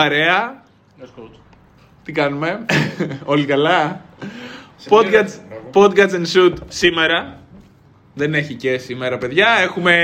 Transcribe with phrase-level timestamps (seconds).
[0.00, 0.62] Παρέα.
[2.04, 2.66] Τι κάνουμε,
[3.32, 4.04] όλοι καλά;
[4.88, 5.32] Podcast,
[5.72, 7.38] podcast and shoot σήμερα.
[8.14, 9.48] Δεν έχει και σήμερα, παιδιά.
[9.62, 9.96] Έχουμε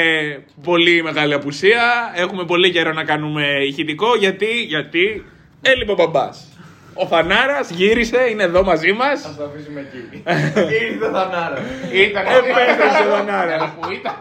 [0.62, 2.12] πολύ μεγάλη απουσία.
[2.14, 4.16] Έχουμε πολύ καιρό να κάνουμε ηχητικό.
[4.16, 5.24] Γιατί, γιατί
[5.62, 6.48] έλειπε ο μπαμπάς.
[6.94, 9.20] Ο Φανάρας γύρισε, είναι εδώ μαζί μας.
[9.20, 10.22] Θα το αφήσουμε εκεί.
[10.84, 11.60] Ήρθε Θανάρας.
[11.92, 13.70] Ήταν Επέστρεψε ο Φανάρας.
[13.80, 14.16] Που ήταν.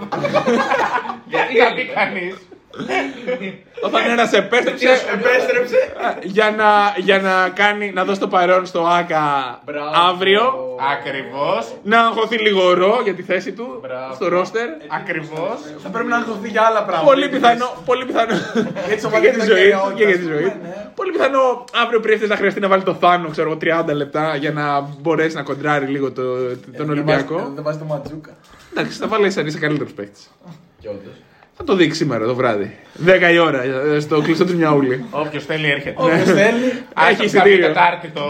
[1.32, 2.36] Γιατί θα πει κανείς.
[3.82, 5.78] Ο Φανάρας επέστρεψε Επέστρεψε;
[6.24, 9.92] για να, για να, κάνει, να δώσει το παρόν στο ΆΚΑ Μπράβο.
[10.10, 10.42] αύριο.
[10.98, 11.74] Ακριβώς.
[11.84, 14.14] Να αγχωθεί λίγο ρο για τη θέση του Μπράβο.
[14.14, 14.68] στο ρόστερ.
[15.00, 15.58] Ακριβώς.
[15.84, 17.12] Θα πρέπει να αγχωθεί για άλλα πράγματα.
[17.12, 18.34] Πολύ πιθανό, πολύ πιθανό.
[18.90, 20.60] Έτσι, και για τη ζωή του, και για τη Ναι, ζωή του.
[20.96, 23.58] Πολύ πιθανό αύριο πριν έρθει να χρειαστεί να βάλει το θάνο, ξέρω εγώ,
[23.90, 26.24] 30 λεπτά για να μπορέσει να κοντράρει λίγο το,
[26.78, 27.52] τον Ολυμπιακό.
[27.56, 28.32] Δεν βάζει το ματζούκα.
[28.72, 30.20] Εντάξει, θα βάλει σαν είσαι καλύτερο παίκτη.
[30.80, 31.14] Και όντως.
[31.58, 32.78] Θα το δείξει σήμερα το βράδυ.
[33.06, 35.06] 10 η ώρα ε, στο κλειστό του Μιαούλη.
[35.10, 35.96] Όποιος θέλει έρχεται.
[35.98, 36.66] Όποιος θέλει.
[36.66, 37.68] Έχει Έχει εισιτήριο.
[37.68, 38.22] Τετάρτη το.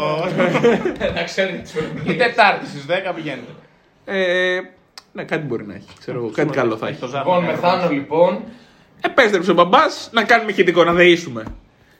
[1.16, 3.52] Να ξέρει τι σου Η Τετάρτη στις 10 πηγαίνετε.
[4.06, 4.59] Ε,
[5.12, 5.88] ναι, κάτι μπορεί να έχει.
[6.00, 7.00] Ξέρω εγώ, κάτι καλό θα έχει.
[7.00, 8.40] Το Λοιπόν, μεθάνω λοιπόν.
[9.02, 11.44] Επέστρεψε ο μπαμπάς να κάνουμε ηχητικό, να δεήσουμε.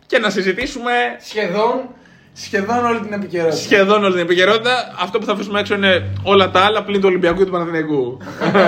[0.06, 1.90] Και να συζητήσουμε Σχεδόν.
[2.34, 3.56] Σχεδόν όλη την επικαιρότητα.
[3.62, 4.96] σχεδόν όλη την επικαιρότητα.
[5.00, 8.18] Αυτό που θα αφήσουμε έξω είναι όλα τα άλλα πλην του Ολυμπιακού και του Παναθηναϊκού.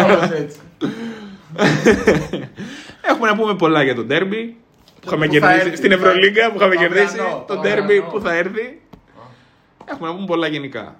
[0.05, 0.57] Όλος έτσι.
[3.09, 4.55] Έχουμε να πούμε πολλά για το ντέρμπι
[5.01, 7.03] που είχαμε Που θα κερδίσει έρθει, στην θα- Ευρωλίγκα που είχαμε το κερδίσει.
[7.05, 8.09] αυριανό, Το το ντέρμπι αυριανό.
[8.11, 8.81] που θα έρθει.
[9.85, 10.95] Έχουμε να πούμε πολλά γενικά.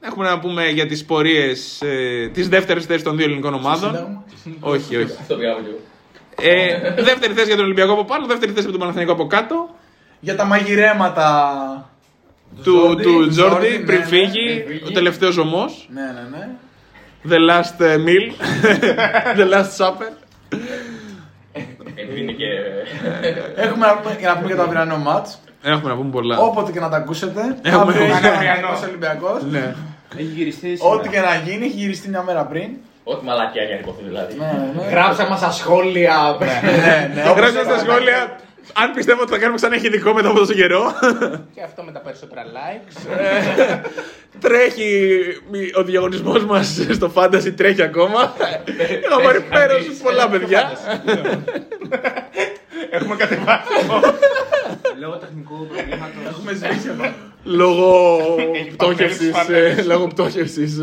[0.00, 3.90] Έχουμε να πούμε για τις πορείες ε, της δεύτερης θέσης των δύο ελληνικών ομάδων.
[3.90, 4.24] Σύνταγμα.
[4.60, 5.14] όχι, όχι.
[6.42, 9.74] Ε, δεύτερη θέση για τον Ολυμπιακό από πάνω, δεύτερη θέση για τον Παναθηναϊκό από κάτω.
[10.20, 11.90] Για τα μαγειρέματα
[12.62, 15.88] Του, του Τζόρντι ναι, πριν ναι, φύγει, πριν ο τελευταίος ζωμός.
[15.92, 16.48] Ναι, ναι, ναι.
[17.30, 18.26] The last ε, meal.
[19.38, 20.10] The last supper.
[23.56, 25.40] Έχουμε να πούμε, για να πούμε για το αυριανό μάτς.
[25.62, 26.38] Έχουμε να πούμε πολλά.
[26.38, 27.40] Όποτε και να τα ακούσετε.
[27.62, 29.42] Έχουμε- αύριο είναι Έχουμε- Ολυμπιακός Ολυμπιακός.
[29.50, 29.74] Ναι.
[30.14, 30.94] Έχει γυριστεί σήμερα.
[30.94, 32.68] Ό,τι και να γίνει, έχει γυριστεί μια μέρα πριν.
[33.04, 34.34] Ό,τι μαλακιά για να υποθεί δηλαδή.
[34.38, 34.44] Ναι,
[34.74, 34.90] ναι, ναι.
[34.90, 36.36] Γράψα μας στα σχόλια.
[36.38, 36.46] Ναι,
[37.14, 37.90] ναι, όπως Γράψτε στα είπαμε.
[37.90, 38.36] σχόλια
[38.72, 40.92] αν πιστεύω ότι θα κάνουμε ξανά εχειδικό μετά από τόσο καιρό.
[41.54, 43.06] Και αυτό με τα περισσότερα likes.
[44.44, 45.20] τρέχει
[45.78, 48.32] ο διαγωνισμός μας στο Fantasy, τρέχει ακόμα.
[49.10, 50.72] Έχω πάρει πέρας πολλά παιδιά.
[52.90, 53.68] Έχουμε κατεβάσει.
[55.00, 56.22] Λόγω τεχνικού προβλήματος.
[56.28, 57.04] Έχουμε σβήσει εδώ.
[57.44, 58.08] Λόγω
[58.54, 59.30] Έχει πτώχευσης.
[59.30, 60.78] παπέλες, Λόγω πτώχευσης.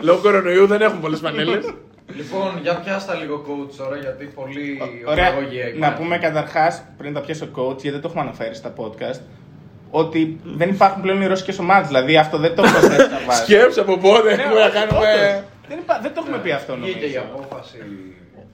[0.00, 1.58] Λόγω κορονοϊού δεν έχουμε πολλές πανέλε.
[2.14, 5.28] Λοιπόν, για πιάστα λίγο coach τώρα, γιατί πολύ Ωραία.
[5.28, 5.96] οραγωγία Να υπάρχει.
[6.02, 9.20] πούμε καταρχάς, πριν τα πιάσω coach, γιατί δεν το έχουμε αναφέρει στα podcast,
[9.90, 11.86] ότι δεν υπάρχουν πλέον οι ρώσικες ομάδες.
[11.86, 13.42] Δηλαδή αυτό δεν το έχουμε θέσει στα βάση.
[13.42, 14.98] Σκέψε από πότε Ναι, έχουμε να όντως, κάνουμε.
[14.98, 15.42] όντως.
[15.68, 16.92] Δεν, υπά- δεν το έχουμε πει αυτό νομίζω.
[16.98, 17.76] Βγήκε η απόφαση.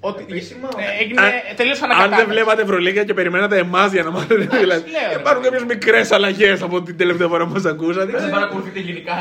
[0.05, 2.25] Ότι Επίσημα, ε, έγινε Αν- τελείως Αν ανακατάταξη.
[2.25, 4.35] δεν βλέπατε Ευρωλίγα και περιμένατε εμάς για να μάθετε.
[4.35, 8.19] Δηλαδή, λέω, ρε, υπάρχουν κάποιες μικρές αλλαγές από την τελευταία φορά που μας ακούσατε.
[8.19, 9.12] Δεν παρακολουθείτε γενικά.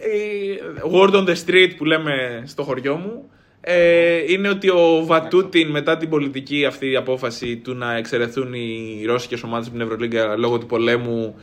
[0.00, 0.08] Ε,
[0.52, 3.30] ε, word on the street που λέμε στο χωριό μου
[3.60, 9.42] ε, είναι ότι ο Βατούτιν μετά την πολιτική αυτή απόφαση του να εξαιρεθούν οι ρώσικες
[9.42, 11.34] ομάδες από την Ευρωλίγκα λόγω του πολέμου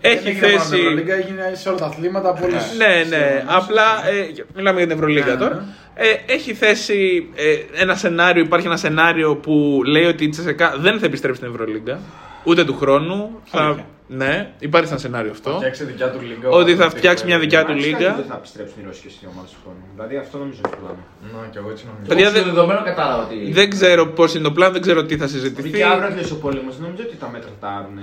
[0.00, 0.82] έχει Δεν έγινε μόνο στην θέσει...
[0.82, 2.28] Ευρωλίγκα, έγινε σε όλα τα αθλήματα.
[2.28, 3.42] από όλες τις- Ναι, ναι.
[3.44, 5.54] τις Απλά ε, μιλάμε για την Ευρωλίγκα Ναι, τώρα.
[5.54, 5.62] ναι.
[6.04, 10.98] Ε, έχει θέσει ε, ένα σενάριο, υπάρχει ένα σενάριο που λέει ότι η Τσεσεκά δεν
[10.98, 12.00] θα επιστρέψει στην Ευρωλίγκα,
[12.44, 13.40] ούτε του χρόνου.
[13.44, 13.86] Θα, Αλήθεια.
[14.06, 15.50] ναι, υπάρχει ένα σενάριο αυτό.
[15.56, 16.48] Φτιάξει δικιά του λίγα.
[16.48, 18.14] Ότι θα φτιάξει μια δικιά του Μάλιστα, λίγκα.
[18.14, 19.84] Δεν θα επιστρέψουν οι Ρώσικε ομάδε του χρόνου.
[19.94, 21.02] Δηλαδή αυτό νομίζω είναι το πλάνο.
[21.42, 22.08] Ναι, και εγώ έτσι νομίζω.
[22.08, 23.52] Παιδιά, Στο δεν- δεδομένο κατάλαβα ότι.
[23.52, 25.68] Δεν ξέρω πώς είναι το πλάνο, δεν ξέρω τι θα συζητηθεί.
[25.68, 26.78] Βγήκε αύριο ο πόλεμος.
[26.78, 27.98] Νομίζω ότι τα μέτρα τα άρουν.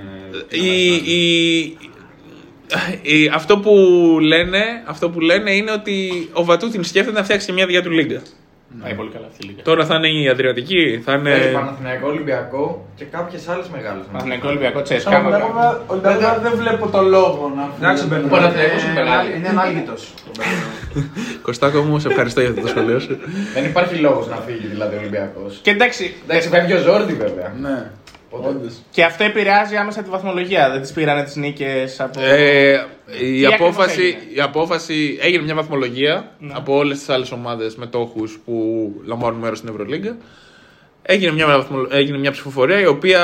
[0.49, 1.77] η, η,
[3.01, 3.73] η- αυτό, που
[4.21, 7.91] λένε, αυτό που λένε είναι ότι ο Βατούτιν σκέφτεται να φτιάξει και μια δικιά του
[7.91, 8.21] λίγκα.
[8.83, 9.61] Πάει πολύ καλά αυτή η λίγα.
[9.63, 11.51] Τώρα θα είναι η Αδριατική, θα Θέλει είναι.
[11.59, 14.05] Παναθηναϊκό, Ολυμπιακό και κάποιες άλλες μεγάλες.
[14.11, 15.19] Παναθηναϊκό Ολυμπιακό Σαν Τσέσκα.
[15.21, 18.15] βλέπω, Ολυμπιακό δεν βλέπω το λόγο να Εντάξει, φύγει.
[18.15, 18.25] μπαίνω.
[18.25, 19.35] Ο Παναθηναϊκός είναι μεγάλη.
[19.37, 20.13] Είναι ανάλυτος.
[21.41, 23.17] Κωστάκο μου, σε ευχαριστώ για αυτό το σχολείο σου.
[23.53, 25.59] Δεν υπάρχει λόγος να φύγει δηλαδή ο Ολυμπιακός.
[25.61, 27.53] Και εντάξει, Εντάξει, φεύγει ο Ζόρντι βέβαια.
[28.31, 28.73] Ναι, Οπότε- όντως.
[28.91, 30.69] και αυτό επηρεάζει άμεσα τη βαθμολογία.
[30.71, 32.19] Δεν τις πήρανε τις νίκες από.
[32.21, 32.85] Ε,
[33.21, 36.53] η, Τι απόφαση, ακριβώς έγινε; η απόφαση έγινε μια βαθμολογία Ναι.
[36.55, 38.53] από όλες τις άλλες ομάδες μετόχου που
[39.05, 40.17] λαμβάνουν μέρος στην Ευρωλίγκα.
[41.01, 43.21] Έγινε μια, βαθμολο- έγινε μια ψηφοφορία η οποία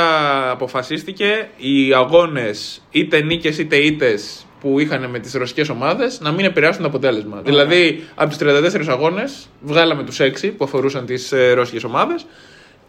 [0.49, 6.45] αποφασίστηκε οι αγώνες είτε νίκες είτε ήττες που είχαν με τις ρωσικές ομάδες να μην
[6.45, 7.41] επηρεάσουν το αποτέλεσμα.
[7.43, 12.25] Δηλαδή από του 34 αγώνες βγάλαμε τους 6 που αφορούσαν τις ε, ρωσικές ομάδες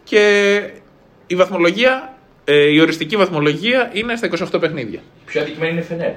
[0.03, 0.59] και
[1.27, 2.13] η βαθμολογία,
[2.45, 4.99] ε, η οριστική βαθμολογία είναι στα 28 παιχνίδια.
[5.25, 6.11] Πιο αδικημένη είναι η Φενέρ.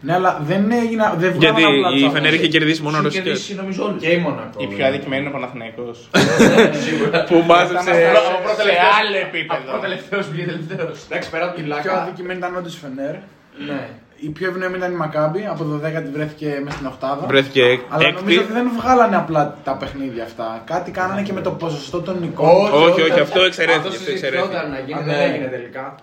[0.00, 1.14] Ναι, αλλά δεν έγινα.
[1.18, 2.48] Δεν Γιατί βγάλαν απλά η τους Φενέρ είχε αγώνες.
[2.56, 3.24] κερδίσει μόνο Έχει ρωσικές.
[3.26, 4.02] κερδίσει νομίζω όλους.
[4.02, 4.62] Και η Μονακό.
[4.62, 6.08] Η πιο αδικημένη είναι ο Παναθηναϊκός.
[7.28, 7.84] Που μάζεψε.
[7.84, 9.70] σε άλλο επίπεδο.
[9.72, 10.86] Από τελευταίο πήγε τελευταίο.
[11.08, 12.02] Εντάξει, πέρα από την Η πιο πλάκα.
[12.02, 13.14] αδικημένη ήταν όντως η Φενέρ.
[13.68, 13.80] Ναι.
[14.26, 15.46] Η πιο ευνοημένη ήταν η Μακάμπη.
[15.50, 17.26] Από το 10 βρέθηκε μέσα στην οκτάδα.
[17.26, 18.52] Βρέθηκε Αλλά νομίζω ότι έκτη.
[18.52, 20.62] δεν βγάλανε απλά τα παιχνίδια αυτά.
[20.64, 22.72] Κάτι κάνανε και με το ποσοστό των νικών.
[22.72, 23.88] Όχι, όχι, αυτό Αυτό εξαιρέθηκε.
[23.88, 24.68] Αυτό συζητιόταν εξαιρέθηκε.
[24.72, 25.24] να γίνει, Α, δεν ναι.
[25.24, 25.94] έγινε τελικά.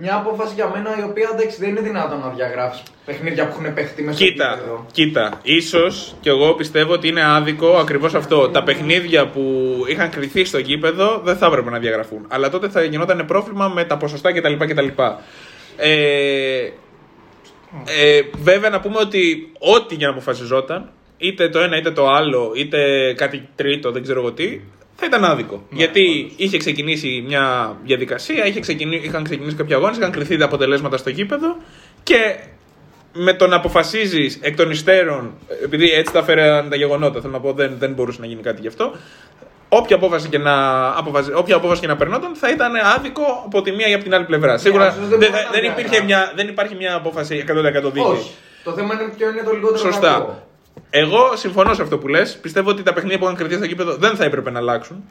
[0.00, 3.74] Μια απόφαση για μένα η οποία εντάξει δεν είναι δυνατόν να διαγράψεις παιχνίδια που έχουν
[3.74, 4.86] παιχτεί μέσα στο Κοίτα, γήπεδο.
[4.92, 8.48] κοίτα, ίσως και εγώ πιστεύω ότι είναι άδικο ακριβώς αυτό.
[8.48, 9.42] Τα παιχνίδια που
[9.88, 12.24] είχαν κρυθεί στο γήπεδο δεν θα έπρεπε να διαγραφούν.
[12.28, 14.54] Αλλά τότε θα γινόταν πρόβλημα με τα ποσοστά κτλ.
[14.66, 14.86] κτλ.
[15.76, 16.68] Ε,
[17.86, 22.52] ε, βέβαια να πούμε ότι ό,τι για να αποφασιζόταν, είτε το ένα είτε το άλλο,
[22.54, 24.60] είτε κάτι τρίτο, δεν ξέρω εγώ τι,
[24.94, 25.66] θα ήταν άδικο.
[25.70, 30.96] Γιατί είχε ξεκινήσει μια διαδικασία, είχε ξεκινήσει, είχαν ξεκινήσει κάποια αγώνες, είχαν κρυθεί τα αποτελέσματα
[30.96, 31.56] στο γήπεδο
[32.02, 32.36] και
[33.12, 37.40] με το να αποφασίζεις εκ των υστέρων, επειδή έτσι τα φέραν τα γεγονότα, θέλω να
[37.40, 38.92] πω, δεν, δεν μπορούσε να γίνει κάτι γι' αυτό.
[39.68, 43.72] Όποια απόφαση, και να, αποφασι- όποια απόφαση και να περνόταν θα ήταν άδικο από τη
[43.72, 44.58] μία ή από την άλλη πλευρά.
[44.58, 45.80] Σίγουρα absolutely δεν δεν, μπορεί να δεν, διαγράψει.
[45.82, 48.02] υπήρχε μια, δεν υπάρχει μια απόφαση 100% δίκαιη.
[48.02, 48.30] Όχι.
[48.64, 50.12] Το θέμα είναι ποιο είναι το λιγότερο Σωστά.
[50.12, 50.42] κακό.
[50.90, 52.36] Εγώ συμφωνώ σε αυτό που λες.
[52.42, 55.04] Πιστεύω ότι τα παιχνίδια που είχαν κρυθεί στο γήπεδο δεν θα έπρεπε να αλλάξουν.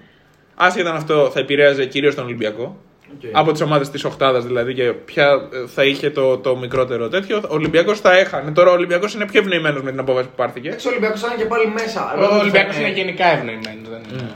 [0.55, 2.77] Άσχετα αν αυτό θα επηρέαζε κυρίως τον Ολυμπιακό.
[3.13, 3.29] ΟΚ.
[3.31, 7.37] Από τις ομάδες της Οχτάδας δηλαδή και ποια ε, θα είχε το, το μικρότερο τέτοιο.
[7.37, 8.51] Ο Ολυμπιακός θα έχανε.
[8.51, 10.67] Τώρα ο Ολυμπιακός είναι πιο ευνοημένος με την απόφαση που πάρθηκε.
[10.67, 12.13] Εντάξει, ο Ολυμπιακός ήταν και πάλι μέσα.
[12.15, 12.89] Ο Ρώτα τη Ολυμπιακός Φενέρ.
[12.89, 13.89] είναι γενικά ευνοημένος.
[13.89, 14.29] δεν είναι.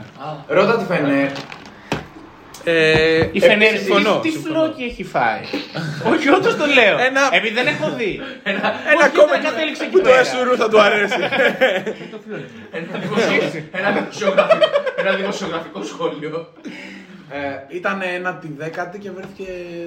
[0.48, 1.28] Ρώτα τη Φενέρ.
[2.64, 4.54] Ε, Η Φενέρ συμφωνώ, τι, τι συμφωνώ.
[4.54, 5.40] φλόκι έχει φάει;
[6.12, 6.96] Όχι, όντως το λέω.
[7.08, 8.20] Ένα- Επειδή δεν έχω δει.
[8.42, 8.60] Ένα
[8.98, 10.20] Όχι, κόμμα δεν κατέληξε εκεί που το πέρα.
[10.20, 11.18] Εσουρού θα του αρέσει;
[12.78, 16.48] Ένα δημοσιο- Ένα δημοσιογραφικό- Ένα δημοσιογραφικό σχόλιο.
[17.34, 19.44] Ε, ήταν ένα τη δέκατη και βρέθηκε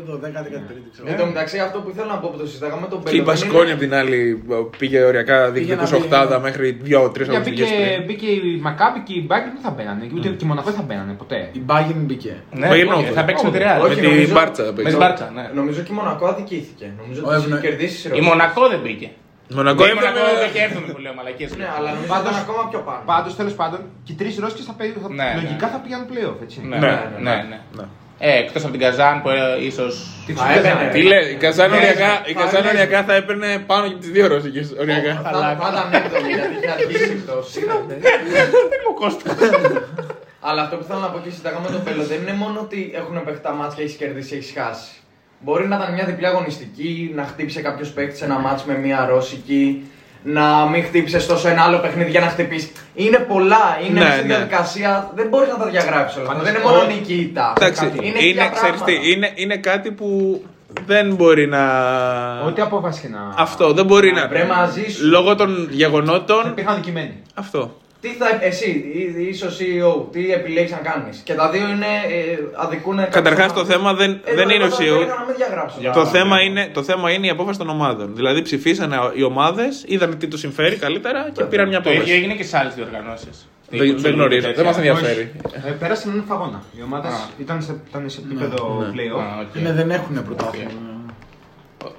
[0.07, 0.89] δωδέκατη, κάτι τρίτη.
[0.93, 1.07] ξέρω.
[1.11, 3.71] Εν τω μεταξύ, αυτό που ήθελα να πω που το συζητάγαμε τον Και η Μπασκόνη
[3.71, 4.43] απ' την άλλη
[4.77, 6.43] πήγε οριακά Πήγε διεκδικούσε να πει, οχτάδα ναι.
[6.43, 8.05] μέχρι δύο-τρει Για αγωνιστικές μπήκε, πριν.
[8.05, 10.05] μπήκε η Μακάμπη και η Μπάγκερ δεν θα μπαίνανε.
[10.05, 11.49] Και ούτε και η Μονακό δεν θα μπαίνανε ποτέ.
[11.59, 12.33] Η Bayern μπήκε.
[12.51, 13.11] Ναι, Bayern όχι, όχι.
[13.19, 13.79] θα παίξει με τη Real.
[13.85, 14.89] Όχι, Με την νομίζω- Μπάρτσα Με παίξει.
[14.89, 15.45] την Μπάρτσα, ναι.
[15.59, 16.85] Νομίζω και η Μονακό αδικήθηκε.
[17.01, 19.09] Νομίζω Ο ότι Ευνε- έχει κερδίσει Η Μονακό δεν μπήκε.
[19.57, 21.49] Μονακό Ναι, Η έβγαλε- Μονακό μπήκε έβδομη που λέω μαλακίες.
[21.61, 23.01] Ναι, αλλά νομίζω ότι ήταν ακόμα πιο πάνω.
[23.11, 25.71] Πάντω, τέλο πάντων, και οι τρει Ρώσικε θα, παί- θα, Ναι, λογικά ναι.
[25.73, 26.57] θα πήγαν playoff, έτσι.
[26.69, 27.35] Ναι, Ναι, ναι, ναι.
[27.51, 27.59] ναι.
[27.77, 27.85] Ναι.
[28.19, 29.93] Ε, εκτός από την Καζάν που ε, ίσως...
[30.35, 30.89] Θα έπαιρνε.
[30.93, 32.69] Τι λέει, η Καζάν Ναι, οριακά, η θα Καζάν έπαιρνε.
[32.81, 34.61] οριακά θα έπαιρνε πάνω και τι δύο ρωσικέ.
[34.79, 35.13] Οριακά.
[35.23, 37.59] Θα θα ήταν έβδομη γιατί είχε αρχίσει η πτώση.
[40.47, 43.23] Αλλά αυτό που θέλω να πω και συζητάγαμε τον Πέλο δεν είναι μόνο ότι έχουν
[43.23, 44.91] παίχει τα μάτια, έχει κερδίσει, έχει χάσει.
[45.45, 49.05] Μπορεί να ήταν μια διπλή αγωνιστική, να χτύπησε κάποιος παίκτης σε ένα μάτς με μια
[49.09, 49.83] ρώσικη,
[50.23, 52.71] να μην χτύπησες τόσο ένα άλλο παιχνίδι για να χτυπήσεις.
[52.95, 54.35] Είναι πολλά, είναι Ναι, μέσα στη ναι.
[54.35, 55.11] διαδικασία.
[55.15, 56.43] Δεν μπορείς να τα διαγράψεις όλα αυτά.
[56.43, 57.53] Δεν είναι μόνο νίκη ή ήττα.
[57.57, 59.07] Εντάξει, είναι, είναι, χίλια ξέρεις τι, πράγματα.
[59.09, 60.41] είναι, είναι κάτι που
[60.85, 61.63] δεν μπορεί να.
[62.45, 63.33] Ό,τι απόφαση και να.
[63.37, 64.27] Αυτό δεν μπορεί να.
[64.27, 65.05] Βρε μαζί σου.
[65.07, 66.47] Λόγω των Θα γεγονότων.
[66.47, 67.21] υπήρχαν δικημένοι.
[67.33, 67.77] Αυτό.
[68.05, 71.85] Τι θα, εσύ, ή- είσαι ο CEO, τι επιλέγεις να κάνεις; Και τα δύο είναι,
[71.85, 73.09] ε, αδικούν.
[73.09, 74.95] Καταρχάς το θέμα δεν, Ε, δεν είναι ο εγώ θα CEO.
[74.95, 75.77] έλεγα να μην διαγράψω.
[75.93, 78.15] Το θέμα, είναι, το θέμα είναι η απόφαση των ομάδων.
[78.15, 82.19] Δηλαδή ψηφίσανε οι ομάδες, είδαν τι τους συμφέρει καλύτερα και πήραν μια Το ίδιο απόφαση.
[82.21, 83.47] έγινε και σε άλλες διοργανώσεις.
[83.69, 85.31] Δεν, δεν γνωρίζω, δεν μας ενδιαφέρει.
[85.67, 86.63] Ε, πέρασαν έναν φαγόνα.
[86.77, 87.29] Οι ομάδες Α.
[87.39, 88.87] ήταν σε, ήταν σε επίπεδο Ναι.
[88.93, 89.21] playoff.
[89.21, 89.61] Α, ΟΚ.
[89.61, 90.71] Ναι, δεν έχουν πρωτάθλημα.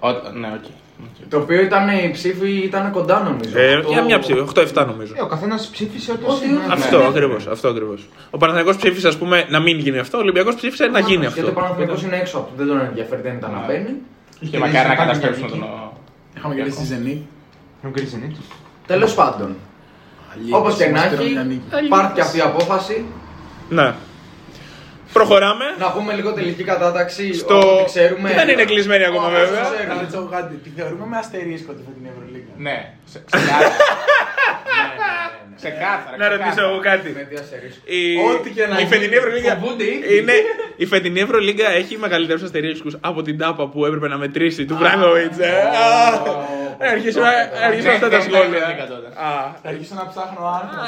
[0.01, 0.65] Ο- Ναι, ΟΚ.
[1.29, 3.59] Το οποίο ήταν η ψήφος ήταν κοντά νομίζω.
[3.59, 5.13] Ε, Αυτό- για μια ψήφο, 8-7 νομίζω.
[5.17, 6.55] Ε, ο καθένας ψήφισε ό,τι Ό,τι είναι.
[6.65, 6.73] είναι.
[6.73, 7.07] Αυτό ναι.
[7.07, 7.47] ακριβώς.
[7.47, 8.09] Αυτό ακριβώς.
[8.31, 11.41] Ο Παναθηναϊκός ψήφισε ας πούμε, να μην γίνει αυτό, ο Ολυμπιακός ψήφισε να γίνει Γιατί
[11.41, 11.61] ο αυτό.
[11.61, 13.91] Παναθηναϊκός είναι έξω από το, δεν τον ενδιαφέρει, δεν ήταν να μπαίνει.
[14.51, 15.59] Και μακάρι να Είχε καταστρέψουν νίκη.
[15.59, 15.69] τον.
[16.37, 17.21] Είχαμε κερδίσει τη Zenit.
[17.83, 18.41] Έχουν κερδίσει νίκη.
[18.87, 19.57] Τέλος πάντων,
[20.35, 21.85] Αλήθεια, όπως και να μας πήραν μια έχει, νίκη.
[21.87, 23.05] υπάρχει και αυτή η απόφαση.
[23.69, 23.95] Ναι.
[25.19, 25.65] Προχωράμε.
[25.79, 27.35] Να πούμε λίγο τελική κατάταξη.
[27.35, 27.59] Στο...
[27.59, 28.29] Ό,τι ξέρουμε.
[28.41, 29.63] Δεν είναι κλεισμένη ακόμα Όσο βέβαια.
[29.71, 29.95] ξέρουμε.
[29.95, 32.53] Να ρωτήσω κάτι, τη θεωρούμε με αστερίσκο τη φετινή Ευρωλίγα.
[32.67, 32.77] Ναι,
[33.13, 33.69] σε- ξεκάθαρα.
[34.71, 35.11] Ναι, ναι, ναι,
[35.49, 35.57] ναι.
[35.63, 36.17] Ξεκάθαρα.
[36.23, 36.73] Να ρωτήσω ξεκάθαρα.
[36.73, 37.09] εγώ κάτι.
[37.19, 37.83] Με τι αστερίσκο.
[37.99, 40.17] Η, Ό,τι και να η γίνει, φετινή Ευρωλίγα φοβούνται οι ίδιοι.
[40.19, 40.35] είναι,
[40.77, 45.33] η φετινή Ευρωλίγα έχει μεγαλύτερου αστερίσκου από την τάπα που έπρεπε να μετρήσει του Μπράγοβιτ.
[46.79, 47.27] Αρχίσουμε
[47.67, 48.57] αρχίσουμε αυτά τα δεν σχόλια.
[48.59, 49.07] Ευρωλίγα τότε.
[49.07, 49.31] Α,
[49.63, 50.83] Θα αρχίσω να ψάχνω άρθρα.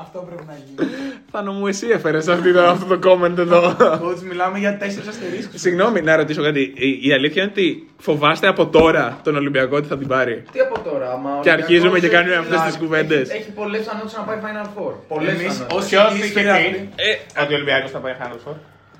[0.00, 0.90] Αυτό πρέπει να γίνει.
[1.32, 3.76] Θάνο μου, εσύ έφερες αυτό το comment εδώ.
[3.80, 5.60] Coach, μιλάμε για τέσσερις αστερίσκους.
[5.60, 6.60] Συγγνώμη, να ρωτήσω κάτι.
[6.76, 10.60] Η, η αλήθεια είναι ότι φοβάστε από τώρα τον Ολυμπιακό ότι θα την πάρει; Τι
[10.60, 13.28] από τώρα, άμα ο Και αρχίζουμε Ολυμπιακός και κάνουμε έχει- αυτές τις έχει- κουβέντες.
[13.30, 14.92] Έχει πολλές πιθανότητε να πάει Final Four.
[15.08, 15.76] Πολλές Εμείς πιθανότητες.
[15.76, 16.88] όσοι Ποιος είχε ίσχυροι πει αυτοί-
[17.36, 18.56] Ε, ότι ο Ολυμπιακός θα πάει Final Four.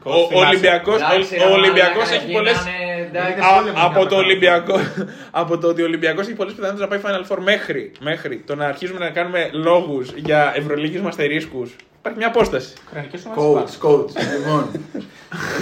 [0.08, 2.56] Ο Ολυμπιακός, Εντάξει, ο ρε, Ολυμπιακός μαλάκα, έχει πολλές...
[2.56, 3.40] γίνανε, εντάξει.
[3.78, 4.80] Α, από το Ολυμπιακό,
[5.42, 8.54] από το ότι ο Ολυμπιακός έχει πολλές πιθανότητες να πάει Final Four μέχρι, μέχρι το
[8.54, 11.76] να αρχίζουμε να κάνουμε λόγους για ευρωλίγες με αστερίσκους.
[11.98, 12.72] Υπάρχει μια απόσταση.
[12.88, 14.04] Ουκρανικές ομάδες Coach, υπάρχουν.
[14.04, 14.38] coach.
[14.38, 14.70] Λοιπόν,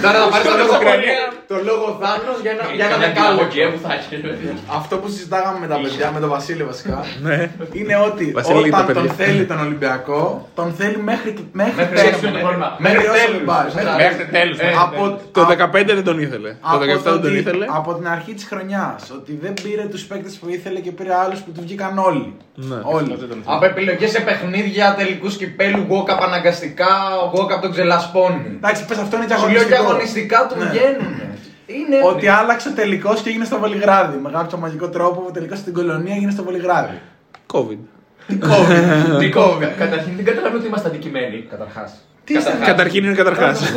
[0.03, 1.19] Τώρα θα πάρει το λόγο Ουκρανία.
[1.51, 3.43] Το λόγο Θάνος για ένα, για ένα Για δεκάλεπτο.
[3.43, 4.15] δεκάλεπτο που θα έχει.
[4.79, 6.97] αυτό που συζητάγαμε με τα παιδιά, με τον Βασίλη βασικά,
[7.27, 7.37] Ναι.
[7.79, 9.25] είναι ότι Βασίλη, τα όταν τον παιδιά.
[9.25, 10.21] θέλει τον Ολυμπιακό,
[10.59, 12.11] τον θέλει μέχρι, μέχρι Μέχρι τέλος.
[12.11, 12.67] έξω το πρόβλημα.
[12.85, 13.37] Μέχρι Μέχρι όσο τέλους.
[13.37, 13.67] δεν πάρει.
[13.71, 13.93] Σωστά.
[14.01, 14.57] Μέχρι- Μέχρι τέλους.
[14.61, 15.03] μέχρι Από,
[15.35, 16.49] Το από- 15 δεν τον ήθελε.
[16.49, 17.65] Το από 17 δεν τον ότι- ήθελε.
[17.79, 19.01] Από την αρχή της χρονιάς.
[19.17, 22.27] Ότι δεν πήρε τους παίκτες που ήθελε και πήρε άλλους που τους βγήκαν όλοι.
[22.69, 22.79] Ναι.
[22.95, 23.07] Όλοι.
[23.21, 26.91] Δεν τον Από επιλογές σε παιχνίδια τελικούς κυπέλου, walk-up αναγκαστικά,
[27.35, 28.41] walk-up τον ξελασπώνει.
[28.61, 29.91] Εντάξει, πες αυτό είναι και Σου λέω και αγωνιστικό.
[29.91, 30.65] αγωνιστικά του Ναι.
[30.69, 31.15] βγαίνουν.
[31.65, 31.97] Είναι.
[32.05, 34.17] Ότι άλλαξε ο τελικό και έγινε στο Βολιγράδι.
[34.23, 36.99] Με κάποιο μαγικό τρόπο ο τελικό στην κολονία έγινε στο Βολιγράδι.
[37.53, 37.77] COVID.
[38.27, 38.75] Τι κόβει.
[39.19, 39.65] Τι κόβει.
[39.83, 41.47] Καταρχήν δεν καταλαβαίνω ότι είμαστε αντικειμένοι.
[41.49, 41.91] Καταρχάς.
[42.65, 43.73] Καταρχήν είναι καταρχάς.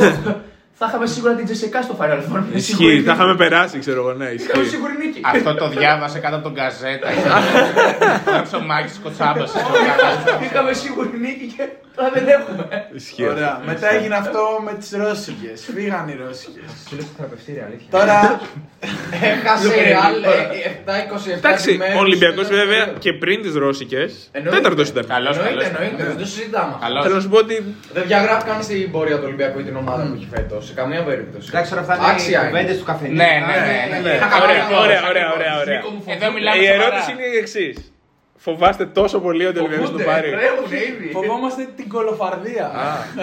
[0.82, 2.42] Θα είχαμε σίγουρα την Τζεσικά στο Final Four.
[2.54, 4.74] Ισχύει, θα είχαμε περάσει, ξέρω εγώ, ναι, Είχαμε ισχύει.
[4.74, 5.20] σίγουρη νίκη.
[5.24, 7.08] Αυτό το διάβασε κάτω από τον καζέτα.
[8.26, 9.52] Γράψε ο Μάκης Κοτσάμπας.
[10.44, 11.64] Είχαμε σίγουρη νίκη και
[12.00, 12.64] τώρα δεν έχουμε.
[13.00, 13.26] Ισχύει.
[13.34, 13.60] Ωραία.
[13.66, 15.58] Μετά έγινε αυτό με τις Ρώσικες.
[15.74, 16.70] Φύγαν οι Ρώσικες.
[16.88, 17.88] Φίλε στο θεραπευτήρι, αλήθεια.
[17.98, 18.18] Τώρα
[19.32, 20.16] Έχασε η Real
[21.34, 21.96] 7-27 Εντάξει, μέρες.
[21.96, 24.10] ο Ολυμπιακός βέβαια και πριν τις Ρώσικες.
[24.32, 24.56] Εννοείται.
[24.56, 25.04] Τέταρτος ήταν.
[25.14, 25.78] Καλός, Εννοείται, καλός.
[25.80, 26.72] εννοείται, δεν το συζητάμε.
[26.74, 26.84] αυτό.
[26.86, 27.02] Καλός.
[27.04, 27.56] Θέλω να σου πω ότι.
[27.96, 30.62] Δεν διαγράφηκαν στην πορεία του Ολυμπιακού ή την ομάδα που έχει φέτος.
[30.66, 31.46] Σε καμία περίπτωση.
[31.52, 32.48] Εντάξει, τώρα αυτά είναι Άξια οι είναι.
[32.50, 33.16] κουβέντες του καφενείου.
[33.22, 33.58] Ναι, ναι,
[33.94, 33.98] ναι.
[34.06, 34.14] Ναι,
[34.44, 35.80] ωραία, ωραία, ωραία, ωραία, ωραία.
[36.14, 36.82] Εδώ μιλάμε Η σοβαρά.
[36.82, 37.76] ερώτηση είναι η εξής.
[38.46, 40.30] Φοβάστε τόσο πολύ ότι ο Ολυμπιακό θα το πάρει.
[40.30, 41.10] Τρέχουνε ήδη.
[41.12, 42.66] φοβόμαστε την κολοφαρδία.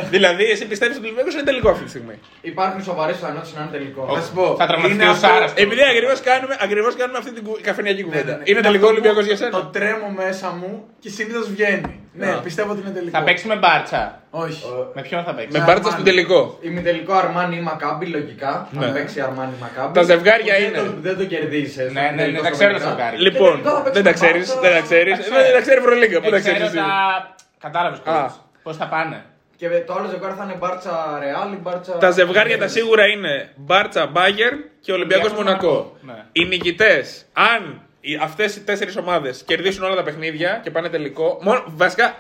[0.10, 3.62] Δηλαδή, εσύ πιστεύεις ότι ο Ολυμπιακό είναι τελικό αυτή τη στιγμή; Υπάρχουν σοβαρές πιθανότητες να
[3.62, 4.02] είναι τελικό.
[4.16, 4.56] Θα σου πω.
[4.58, 5.52] Θα τραυματιστεί είναι ο αυτό- Σάρας.
[5.56, 8.32] Επειδή ακριβώς κάνουμε, ακριβώς κάνουμε αυτή την κου- καφενειακή Ναι, κουβέντα.
[8.32, 8.44] ναι, ναι.
[8.46, 11.94] Είναι τελικό αυτό Ολυμπιακός που για σένα; Το τρέμω μέσα μου και συνήθως βγαίνει.
[12.18, 12.40] Ναι, Α.
[12.44, 13.18] πιστεύω ότι είναι τελικό.
[13.18, 14.22] Θα παίξει με μπάρτσα.
[14.30, 14.64] Όχι.
[14.94, 15.58] Με ποιον θα παίξει.
[15.58, 16.58] Με μπάρτσα στον τελικό.
[16.62, 18.68] Ημιτελικό Αρμάνι ή Μακάμπι, λογικά.
[18.72, 18.86] Ναι.
[18.86, 19.94] Αν παίξει Αρμάνι ή Μακάμπι.
[19.94, 20.78] Τα ζευγάρια Που δεν είναι.
[20.78, 21.92] το- Δεν το κερδίζεις.
[21.92, 23.20] Ναι, ναι, ναι, τα ξέρω τα ζευγάρια.
[23.20, 24.62] Λοιπόν, τελικό θα παίξει δεν τα με ξέρεις, Μπάρτσα.
[24.62, 25.14] δεν τα ξέρεις.
[25.18, 25.42] Τα ξέρω.
[25.44, 26.22] Δεν τα ξέρει η Ευρωλίγκα.
[26.22, 26.78] Πού τα ξέρεις Ξέρω εσύ.
[26.78, 27.36] τα...
[27.60, 28.32] Κατάλαβες Α.
[28.64, 29.24] Πώς θα πάνε;
[29.58, 31.92] Και το άλλο ζευγάρι θα είναι Μπάρτσα Ρεάλ ή Μπάρτσα.
[31.98, 35.68] Τα ζευγάρια τα σίγουρα είναι Μπάρτσα Μπάγκερ και Ολυμπιακός Ολυμπιακός Μονακό.
[35.68, 36.24] Μονακό, ναι.
[36.32, 37.82] Οι νικητές, αν
[38.16, 41.40] αυτές οι τέσσερις ομάδες κερδίσουν όλα τα παιχνίδια και πάνε τελικό.
[41.42, 42.16] Μόνο, βασικά,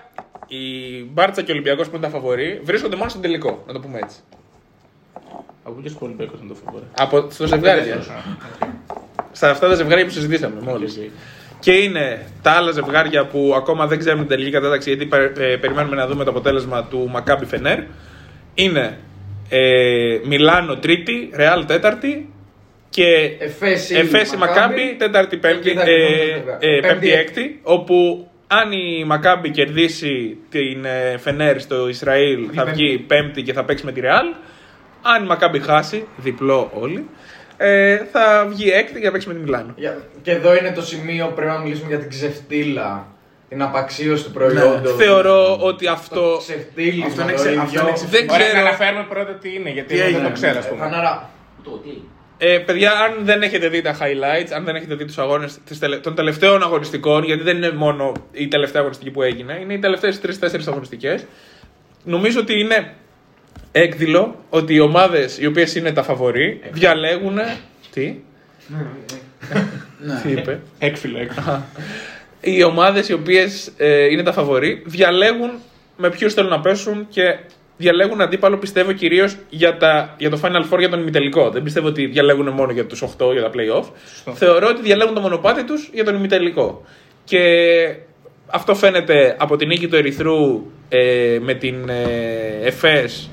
[0.48, 0.58] η
[1.12, 3.64] Μπάρτσα και ο Ολυμπιακός που είναι τα φαβορή βρίσκονται μόνο στον τελικό.
[3.68, 4.18] Να το πούμε έτσι.
[5.64, 6.86] Από πού και στο Ολυμπιακός να το φοβορεί.
[6.98, 8.00] Από, στο ζευγάρι.
[9.32, 11.00] Στα αυτά τα ζευγάρια που συζητήσαμε μόλις.
[11.60, 15.56] Και είναι τα άλλα ζευγάρια που ακόμα δεν ξέρουμε την τελική κατάταξη γιατί πε- ε,
[15.56, 17.80] περιμένουμε να δούμε το αποτέλεσμα του Μακάμπι Φενέρ.
[18.54, 18.98] Είναι
[19.50, 22.34] ε, Μιλάνο Τρίτη, Ρεάλ Τέταρτη
[23.02, 26.82] και Εφέση, Εφέση Μακάμπι Τέταρτη Πέμπτη, Εκεί θα ε, κρυφθούν τα ε, ζευγάρια.
[26.88, 27.60] Πέμπτη Έκτη.
[27.64, 33.64] Όπου αν η Μακάμπι κερδίσει την ε, Φενέρ στο Ισραήλ θα βγει Πέμπτη και θα
[33.64, 34.26] παίξει με τη Ρεάλ.
[35.02, 37.06] Αν η Μακάμπι χάσει, διπλό όλοι,
[37.58, 39.74] ε, θα βγει έκτη και θα παίξει με τη Μιλάνο.
[39.76, 43.08] Για- Και εδώ είναι το σημείο που πρέπει να μιλήσουμε για την ξεφτύλα.
[43.50, 44.96] Την απαξίωση του προϊόντος.
[44.96, 46.36] Θεωρώ ότι αυτό.
[46.40, 47.62] Ξεφτύλισμα Αυτό είναι το ξε- ίδιο.
[47.64, 48.68] αυτό είναι ξε- Δεν Ωραία, να ξέρω.
[48.68, 50.28] αναφέρουμε πρώτα τι είναι, γιατί Τι εγώ δεν έγινε.
[50.28, 50.82] το ξέρω, ας Ε, πούμε.
[50.84, 51.30] Φαναρά.
[51.64, 51.90] Το τι;
[52.38, 55.60] Ε, παιδιά, αν δεν έχετε δει τα highlights, αν δεν έχετε δει τους αγώνες
[56.02, 60.20] των τελευταίων αγωνιστικών, γιατί δεν είναι μόνο η τελευταία αγωνιστική που έγινε, είναι οι τελευταίες
[60.20, 61.26] τρει-τέσσερι αγωνιστικές.
[62.04, 62.94] Νομίζω ότι είναι
[63.72, 67.38] έκδηλο ότι οι ομάδες οι οποίες είναι τα φαβορή διαλέγουν.
[67.92, 68.16] Τι,
[70.24, 71.66] τι είπε; Έκφυλο, έκφυλο.
[72.42, 73.72] Οι ομάδες οι οποίες
[74.12, 75.52] είναι τα φαβορή διαλέγουν
[75.98, 77.40] με ποιους θέλουν να πέσουν και
[77.78, 81.50] διαλέγουν αντίπαλο πιστεύω κυρίως για, τα- για το Final Four για τον ημιτελικό.
[81.50, 83.86] Δεν πιστεύω ότι διαλέγουν μόνο για τους 8 για τα playoff.
[84.34, 86.84] Θεωρώ ότι διαλέγουν το μονοπάτι τους για τον ημιτελικό.
[87.24, 87.44] Και
[88.48, 93.30] αυτό φαίνεται από την νίκη του Ερυθρού ε, με την ε, ΕΦΕΣ,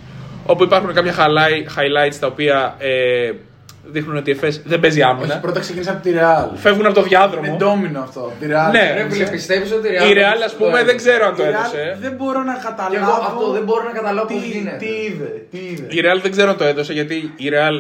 [0.47, 3.31] όπου υπάρχουν κάποια highlight- highlights τα οποία ε,
[3.87, 5.37] δείχνουν ότι η ΕΦΕΣ δεν παίζει Όχι, άμυνα.
[5.39, 6.49] πρώτα ξεκίνησε από τη Real.
[6.55, 7.57] Φεύγουν από το Είναι διάδρομο.
[7.57, 8.21] ντόμινο αυτό.
[8.21, 8.71] από Τη Real.
[8.73, 8.95] Ναι.
[8.97, 11.27] Ρε φίλε, πιστεύεις ότι η Real Η δεν Real, ας το πούμε, έδωσε; δεν ξέρω
[11.27, 11.99] αν Η το Real έδωσε.
[12.01, 13.13] δεν μπορώ να Και εγώ καταλάβω.
[13.27, 14.77] αυτό δεν μπορώ να καταλάβω τι, πώς γίνεται.
[14.77, 15.31] τι είδε.
[15.51, 15.87] Τι είδε.
[15.89, 17.77] Η Real δεν ξέρω αν το έδωσε γιατί η Real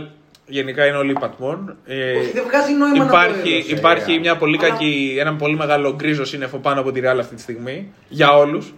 [0.46, 1.76] γενικά είναι όλοι πατμών.
[1.87, 4.20] Ε, Όχι, δεν βγάζει νόημα να το υπάρχει έδωσε η υπάρχει Real.
[4.20, 7.40] μια πολύ Αλλά- κακή, ένα πολύ μεγάλο γκρίζο σύννεφο πάνω από τη Real αυτή τη
[7.40, 8.75] στιγμή για όλους.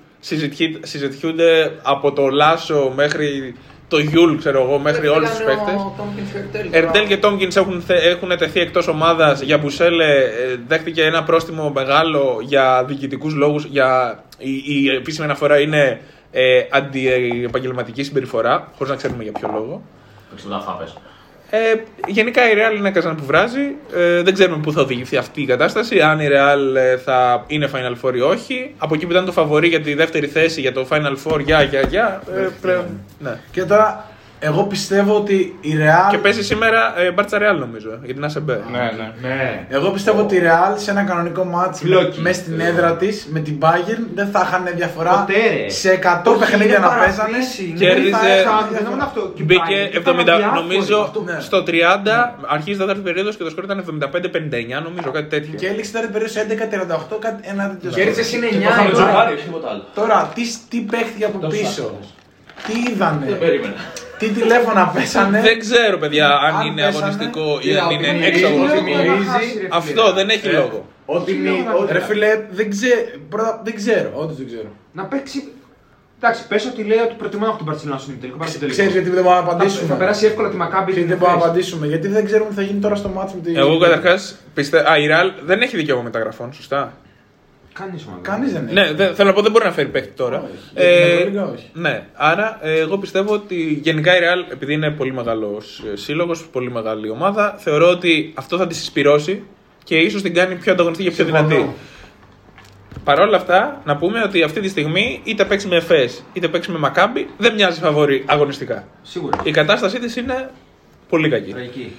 [0.83, 3.55] Συζητιούνται από το Λάσο μέχρι
[3.89, 5.73] το Γιούλ, ξέρω εγώ, μέχρι Δεν όλους τους πήγανε παίχτε.
[5.73, 6.69] ο Tompkins και ο Ερτέλ.
[6.85, 9.41] Ερτέλ και Τόμκιν έχουν, θε- έχουν τεθεί εκτός ομάδας.
[9.41, 13.65] Για Μπουσέλε ε, δέχτηκε ένα πρόστιμο μεγάλο για διοικητικούς λόγους.
[13.65, 14.21] Για...
[14.39, 16.01] Η, η επίσημη αναφορά είναι
[16.33, 19.83] ε, αντιεπαγγελματική συμπεριφορά, χωρίς να ξέρουμε για ποιο λόγο.
[20.33, 20.97] Εξωτά φάπες.
[21.51, 21.75] Ε,
[22.07, 23.75] γενικά η Real είναι καζάν που βράζει.
[23.95, 26.01] Ε, δεν ξέρουμε πού θα οδηγηθεί αυτή η κατάσταση.
[26.01, 28.75] Αν η Real ε, θα είναι Final Four ή όχι.
[28.79, 31.63] Από εκεί που ήταν το φαβορή για τη δεύτερη θέση για το Final Four, για,
[31.63, 32.23] για, για.
[32.37, 32.85] Ε, πλέον,
[33.19, 33.39] ναι.
[33.51, 36.11] Και τώρα, εγώ πιστεύω ότι η Real.
[36.11, 38.47] Και παίζει σήμερα ε, Μπάρτσα Real νομίζω, για την ASB.
[38.71, 39.13] Ναι, ναι.
[39.29, 39.67] Ναι.
[39.69, 42.21] Εγώ πιστεύω ότι η Real σε ένα κανονικό μάτς Φλόκι.
[42.21, 45.69] μες στην έδρα της με την Bayern δεν θα είχαν διαφορά Ποτέ, ρε.
[45.71, 47.17] σε 100 Όχι, παιχνίδια είναι να παίζανε.
[47.17, 47.79] παραπίση, είναι.
[47.79, 48.93] δεν θα Κέρδιζε- είχαν Δεν διαφορά.
[48.95, 49.21] είναι αυτό.
[49.37, 50.61] Και Μπήκε πάει, και 70, ήταν αδιάφοροι.
[50.63, 51.37] νομίζω Αυτό, ναι.
[51.41, 55.55] στο 30, αρχίζει η τέταρτη περίοδος και το σκορ ήταν 75-59, νομίζω κάτι τέτοιο.
[55.61, 57.91] Και έληξε τώρα την περίοδος 11-38, κάτι- ένα τέτοιο.
[57.91, 58.39] Κέρδισε σκορ.
[58.39, 59.41] είναι Το 9 είχαμε η τζογάρει, ώρα.
[59.47, 59.83] τίποτα άλλο.
[59.95, 62.07] Τώρα, τι, τι παίχτηκε από Τόσο πίσω, άσχημος.
[62.67, 63.75] τι είδανε, Δεν περίμενα.
[64.19, 67.95] Τι τηλέφωνα πέσανε; Δεν ξέρω, παιδιά, αν Αν είναι πέσανε, αγωνιστικό ή κοίτα, αν ότι
[67.95, 68.87] είναι μυρίζει, έξω ότι αγωνιστικό.
[68.87, 69.69] μυρίζει.
[69.71, 70.87] Αυτό δεν έχει λόγο.
[71.07, 71.67] Ότι μη.
[71.81, 74.69] ότι- Ρε φίλε, δεν ξέρω, πρώτα, δεν ξέρω, όντως δεν ξέρω.
[74.93, 75.49] Να παίξει.
[76.21, 78.39] Εντάξει, πες ότι λέει ότι προτιμώ να έχω την Παρσελόνα στον ημιτελικό.
[78.39, 78.79] παρά στον τελικό.
[78.79, 79.89] Ξέρεις γιατί δεν μπορούμε να Θα- απαντήσουμε.
[79.89, 80.93] Θα περάσει εύκολα τη Μακάμπη.
[80.93, 83.43] Γιατί δεν μπορούμε να απαντήσουμε, γιατί δεν ξέρουμε τι θα γίνει τώρα στο μάτσο με
[83.51, 83.59] τη...
[83.59, 84.91] Εγώ καταρχάς πιστεύω.
[84.91, 86.93] Α, η Real δεν έχει δικαίωμα μεταγραφών, σωστά.
[87.79, 88.21] Κανείς ομάδα.
[88.23, 88.75] Κανείς δεν έχει.
[88.75, 90.39] Ναι, δεν- θέλω να πω δεν μπορεί να φέρει παίχτη τώρα.
[90.43, 90.53] Όχι.
[90.75, 91.71] Για την Ευρωλίγα όχι.
[91.73, 96.71] ναι, άρα ε, εγώ πιστεύω ότι γενικά η Real, επειδή είναι πολύ μεγάλος σύλλογος, πολύ
[96.71, 99.43] μεγάλη ομάδα, θεωρώ ότι αυτό θα της συσπυρώσει
[99.85, 101.49] και ίσως την κάνει πιο ανταγωνιστική και πιο Συμφωνώ.
[101.49, 101.71] δυνατή.
[103.05, 106.71] Παρ' όλα αυτά, να πούμε ότι αυτή τη στιγμή είτε παίξει με ΕΦΕΣ είτε παίξει
[106.71, 108.89] με Μακάμπι, δεν μοιάζει φαβόρη αγωνιστικά.
[109.03, 109.41] Σίγουρα.
[109.43, 110.51] Η κατάστασή της είναι
[111.09, 111.51] πολύ κακή.
[111.51, 111.93] Τραγική.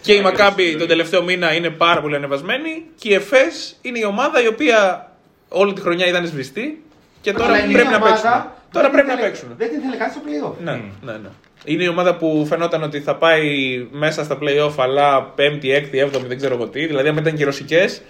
[0.00, 4.04] Και η Μακάμπι τον τελευταίο μήνα είναι πάρα πολύ ανεβασμένη και η ΕΦΕΣ είναι η
[4.04, 5.10] ομάδα η οποία
[5.48, 6.82] όλη τη χρονιά ήταν σβηστή
[7.20, 8.42] και τώρα Αλλά είναι πρέπει μια να ομάδα παίξουν.
[8.42, 9.48] που Τώρα δεν πρέπει να ήθελε- παίξουν.
[9.56, 10.54] Δεν την θέλει κάτι στο playoff.
[10.64, 11.28] Ναι, ναι, ναι.
[11.64, 13.48] Είναι η ομάδα που φαινόταν ότι θα πάει
[13.90, 16.86] μέσα στα playoff αλλά 5η, 6η, 7η, δεν ξέρω εγώ τι.
[16.86, 18.02] Δηλαδή, αν ήταν και ρωσικές.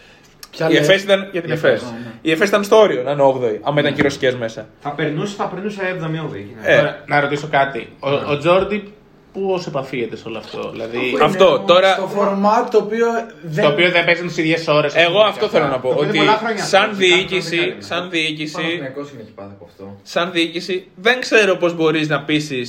[0.51, 1.71] Ποια Η λες; ΕΦΕΣ ήταν για την Η ΕΦΕΣ.
[1.83, 2.13] ΕΦΕΣ, ναι.
[2.23, 4.67] Η ΕΦΕΣ ήταν στο όριο να είναι 8η, άμα ήταν και ρωσικές μέσα.
[4.81, 6.45] Θα περνούσε, θα περνούσε 7η-8η.
[6.63, 7.89] Ε, Τώρα, να ρωτήσω κάτι.
[8.01, 8.93] Ο, ο Τζόρντι
[9.41, 10.71] πώ επαφίεται σε όλο αυτό.
[10.71, 13.07] Δηλαδή, Αυτό, Είναι τώρα- Στο φορμάτ το οποίο
[13.43, 13.65] δεν...
[13.65, 14.95] το οποίο δεν παίζουν τις ίδιες ώρες.
[14.95, 15.89] Εγώ αυτό θέλω να πω.
[15.89, 19.23] Το οποίο Ότι πολλά χρόνια σαν αυτό, δεν διοίκηση, κάνει, σαν Ο διοίκηση, Παναθηναϊκός είναι
[19.23, 19.97] έχει πάθει από αυτό.
[20.03, 22.63] σαν διοίκηση, δεν ξέρω πώς μπορείς να πείσει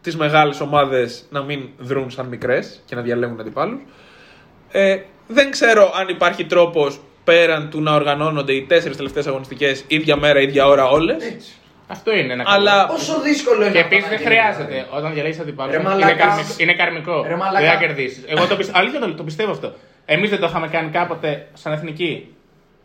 [0.00, 3.80] τις μεγάλες ομάδες να μην δρουν σαν μικρές και να διαλέγουν αντιπάλους.
[4.70, 10.16] Ε, δεν ξέρω αν υπάρχει τρόπος πέραν του να οργανώνονται οι τέσσερις τελευταίες αγωνιστικές ίδια
[10.16, 11.16] μέρα, ίδια ώρα όλες.
[11.88, 12.56] Αυτό είναι ένα καλό.
[12.56, 14.56] Αλλά Πόσο δύσκολο είναι Και να επίσης δεν πας να κερδίσεις.
[14.66, 15.70] χρειάζεται όταν διαλέγει αντιπάλου.
[15.70, 16.12] Ρε Είναι, μαλάκα.
[16.14, 17.24] καρμι- είναι καρμικό.
[17.28, 17.60] Ρε μαλάκα.
[17.64, 18.24] δεν θα κερδίσεις.
[18.26, 18.78] Εγώ το πιστεύω.
[18.78, 19.72] Αλήθεια το, το πιστεύω αυτό.
[20.04, 22.34] Εμείς δεν το είχαμε κάνει κάποτε σαν εθνική.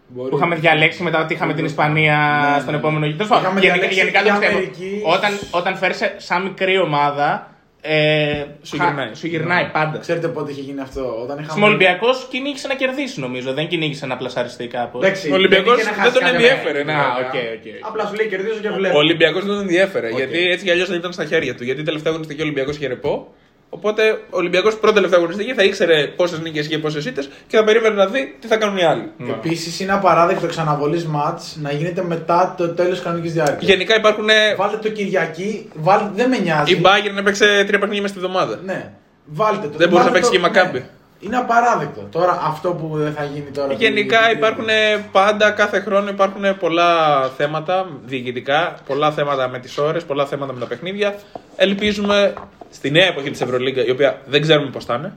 [0.07, 0.29] Μπορεί.
[0.29, 2.17] Που είχαμε διαλέξει μετά ότι είχαμε την Ισπανία
[2.53, 2.79] Ναι, στον ναι.
[2.79, 3.17] επόμενο γύρο.
[3.17, 4.57] Τέλος πάντων, Είχαμε Γενικά, διαλέξει γενικά η το πιστεύω.
[4.57, 5.01] Αμερική.
[5.05, 7.50] Όταν, όταν φέρεσαι σαν μικρή ομάδα.
[7.83, 9.13] Ε, Σου χα- γυρνάει.
[9.15, 9.97] Σου γυρνάει πάντα.
[9.97, 11.51] Ξέρετε πότε είχε γίνει αυτό, όταν είχαμε...
[11.51, 13.53] Στον Ολυμπιακός κυνήγησε να κερδίσει νομίζω.
[13.53, 14.97] Δεν κυνήγησε να πλασαριστεί κάπως.
[14.97, 16.93] Εντάξει, Ο Ολυμπιακός δεν είχε να δεν τον χάσει ενδιέφερε, κανένα.
[16.99, 17.05] ναι.
[17.05, 17.51] Α, βέβαια.
[17.51, 17.87] οκ, οκ.
[17.89, 18.97] Απλά σου λέει κερδίζω και ο βλέπω.
[18.97, 20.09] Ολυμπιακός δεν τον ενδιέφερε.
[20.09, 21.63] Γιατί έτσι κι αλλιώς δεν ήταν στα χέρια του.
[21.63, 23.33] Γιατί τελευταία αγωνιστική ο Ολυμπιακός είχε ρεπό.
[23.73, 27.63] Οπότε ο Ολυμπιακός πρώτη τελευταία αγωνιστική θα ήξερε πόσες νίκες και πόσες ήττες και θα
[27.63, 29.11] περίμενε να δει τι θα κάνουν οι άλλοι.
[29.29, 33.61] Επίσης είναι απαράδεκτο ξαναβολής ματ να γίνεται μετά το τέλος κανονικής διάρκειας.
[33.71, 34.27] Γενικά υπάρχουν.
[34.57, 36.73] Βάλτε το Κυριακή, βάλτε, δεν με νοιάζει.
[36.73, 38.59] Η Bayern έπαιξε τρία παιχνίδια μέσα στη βδομάδα.
[38.65, 38.91] Ναι,
[39.25, 39.77] βάλτε το.
[39.77, 40.73] Δεν μπορούσε να Βάλτε παίξει το- και η Maccabi.
[40.73, 40.85] ναι.
[41.19, 42.07] Είναι απαράδεκτο.
[42.11, 43.73] Τώρα αυτό που δεν θα γίνει τώρα.
[43.73, 44.65] Γενικά το- υπάρχουν
[45.11, 50.59] πάντα, κάθε χρόνο υπάρχουν πολλά θέματα διοικητικά, πολλά θέματα με τις ώρες, πολλά θέματα με
[50.59, 51.15] τα παιχνίδια.
[51.55, 52.33] Ελπίζουμε
[52.71, 55.13] στη νέα εποχή της Ευρωλίγκα, η οποία δεν ξέρουμε πώς θα είναι,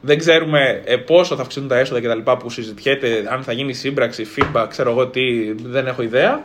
[0.00, 2.30] δεν ξέρουμε ε, πόσο θα αυξηθούν τα έσοδα κτλ.
[2.30, 6.40] που συζητιέται, αν θα γίνει σύμπραξη, feedback, ξέρω εγώ τι, δεν έχω ιδέα.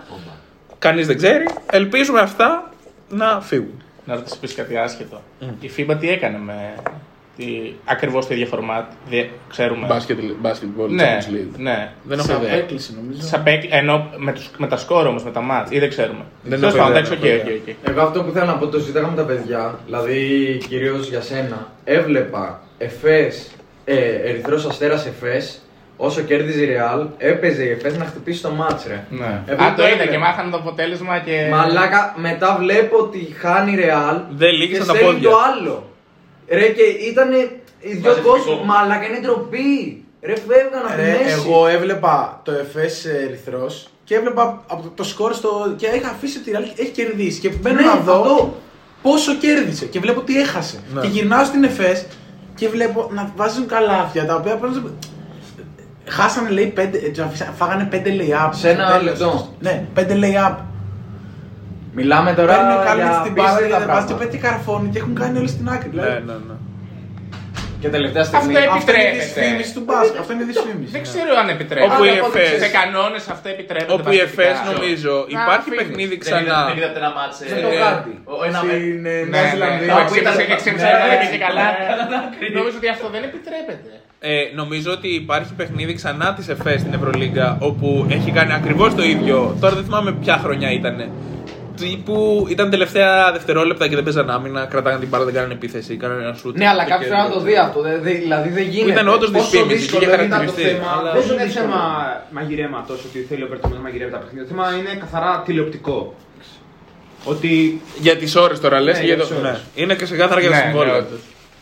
[0.79, 1.45] Κανείς δεν ξέρει.
[1.71, 2.73] Ελπίζουμε αυτά
[3.09, 3.83] να φύγουν.
[4.05, 5.21] Να ρωτήσω επίσης κάτι άσχετο.
[5.59, 6.73] Η FIBA τι έκανε με
[7.85, 8.91] Ακριβώς το ίδιο φορμάτ.
[9.09, 9.87] Δεν ξέρουμε.
[9.87, 11.57] Μπάσκετ, basketball, Ναι, Champions League.
[11.57, 11.91] ναι.
[12.03, 12.53] Δεν έχω Σε ιδέα.
[12.53, 13.21] απέκλεισε νομίζω.
[13.21, 16.23] Σαν παίκ- ενώ με, τους, με τα σκορ όμως, με τα μάτς, ή δεν ξέρουμε.
[16.43, 17.89] Δεν Τέλος έχω πάντων, ιδέα, εντάξει, δεν οκ, έχω οκ, οκ.
[17.89, 20.17] Εγώ αυτό που θέλω να πω, το συζήταγα με τα παιδιά, δηλαδή
[20.69, 21.67] κυρίως για σένα.
[21.83, 23.51] Έβλεπα Εφές,
[23.85, 23.95] ε,
[24.29, 25.59] Ερυθρός Αστέρας Εφές,
[25.97, 29.03] όσο κέρδιζε η Ρεάλ, έπαιζε η Εφές να χτυπήσει το μάτς ρε.
[29.09, 29.41] Ναι.
[29.45, 30.11] Εγώ Α, το είδα έβλεπα.
[30.11, 31.47] και μάθανε το αποτέλεσμα και.
[31.51, 35.29] Μαλάκα, μετά βλέπω ότι χάνει η Ρεάλ Δεν και λύγησαν τα στέλνει πόδια.
[35.29, 35.89] το άλλο.
[36.49, 37.31] Ρε και ήταν
[37.79, 39.99] οι δυο κόσμοι, μαλάκα είναι ντροπή.
[40.21, 41.33] Ρε φεύγαν από τη Ρε, μέση.
[41.45, 45.73] εγώ έβλεπα το Εφές Ερυθρός και έβλεπα από το, το σκορ στο.
[45.77, 47.39] και είχα αφήσει ότι η Real έχει κερδίσει.
[47.39, 48.53] Και μπαίνω Ναι, να δω αυτό.
[49.01, 50.79] πόσο κέρδισε και βλέπω τι έχασε.
[50.93, 51.01] Ναι.
[51.01, 52.05] Και γυρνάω στην Εφές
[52.55, 54.83] και βλέπω να βάζουν καλάθια τα οποία πρέπει να.
[56.07, 58.49] Χάσανε λέει πέντε, ε, αφήσα- φάγανε πέντε lay-up.
[58.51, 59.19] Σε ένα στο τέλος.
[59.19, 59.53] λεπτό.
[59.59, 60.55] Ναι, πέντε lay-up.
[61.99, 64.31] Μιλάμε τώρα Παίρνει ο για Κάλβιν στην μπάλα απίστευτα και δεν βάζει και πράγματα.
[64.31, 65.89] πέτει καρφώνει και έχουν κάνει όλοι στην άκρη.
[65.89, 66.23] Ναι, δηλαδή.
[66.29, 66.55] ναι, ναι.
[67.81, 68.55] Και τελευταία στιγμή.
[68.57, 69.25] Αυτό Αυτό είναι η επιτρέπεται.
[69.25, 70.17] δυσφήμιση του μπάσκετ.
[70.21, 70.91] Αυτό είναι η δυσφήμιση.
[70.97, 71.93] Δεν ξέρω αν επιτρέπεται.
[71.93, 73.93] Όπου η Αλλά Εφές- Σε κανόνες αυτό επιτρέπεται.
[73.95, 74.25] Όπου η βασικά.
[74.43, 75.79] ΕΦΕΣ νομίζω υπάρχει αφήνεις.
[75.79, 76.41] παιχνίδι Δεν ξανά.
[76.43, 77.35] είδα- δεν είδατε ένα μάτς.
[77.41, 78.11] ε, Δεν το κάτι.
[78.33, 78.73] ο- Ένα με...
[78.79, 79.49] Στην ε, Ναι, Νέα ναι.
[79.53, 79.91] Ζηλανδία.
[79.95, 81.27] Το εξήγησε και ξέμψε Ναι, να έτσι.
[81.33, 81.65] και καλά.
[82.57, 83.89] Νομίζω ότι αυτό δεν επιτρέπεται.
[84.31, 89.03] Ε, νομίζω ότι υπάρχει παιχνίδι ξανά της ΕΦΕΣ στην Ευρωλίγκα όπου έχει κάνει ακριβώς το
[89.13, 89.37] ίδιο.
[89.61, 90.97] Τώρα δεν θυμάμαι ποια χρονιά ήταν.
[92.05, 96.23] Που ήταν τελευταία δευτερόλεπτα και δεν παίζαν άμυνα, κρατάγαν την μπάλα, δεν κάνανε επίθεση, κάνανε
[96.23, 96.57] ένα σουτ.
[96.57, 97.63] Ναι, αλλά Και κάποιος πρέπει να το κέρδισαν.
[97.63, 97.81] δει αυτό.
[97.81, 98.91] δε- δε- Δηλαδή δεν γίνεται.
[98.91, 100.75] ήταν όντως Πόσο δυσφήμιση, δύσκολο είχε ήταν το χαρακτηριστεί.
[100.75, 100.91] θέμα.
[100.99, 101.65] Αλλά- Δεν Πόσο είναι δύσκολο.
[101.65, 101.81] θέμα
[102.37, 104.43] μαγειρέματο ότι θέλει ο Μπερτομέ να μαγειρεύει τα παιχνίδια.
[104.43, 105.97] Το θέμα είναι καθαρά τηλεοπτικό.
[107.33, 108.97] Ότι Για τις ώρες τώρα λες.
[108.97, 109.29] Ναι, για για το...
[109.29, 109.51] τις ώρες.
[109.75, 109.81] ναι.
[109.81, 110.93] Είναι και ξεκάθαρα για τα Ναι, συμβόλαια.
[110.93, 111.19] ναι, όντως.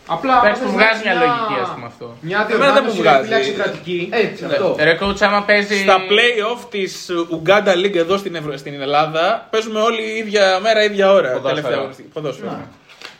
[0.07, 0.33] Απλά.
[0.43, 2.17] Εντάξει, άμα μου θες βγάζει να μια έχεις λογική, ας πούμε, αυτό.
[2.21, 3.25] Μια Εμένα δεν μου διοργάνωση βγάζει.
[3.27, 4.09] φυλάξη κρατική.
[4.23, 4.75] Έτσι, αυτό.
[4.79, 5.75] Ρε coach, άμα παίζει.
[5.87, 8.57] Στα play-off της Uganda League εδώ στην, Ευρω...
[8.57, 11.29] στην Ελλάδα παίζουμε όλοι η ίδια μέρα, η ίδια ώρα.
[11.31, 11.53] Ποδόσφαιρο.
[11.53, 12.07] Τελευταία αγωνιστική.
[12.13, 12.67] Ποδόσφαιρο.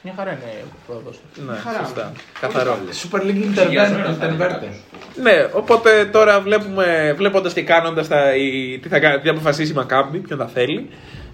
[0.06, 1.20] Μια χαρά είναι πρόοδος.
[1.48, 2.12] Ναι, σωστά.
[2.40, 2.78] Καθαρό.
[3.04, 3.44] Super League
[4.20, 4.74] Interverter.
[5.22, 9.72] Ναι, οπότε τώρα βλέπουμε, βλέποντας και κάνοντας τα, η, τι θα κάνει, τι θα αποφασίσει
[9.72, 10.90] η Μακάμπη, ποιον θα θέλει.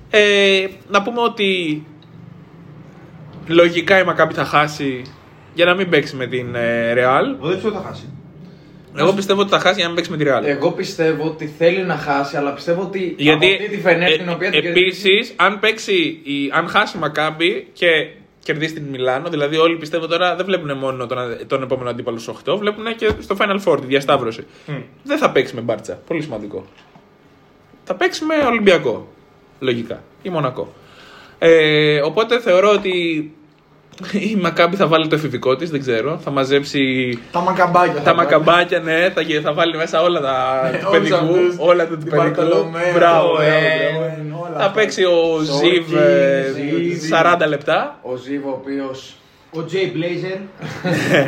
[0.10, 1.84] Ε, να πούμε ότι
[3.48, 5.02] λογικά η Μακάμπη θα χάσει
[5.60, 7.26] για να μην παίξει με την ε, Real.
[7.38, 8.10] Εγώ δεν πιστεύω ότι θα χάσει.
[8.98, 10.44] Εγώ πιστεύω ότι θα χάσει για να μην παίξει με τη Real.
[10.58, 14.30] Εγώ πιστεύω ότι θέλει να χάσει, αλλά πιστεύω ότι Γιατί από αυτή τη Φενέρ την
[14.30, 15.94] οποία την κερδίζει- επίσης, αν παίξει,
[16.24, 17.88] η, αν χάσει η Μακάμπη και
[18.44, 21.18] κερδίσει την Μιλάνο, δηλαδή όλοι πιστεύω τώρα δεν βλέπουν μόνο τον,
[21.48, 24.44] τον επόμενο αντίπαλο στους 8, βλέπουν και στο Final Four τη διασταύρωση.
[25.04, 26.00] Δεν θα παίξει με Μπάρτσα.
[26.08, 26.66] Πολύ σημαντικό.
[27.84, 29.08] Θα παίξει με Ολυμπιακό.
[29.60, 30.04] Λογικά.
[30.22, 30.74] Ή Μονακό.
[31.40, 32.94] Ε, οπότε θεωρώ ότι
[34.14, 36.18] η Μακάμπη θα βάλει το εφηβικό της, δεν ξέρω.
[36.24, 36.80] Θα μαζέψει
[37.32, 37.94] Τα μακαμπάκια.
[37.94, 38.18] τα θα βάλει.
[38.18, 41.16] μακαμπάκια, ναι, θα, θα βάλει μέσα όλα τα του Όλους παιδικού.
[41.36, 41.56] αυτούς.
[41.58, 42.24] Όλα του Την παιδικού.
[42.24, 43.48] Μπαρτολομέο, Μπράβο, το ε.
[44.02, 44.72] Οέν, όλα Θα αυτά.
[44.72, 46.46] παίξει ο Σόρκι, Ζιβ ε,
[46.96, 47.14] Ζιβ.
[47.44, 48.00] 40 λεπτά.
[48.02, 48.96] Ο Ζήβ, ο οποίο.
[49.52, 50.38] Ο Τζέι Μπλέιζερ.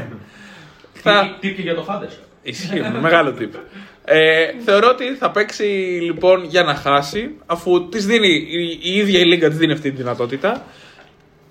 [1.04, 1.38] Θα...
[1.40, 2.18] Τι και για το φάντεσο.
[2.42, 3.58] Ισχύει, μεγάλο τύπο.
[4.06, 5.64] Ε, θεωρώ ότι θα παίξει
[6.02, 9.92] λοιπόν για να χάσει, αφού της δίνει η, η ίδια η Λίγκα της δίνει αυτή
[9.92, 10.64] τη δυνατότητα.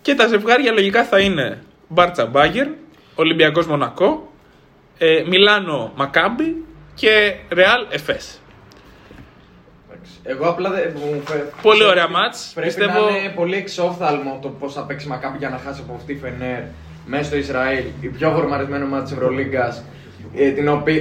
[0.03, 2.67] Και τα ζευγάρια λογικά θα είναι Μπάρτσα Μπάγκερ,
[3.15, 4.33] Ολυμπιακός Μονακό,
[4.99, 8.41] ε, Μιλάνο Μακάμπι και Ρεάλ Εφές.
[10.23, 10.93] Εγώ απλά δεν.
[10.95, 12.51] μου φε- Πολύ πιστεύω ωραία ότι μάτς.
[12.55, 15.95] Πρέπει Πιστεύω- να είναι πολύ εξόφθαλμο το πώς θα παίξει Μακάμπι για να χάσει από
[15.95, 16.61] αυτή τη Φενέρ
[17.07, 17.85] μέσα στο Ισραήλ.
[18.01, 19.85] Η πιο φορμαρισμένο μάτι της Ευρωλίγκας.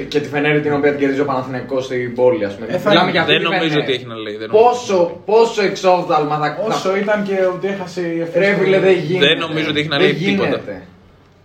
[0.08, 2.68] Και τη Φενέρ την οποία την κερδίζει ο Παναθηναϊκός στην πόλη, ας πούμε.
[2.70, 3.12] Ε, θα Μιλάμε είναι.
[3.12, 3.84] για αυτή Δεν τη νομίζω Φενέρ.
[3.84, 4.36] ότι έχει να λέει.
[4.36, 4.66] Δεν νομίζω.
[4.70, 8.42] Πόσο, πόσο εξόφθαλμα θα Όσο ήταν και ότι έχασε η Εφές.
[8.48, 9.26] Ρε φίλε, δεν γίνεται.
[9.28, 10.60] Δεν νομίζω ότι έχει να Δεν λέει τίποτα.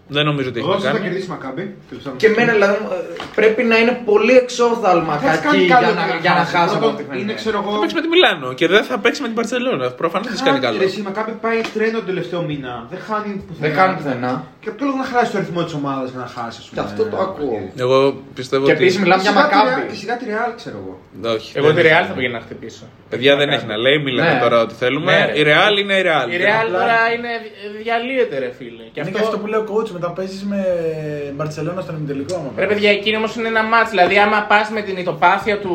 [0.06, 0.12] Γίνεται.
[0.16, 1.04] Δεν νομίζω ότι έχει Εγώ να θα κάνει.
[1.04, 1.64] κερδίσει Μακάμπι.
[2.20, 2.96] Και εμένα δηλαδή ε,
[3.34, 6.78] πρέπει να είναι πολύ εξόφθαλμα Θα κακή κάνει για καλό να, για να χάσει από
[6.78, 7.20] Πρώτον, τη Φενέρ.
[7.22, 7.70] Είναι ξέρω εγώ.
[7.74, 9.86] Θα παίξει με τη Μιλάνο και δεν θα παίξει με την Παρσελόνα.
[10.02, 10.78] Προφανώς δεν της κάνει καλό.
[10.78, 12.72] Ρε, εσύ, η Μακάμπι πάει τρένο τον τελευταίο μήνα.
[12.92, 13.62] Δεν χάνει πουθενά.
[13.66, 14.32] Δεν κάνει πουθενά.
[14.62, 16.58] Και ποιο λόγο να χάσει το αριθμό της ομάδας για να χάσει.
[16.62, 16.86] ας Και πούμε.
[16.88, 17.58] αυτό το ακούω.
[17.84, 17.96] Εγώ
[18.38, 18.80] πιστεύω Και ότι.
[18.82, 19.82] επίσης μιλάμε για Σιγά τη Real- Μακάμπι.
[19.90, 20.94] Και σιγά τη Real ξέρω εγώ.
[21.34, 21.48] Όχι.
[21.58, 21.90] Εγώ δεν τη έχει.
[22.02, 22.84] Real θα πήγαινα να χτυπήσω.
[23.12, 24.40] Παιδιά δεν έχει να λέει, μιλάμε Ναι.
[24.44, 25.12] τώρα ό,τι θέλουμε.
[25.18, 25.32] Ναι, ρε.
[25.40, 26.26] η Real είναι η Real.
[26.34, 27.32] Η Real τώρα είναι
[27.82, 28.84] διαλύεται, ρε φίλε.
[28.92, 29.24] Και Είναι και αυτό.
[29.26, 30.60] αυτό που λέει ο coach, μετά παίζεις με
[31.36, 32.34] Μπαρσελόνα στον ημιτελικό.
[32.34, 32.74] άμα Ρε παίζεις.
[32.74, 33.90] παιδιά, εκείνη όμως είναι ένα μάτς.
[33.90, 35.74] Δηλαδή, άμα πας με την ητοπάθεια του.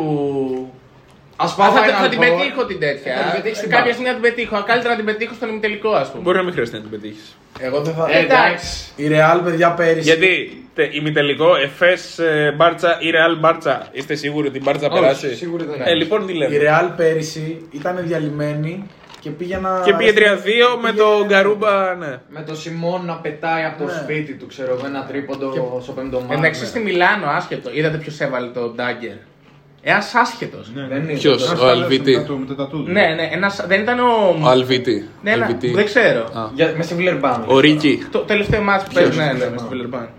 [1.36, 2.22] Α Α, πάω θα, Final θα την Four.
[2.22, 3.14] πετύχω την τέτοια.
[3.16, 3.94] Θα την πετύχεις στην Κάποια μπάλα.
[3.94, 4.64] στιγμή να την πετύχω.
[4.70, 6.24] Καλύτερα να την πετύχω στον ημιτελικό, ας πούμε.
[6.24, 7.38] Μπορεί να μην χρειαστεί να την πετύχεις.
[7.60, 8.08] Εγώ δεν θα.
[8.12, 8.92] Ε, Εντάξει.
[8.96, 10.02] Η Real, παιδιά, πέρυσι.
[10.10, 12.20] Γιατί τε- ημιτελικό, Εφές
[12.56, 13.88] Μπάρτσα ή Real Μπάρτσα.
[13.92, 15.94] Είστε σίγουροι ότι η Μπάρτσα Όχι, περάσει; σίγουροι δεν Ε, είναι.
[15.94, 16.58] λοιπόν τι Η λέμε.
[16.64, 18.84] Real πέρυσι ήταν διαλυμένη
[19.22, 19.82] και πήγαινα.
[19.86, 20.20] Και πήγε 3-2
[20.82, 22.20] με τον Γκαρούμπα, ναι.
[22.30, 23.92] Με το Σιμών να πετάει από το Ναι.
[24.04, 26.34] σπίτι του, ξέρω εγώ, ένα τρίποντο στο πέμπτο μάτι.
[26.34, 27.70] Εντάξει, στη Μιλάνο, άσχετο.
[27.74, 29.16] Είδατε ποιος έβαλε το Ντάγκερ.
[29.82, 30.72] Ένα άσχετος.
[30.90, 31.14] Δεν είναι.
[31.14, 32.18] Ποιος, ο Αλβίτη.
[32.18, 32.84] Με το τατού.
[32.84, 32.92] του.
[32.92, 34.38] Ναι, ναι, ένας, δεν ήταν ο.
[34.44, 35.10] Ο Αλβίτη.
[35.24, 35.72] Ναι, ένα, Αλβίτη.
[35.74, 36.22] δεν ξέρω.
[36.24, 36.50] Α.
[36.54, 37.44] Για- Με στη Βιλερμπάν.
[37.48, 38.04] Ο Ρίκη.
[38.12, 39.52] Το τελευταίο μάτι που παίζει, ναι, ναι, Βιλερμπάν.
[39.54, 40.10] με στη Βιλερμπάν.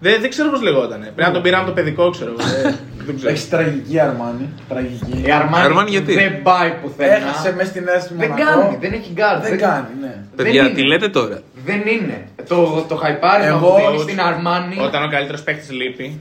[0.00, 1.00] Δεν, δεν ξέρω πώς λεγόταν.
[1.00, 2.30] Πρέπει να τον πήραμε το παιδικό, ξέρω.
[2.38, 2.74] εγώ.
[3.08, 3.32] Ε, δεν ξέρω.
[3.32, 4.48] Έχει τραγική Αρμάνι.
[4.68, 5.22] Τραγική.
[5.26, 7.12] Η Αρμάνι, Αρμάνι γιατί; δεν πάει πουθενά.
[7.14, 8.60] Έχασε μέσα στην αίρεση του Δεν Μονακό.
[8.60, 9.40] κάνει, δεν έχει γκάρ.
[9.40, 10.14] Δεν κάνει, ναι.
[10.36, 10.74] Παιδιά, είναι.
[10.74, 12.28] τι λέτε τώρα; Δεν είναι.
[12.48, 14.76] Το, το χαϊπάρισμα Εγώ- που δίνεις στην Αρμάνι.
[14.80, 16.20] Όταν ο καλύτερος παίκτης λείπει.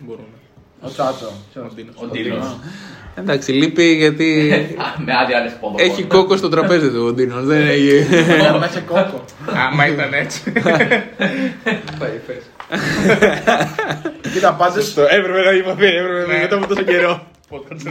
[0.00, 0.26] Μπορούμε.
[0.80, 1.30] Ο Τσάτσο.
[1.54, 1.94] Ο Ντίνος.
[1.96, 2.56] Ο Ντίνος.
[3.18, 4.52] Εντάξει, λείπει γιατί
[5.04, 5.74] Με άδεια άνεση πόδο.
[5.78, 7.44] έχει κόκο στο τραπέζι του ο Ντίνος.
[7.44, 8.06] Δεν έχει.
[8.40, 9.24] Ήταν μέσα κόκο.
[9.70, 10.52] Άμα ήταν έτσι.
[14.32, 17.26] Κοίτα, πάντως Έπρεπε να υποθεί, έπρεπε να μετά από τόσο καιρό.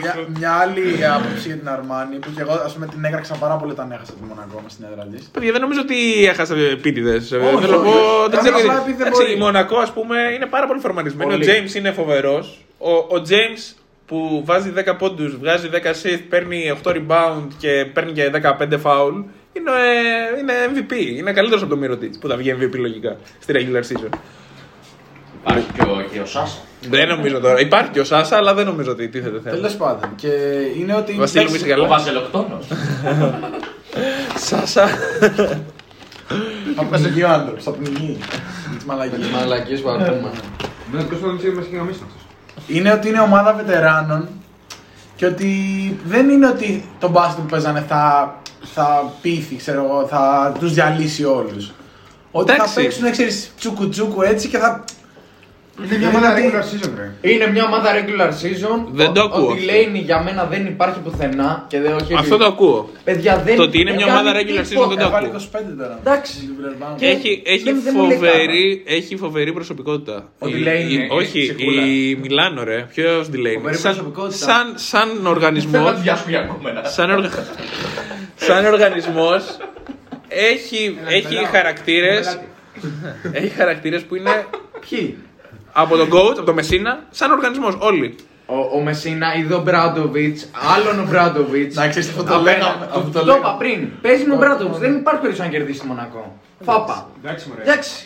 [0.01, 0.81] μια, μια άλλη
[1.15, 4.11] άποψη για την Αρμάνι που και εγώ ας πούμε την έκραξα πάρα πολύ όταν έχασα
[4.13, 5.29] τη Μονακό μες στην έδρα της.
[5.33, 7.27] Παιδιά, δεν νομίζω ότι έχασα επίτηδες.
[7.27, 7.65] Θέλω να όχι.
[7.67, 8.27] πω.
[8.29, 8.55] Δεν ξέρω.
[8.57, 9.33] Απλά γιατί- επειδή δεν Εντάξει, μπορεί.
[9.33, 11.33] Η Μονακό, ας πούμε, είναι πάρα πολύ φορμανισμένη.
[11.33, 11.47] Ο Πολύ.
[11.51, 12.59] James είναι φοβερός.
[12.77, 18.11] Ο, ο James που βάζει 10 πόντους, βγάζει 10 assist, παίρνει 8 rebound και παίρνει
[18.11, 19.13] και 15 foul.
[19.57, 19.71] Είναι,
[20.35, 20.93] ε, είναι MVP.
[21.17, 24.09] Είναι καλύτερος από τον Mirotic που θα βγει MVP λογικά στη regular season.
[25.47, 26.58] Υπάρχει και ο, και ο Σάσα.
[26.89, 27.60] Δεν νομίζω τώρα.
[27.60, 29.55] Υπάρχει και ο Σάσα, αλλά δεν νομίζω ότι τίθεται θέμα.
[29.55, 30.10] Τέλος πάντων.
[30.15, 30.27] Και
[30.79, 31.13] είναι ότι.
[31.13, 31.88] Βασίλη μου, εντάξει, είσαι Ο καλά.
[31.88, 32.65] Βαζελοκτόνος.
[34.47, 34.88] Σάσα.
[36.75, 38.17] Θα πνιγεί ο άνθρωπος, θα πνιγεί.
[38.75, 39.27] Τις μαλακίες.
[39.27, 40.31] Μαλακίες που ακούμε.
[40.91, 42.21] Δεν είναι τόσο δεν μας γραμμίσει αυτός.
[42.67, 44.27] είναι ότι είναι ομάδα βετεράνων
[45.15, 45.49] και ότι
[46.05, 48.36] δεν είναι ότι το μπάσκετ που παίζανε θα,
[48.73, 51.71] θα πείθει, ξέρω εγώ, θα τους διαλύσει όλους.
[52.31, 52.73] Ότι Εντάξει.
[52.73, 54.84] θα παίξουν, ξέρεις, τσούκου τσούκου έτσι και θα...
[55.83, 57.31] Είναι μια ομάδα regular season, ρε.
[57.33, 58.79] Είναι μια ομάδα regular season.
[58.91, 59.65] Δεν το ακούω Ότι αυτό.
[59.65, 62.13] λέει για μένα δεν υπάρχει πουθενά και δεν όχι.
[62.13, 62.89] Αυτό το ακούω.
[63.03, 63.55] Παιδιά δεν.
[63.55, 64.88] Το ότι είναι μια δεν ομάδα κάνει regular season τίποτα.
[64.88, 65.39] δεν το Έβαλε ακούω.
[65.53, 65.97] 25 τώρα.
[65.99, 66.31] Εντάξει.
[66.33, 66.95] Στην Βιλερμπάν.
[66.97, 70.29] Και- Έχει, έχει, δεν- δεν μου λέει φοβερή, έχει φοβερή προσωπικότητα.
[70.39, 71.85] Ο Η- Delaney, η- ναι, όχι, ψυχούλα.
[71.85, 72.85] η Μιλάνο, ρε.
[72.93, 73.53] Ποιος Delaney.
[73.55, 74.38] Φοβερή Σαν, προσωπικότητα.
[74.45, 75.79] σαν, σαν Θέλω οργανισμό.
[75.79, 76.83] να διάσουμε για κόμμενα.
[76.83, 77.29] σαν, οργα...
[78.35, 79.57] σαν οργανισμός
[80.27, 82.39] έχει, έχει χαρακτήρες
[83.31, 84.45] έχει χαρακτήρες που είναι
[84.89, 85.17] Ποιοι;
[85.77, 88.15] Από τον coach, από τον Μεσίνα, σαν οργανισμός όλοι.
[88.45, 91.75] Ο, ο Μεσίνα είδε ο Μπράντοβιτς, άλλον ο Μπράντοβιτς.
[91.75, 92.85] Να ξέρεις αυτό το λέγαμε.
[92.95, 93.39] Αυτό το Το λέγαμε.
[93.39, 93.89] είπα πριν.
[94.01, 94.77] Παίζει με ο Μπράντοβιτς.
[94.77, 96.38] Δεν υπάρχει περίπτωση να κερδίσει τη Μονακό.
[96.63, 97.09] Φάπα.
[97.23, 97.61] Εντάξει, μωρέ.
[97.61, 97.89] Εντάξει.
[97.91, 98.05] Εντάξει,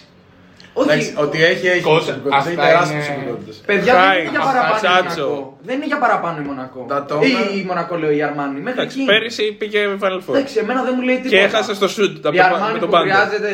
[0.74, 1.14] Όχι.
[1.26, 3.56] ότι έχει, έχει Κόσα, προσωπικότητες, έχει αυτά τεράστιες είναι- προσωπικότητες.
[3.70, 5.28] Παιδιά δεν Χάι, είναι για αυτά, παραπάνω η Τσάτσο.
[5.30, 5.58] Μονακό.
[5.68, 6.82] Δεν είναι για παραπάνω η Μονακό.
[6.94, 7.28] Τα Τόμερ.
[7.28, 8.60] Ή η Μονακό λέω η Αρμάνι.
[8.66, 9.06] Μέχρι Εντάξει, εκεί.
[9.12, 10.34] πέρυσι πήγε Final Four.
[10.36, 11.36] Εντάξει, εμένα δεν μου λέει τίποτα.
[11.36, 13.04] Και έχασε στο shoot τα Η πα- Αρμάνι με που τον Πάντο.
[13.10, 13.52] χρειάζεται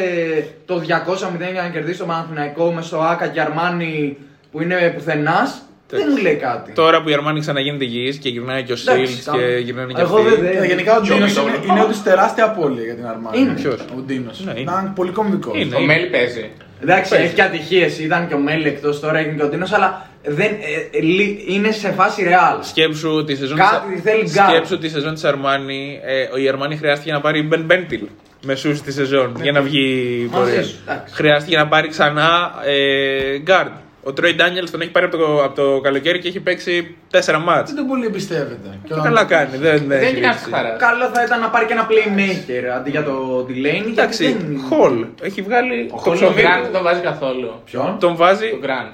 [0.69, 4.17] το 200-0 για να κερδίσει το Παναθηναϊκό με στο Άκα και Αρμάνι
[4.51, 5.49] που είναι πουθενάς.
[5.89, 6.71] Δεν μου λέει κάτι.
[6.71, 9.93] Τώρα που η Αρμάνη ξαναγίνεται υγιής και γυρνάει και ο Εντάξει, Σίλτ τα- και γυρνάνε
[9.93, 10.30] και Εγώ αυτοί.
[10.30, 11.71] δεν- δεν- Ε, Γενικά ο Ποιος Ντίνος μισό είναι, λεπτό.
[11.73, 13.39] είναι όντως τεράστια απώλεια για την Αρμάνι.
[13.39, 13.54] Είναι.
[13.54, 14.39] Ποιος; Ο Ντίνος.
[14.45, 14.62] Ναι, είναι.
[14.62, 15.62] Ήταν πολύ κομβικός.
[15.62, 15.75] Είναι.
[15.75, 16.51] Ο Μέλι παίζει.
[16.82, 18.00] Εντάξει, έχει και ατυχίες.
[18.00, 20.52] Ήταν και ο Μέλι εκτός τώρα, έγινε και ο Τίνο, αλλά δεν,
[20.92, 22.58] ε, ε, λι- είναι σε φάση ρεάλ.
[22.62, 24.50] Σκέψου τη σεζόν Κάτι της- θέλει γκάρ.
[24.50, 26.00] Σκέψου τη σεζόν της Αρμάνι.
[26.36, 28.08] Ε, η Αρμάνι χρειάστηκε να πάρει Μπεν Μπέντιλ
[28.46, 30.64] μεσού στη σεζόν για να βγει η Μαζί πορεία.
[30.64, 31.14] σου, εντάξει.
[31.16, 33.72] Χρειάστηκε να πάρει ξανά ε, guard.
[34.08, 37.18] Ο Τρόι Ντάνιελς τον έχει πάρει από το, από το καλοκαίρι και έχει παίξει 4
[37.44, 37.70] μάτς.
[37.72, 38.70] Δεν τον πολύ εμπιστεύεται.
[38.72, 39.50] Και Και όταν- καλά κάνει.
[39.58, 40.30] Δεν, δεν, Δεν έχει είναι λήξει.
[40.30, 40.80] άσχη χαράς.
[40.80, 43.88] Καλό θα ήταν να πάρει και ένα playmaker αντί για το Delaney.
[43.91, 45.06] Εντάξει, γιατί δεν- Χολ.
[45.22, 46.72] Έχει βγάλει Ο το Χόλ ψωμί Γκραντ δεν του.
[46.72, 47.52] τον βάζει καθόλου.
[47.65, 48.50] Ποιον; Τον βάζει.
[48.50, 48.88] Το Γκραντ.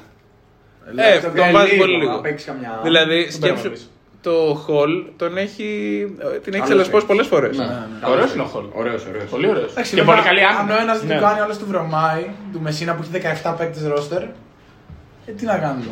[0.96, 2.22] Ε, τον τον βάζει λίγο, πολύ να λίγο.
[2.22, 3.70] παίξει καμιά- Δηλαδή, παίρνω σκέψου.
[3.72, 3.86] πίσω.
[4.22, 4.32] Το
[4.66, 5.70] Χολ τον έχει.
[6.44, 7.08] Την έχει Άλλος ξελασπώσει παίκτης.
[7.08, 7.58] πολλές φορές.
[7.58, 8.12] Ναι, ναι.
[8.12, 8.66] Ωραίος είναι ο Χολ.
[8.74, 9.30] Ωραίος, ωραίος.
[9.30, 9.72] Πολύ ωραίος.
[9.72, 10.82] Εντάξει, Και βέβαια, πολύ καλή Αν ο άμυνα.
[10.82, 11.16] ένα δεν Ναι.
[11.16, 12.24] το κάνει, ο άλλος του βρωμάει.
[12.54, 14.24] Του Μεσίνα που έχει 17 παίκτες ρόστερ.
[15.26, 15.92] Ε, τι να κάνουμε.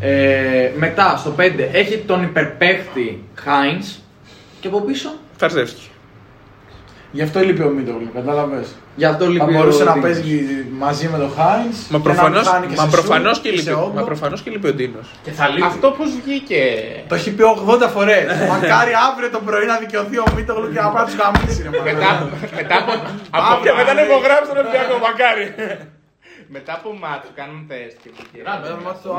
[0.00, 3.96] Ε, μετά στο 5 έχει τον υπερπαίχτη Heinz
[4.60, 5.88] και από πίσω Φαρσεύσκι.
[7.12, 8.66] Γι' αυτό λείπει ο Μίτογλου, κατάλαβες.
[8.96, 10.02] γι' αυτό Θα λείπει μπορούσε ο να Dίνος.
[10.04, 10.46] παίζει
[10.78, 11.76] μαζί με τον Χάινς.
[11.88, 12.40] Μα προφανώ
[12.76, 15.08] μα προφανώς και, λείπει, μα προφανώς και λείπει ο Ντίνος.
[15.22, 15.66] Και θα λείπει.
[15.66, 16.62] Αυτό πώς βγήκε;
[17.08, 18.24] Το έχει πει 80 φορές.
[18.48, 21.62] Μακάρι αύριο το πρωί να δικαιωθεί ο Μίτογλου και να πάει να του γαμίσει.
[21.62, 21.90] ρε μαλάκα.
[21.90, 22.10] Μετά,
[22.56, 22.92] μετά από.
[23.36, 25.44] από Αύριο μετά να υπογράψει τον Ολυμπιακό, μακάρι.
[26.48, 28.38] Μετά από μάτς που κάνουν τεστ και βγήκε.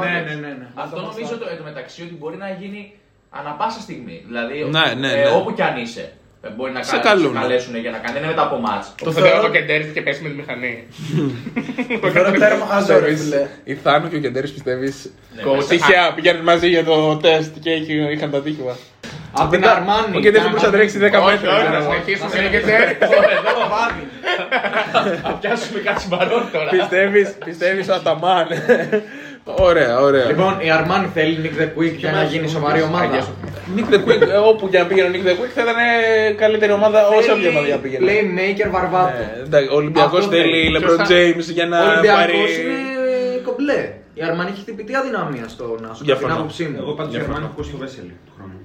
[0.03, 0.53] Ναι, ναι, ναι.
[0.61, 0.67] ναι.
[0.75, 2.93] Αυτό νομίζω το, εν τω μεταξύ ότι μπορεί να γίνει
[3.29, 4.23] ανα πάσα στιγμή.
[4.27, 5.29] Δηλαδή, Ναι, ναι, ε, ναι.
[5.37, 6.11] όπου κι αν είσαι.
[6.41, 7.33] ε, Μπορεί να Σε κάνεις- καλούν.
[7.33, 8.13] σε καλέσουν για να κάνει.
[8.13, 8.95] Δεν είναι μετά από μάτς.
[9.03, 10.83] Το θεωρώ το κεντέρις και πέσει με τη μηχανή.
[12.01, 13.47] Το θεωρώ τέρμα χαζό, ρε φίλε.
[13.63, 18.11] Η Θάνο και ο Κεντέρη πιστεύεις; Ναι, Τυχαία πηγαίνουν μαζί για το τεστ και έχει-
[18.11, 18.75] είχαν τα τύχημα.
[19.31, 20.17] Από την Αρμάνι.
[20.17, 21.25] Ο Κεντέρη μπορούσε να τρέξει 10 Όχι, μέτρα.
[21.25, 21.91] όχι, ξέρω να εγώ.
[21.91, 22.97] συνεχίσουμε με κεντέρι.
[25.23, 26.69] Θα πιάσουμε κάτι συμπαρόν τώρα.
[26.69, 28.47] Πιστεύεις, πιστεύεις ο Αταμάν.
[29.43, 30.25] Ωραία, ωραία.
[30.25, 33.27] Λοιπόν, η Αρμάνι θέλει Nick the Quick για να γίνει σοβαρή ομάδα.
[33.75, 36.31] Nick the Quick, ε, όπου και να πήγαινε ο Nick the Quick θα ήταν ε,
[36.31, 38.05] καλύτερη ομάδα όσο όποια ομάδα πήγαινε.
[38.11, 39.17] Playmaker βαρβάτο.
[39.17, 40.77] Ε, εντάξει, Ο Ολυμπιακός Αυτό θέλει θέλει.
[40.77, 42.33] LeBron Ποιος θα- James για Ο να Ολυμπιακός πάρει.
[42.33, 43.79] είναι μπλε.
[44.13, 46.27] Η Αρμάνι έχει χτυπητή αδυναμία στο να σου Διαφωνώ.
[46.33, 46.77] την άποψή μου.
[46.83, 48.57] Εγώ πάντως η Γερμανία έχω ακούσει το Βέσελη του χρόνου.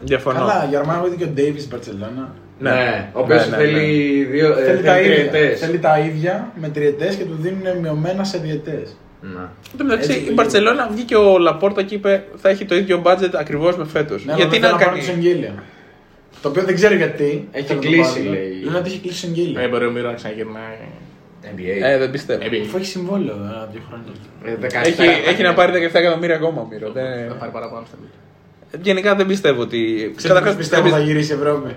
[0.00, 0.38] Διαφωνώ.
[0.38, 2.34] Καλά, για Αρμάνι είδε και ο Ντέιβι στην Παρσελόνα.
[2.58, 5.14] Ναι, ο οποίος Ναι, ναι, θέλει δύο ε, Θέλει τα ίδια.
[5.14, 5.58] τριετές.
[5.60, 8.96] Θέλει τα ίδια με τριετές και του δίνουν μειωμένα σε διετές.
[9.20, 9.40] Ναι.
[9.72, 12.74] Εν τω μεταξύ, Έτσι η το Μπαρσελόνα βγήκε ο Λαπόρτα και είπε θα έχει το
[12.76, 14.24] ίδιο budget ακριβώς με φέτος.
[14.24, 15.10] Ναι, Γιατί να να πάρει κάνει.
[15.10, 15.54] εγγύλια.
[16.42, 17.48] Το οποίο δεν ξέρω γιατί.
[17.52, 18.28] Έχει Θέλω να το κλείσει, πάρει.
[18.28, 18.60] λέει.
[18.64, 19.60] Λένε ότι έχει κλείσει εγγύλια.
[19.60, 20.76] Δεν μπορεί ο Μύρο να ξαναγυρνάει.
[21.56, 21.82] NBA.
[21.82, 22.42] Ε, δεν πιστεύω.
[22.66, 24.12] Αφού έχει συμβόλαιο ε, δύο χρόνια.
[24.44, 26.90] Ε, 17 Έχει, έχει να πάρει 17 εκατομμύρια ακόμα ο Μύρο.
[26.92, 28.20] Δεν- Θα πάρει παραπάνω στα μύτια.
[28.80, 30.12] Γενικά δεν πιστεύω ότι.
[30.16, 31.76] Ξέρω Καταρχάς, ποιος πιστεύω δεν θα πιστε- γυρίσει η Ευρώπη;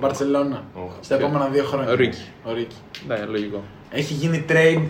[0.00, 0.62] Μπαρσελόνα.
[1.00, 1.90] Στα επόμενα δύο χρόνια.
[1.90, 2.22] Ο Ρίκι.
[2.44, 2.76] Ο Ρίκι.
[3.08, 3.62] Ναι, λογικό.
[3.92, 4.82] Έχει γίνει trade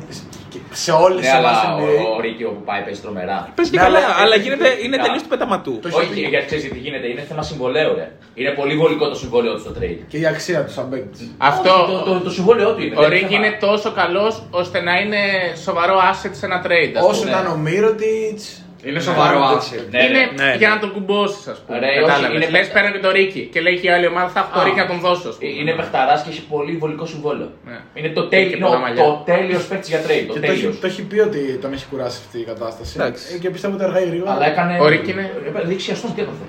[0.73, 3.53] σε όλες Ναι, τις αλλά ομάδες ο, ο Ρίκη όπου πάει παίζει τρομερά.
[3.55, 5.03] Πες και Ναι, καλά, αλλά- αλλά γίνεται, είναι Ναι.
[5.03, 5.79] τελείως του πεταματού.
[5.93, 8.12] Όχι, γιατί ξέρεις τι γίνεται, είναι θέμα συμβολέου, ρε.
[8.35, 9.99] Είναι πολύ βολικό το συμβόλαιο του στο trade.
[10.09, 11.31] Και η αξία του σαν παίκτης.
[11.38, 11.71] Αυτό.
[11.73, 12.97] Όχι, το, το, το συμβόλαιό του είναι.
[12.97, 13.47] Ο δεν Ρίκ θέμα.
[13.47, 15.19] είναι τόσο καλός ώστε να είναι
[15.64, 16.93] σοβαρό asset σε ένα trade.
[16.97, 17.31] ας Όσο πούμε.
[17.31, 18.64] ήταν ο Μύρωτιτς.
[18.85, 19.85] Είναι σοβαρό asset.
[19.90, 20.45] Ναι, είναι ναι.
[20.45, 20.75] ναι, για ναι.
[20.75, 21.79] να τον κουμπώσεις, ας πούμε.
[21.79, 22.37] Ρε, όχι, Κατάλαβες.
[22.37, 24.61] είναι- Λες πέρα και το Ρίκι και λέει και η άλλη ομάδα θα έχω το
[24.61, 24.64] Α.
[24.64, 25.29] Ρίκι να τον δώσω.
[25.29, 25.51] ας πούμε.
[25.51, 27.51] Ε, Είναι παιχταράς και έχει πολύ βολικό συμβόλαιο.
[27.66, 27.79] Ναι.
[27.95, 29.03] Είναι το Και τέλειο, πολλά μαλλιά.
[29.05, 30.25] το τέλειος παίκτης για trade.
[30.27, 30.81] Το Και το έχει, τέλειος.
[30.81, 32.93] το έχει πει ότι τον έχει κουράσει αυτή η κατάσταση.
[32.99, 33.35] Εντάξει.
[33.35, 34.33] Ε, Και πιστεύω ότι αργά ή γρήγορα.
[34.33, 34.79] Αλλά έκανε.
[34.81, 35.31] Ο Ρίκ είναι-
[35.62, 36.45] Ε, Δεξιαστό τι έπαθε.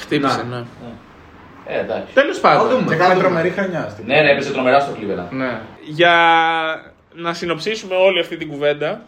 [0.00, 0.62] Χτύπησε, ναι.
[1.66, 2.12] Ε, εντάξει.
[2.14, 2.68] Τέλος Θα πάντων.
[2.68, 2.84] δούμε.
[2.88, 3.88] Και έκανε τρομερή χρονιά.
[3.90, 5.30] στην Ναι, ναι, έπαιζε τρομερά στο Cleveland.
[5.30, 5.58] Ναι.
[5.84, 6.14] Για
[7.14, 9.00] να συνοψίσουμε όλη αυτή την κουβέντα,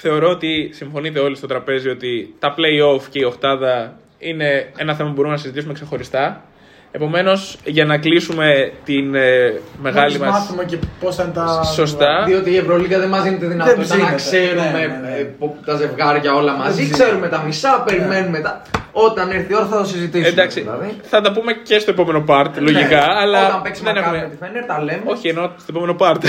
[0.00, 5.08] θεωρώ ότι συμφωνείτε όλοι στο τραπέζι ότι τα play-off και η οχτάδα είναι ένα θέμα
[5.08, 6.44] που μπορούμε να συζητήσουμε ξεχωριστά.
[6.92, 10.30] Επομένως, για να κλείσουμε την ε, μεγάλη Μόλις μας.
[10.30, 11.62] μάθουμε και πώς θα είναι τα.
[11.62, 12.24] Σωστά.
[12.26, 14.10] Διότι η Ευρωλίγα δεν μας δίνει τη δυνατότητα ψήνεται.
[14.10, 15.16] να ξέρουμε Ναι, ναι, ναι.
[15.18, 16.82] ε, πο- τα ζευγάρια όλα μαζί.
[16.82, 17.02] ψήνεται.
[17.02, 18.62] Ξέρουμε τα μισά, περιμένουμε τα.
[18.92, 20.28] Όταν έρθει η ώρα θα το συζητήσουμε.
[20.28, 20.96] Εντάξει, δηλαδή.
[21.02, 23.14] θα τα πούμε και στο επόμενο part, λογικά, Ναι.
[23.20, 24.34] αλλά Όταν παίξει δεν μακάρι με έχουμε.
[24.36, 25.02] τη Φένερ, τα λέμε.
[25.04, 26.24] Όχι, εννοώ στο επόμενο part.
[26.24, 26.28] Ε,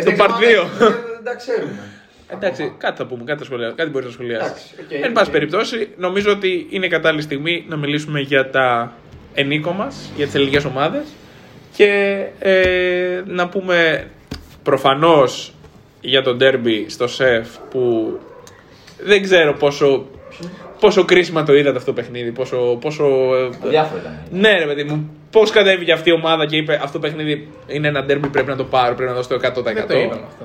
[0.00, 0.34] στο δεν part 2.
[0.40, 1.78] ξέρω, δεν- Δεν τα ξέρουμε.
[2.34, 4.72] Εντάξει, κάτι θα πούμε, κάτι, θα σχολιάσουμε, κάτι μπορείς να σχολιάσεις.
[4.72, 5.32] Εντάξει, οκ, Εν πάση οκ.
[5.32, 8.92] περιπτώσει, νομίζω ότι είναι κατάλληλη στιγμή να μιλήσουμε για τα
[9.34, 11.02] ενίκο μας, για τις ελληνικές ομάδες
[11.76, 14.06] και ε, να πούμε
[14.62, 15.54] προφανώς
[16.00, 18.12] για τον ντέρμπι στο σεφ που
[19.04, 20.06] δεν ξέρω πόσο,
[20.80, 22.30] πόσο κρίσιμα το είδατε αυτό το παιχνίδι.
[22.32, 24.18] Πόσο, πόσο, ε, Διάφορα ήταν.
[24.40, 27.88] ναι, ρε παιδί μου, πώς κατέβηκε αυτή η ομάδα και είπε αυτό το παιχνίδι είναι
[27.88, 29.62] ένα ντέρμπι, πρέπει να το πάρω, πρέπει να δώσω το 100%.
[29.62, 30.44] Δεν το είδαμε αυτό.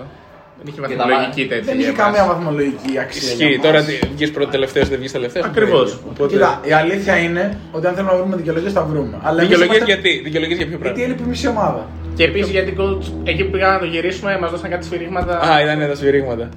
[0.64, 1.64] Δεν είχε Και τα βαθμολογική τέτοια.
[1.64, 2.06] Δεν είχε για εμάς.
[2.18, 3.30] καμία βαθμολογική αξία.
[3.32, 3.46] Ισχύει.
[3.48, 4.00] για Τώρα μας.
[4.16, 5.44] βγεις πρώτο τελευταίο, δεν βγεις τελευταίο.
[5.46, 6.00] Ακριβώς.
[6.10, 6.34] Οπότε...
[6.34, 9.18] Κοίτα, η αλήθεια είναι ότι αν θέλουμε να βρούμε δικαιολογίες θα βρούμε.
[9.24, 11.88] Αλλά εμείς Δικαιολογίες είμαστε- γιατί, δικαιολογίες για ποιο Γιατί πράγμα; έλειπε η μισή ομάδα.
[12.16, 15.40] Και επίσης γιατί coach, εκεί που πήγαμε να το γυρίσουμε, μας δώσαν κάτι σφυρίγματα.
[15.40, 16.50] Α, ήταν τα σφυρίγματα.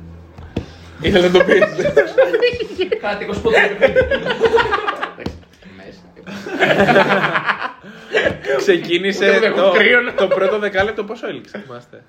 [1.01, 1.59] Ήθελα να το πεις.
[3.01, 3.61] Κάτι 20 πόντους.
[8.57, 12.03] Ξεκίνησε Ούτε δεν το, έχω κρύο να- το πρώτο δεκάλεπτο πόσο έλειξε, θυμάστε;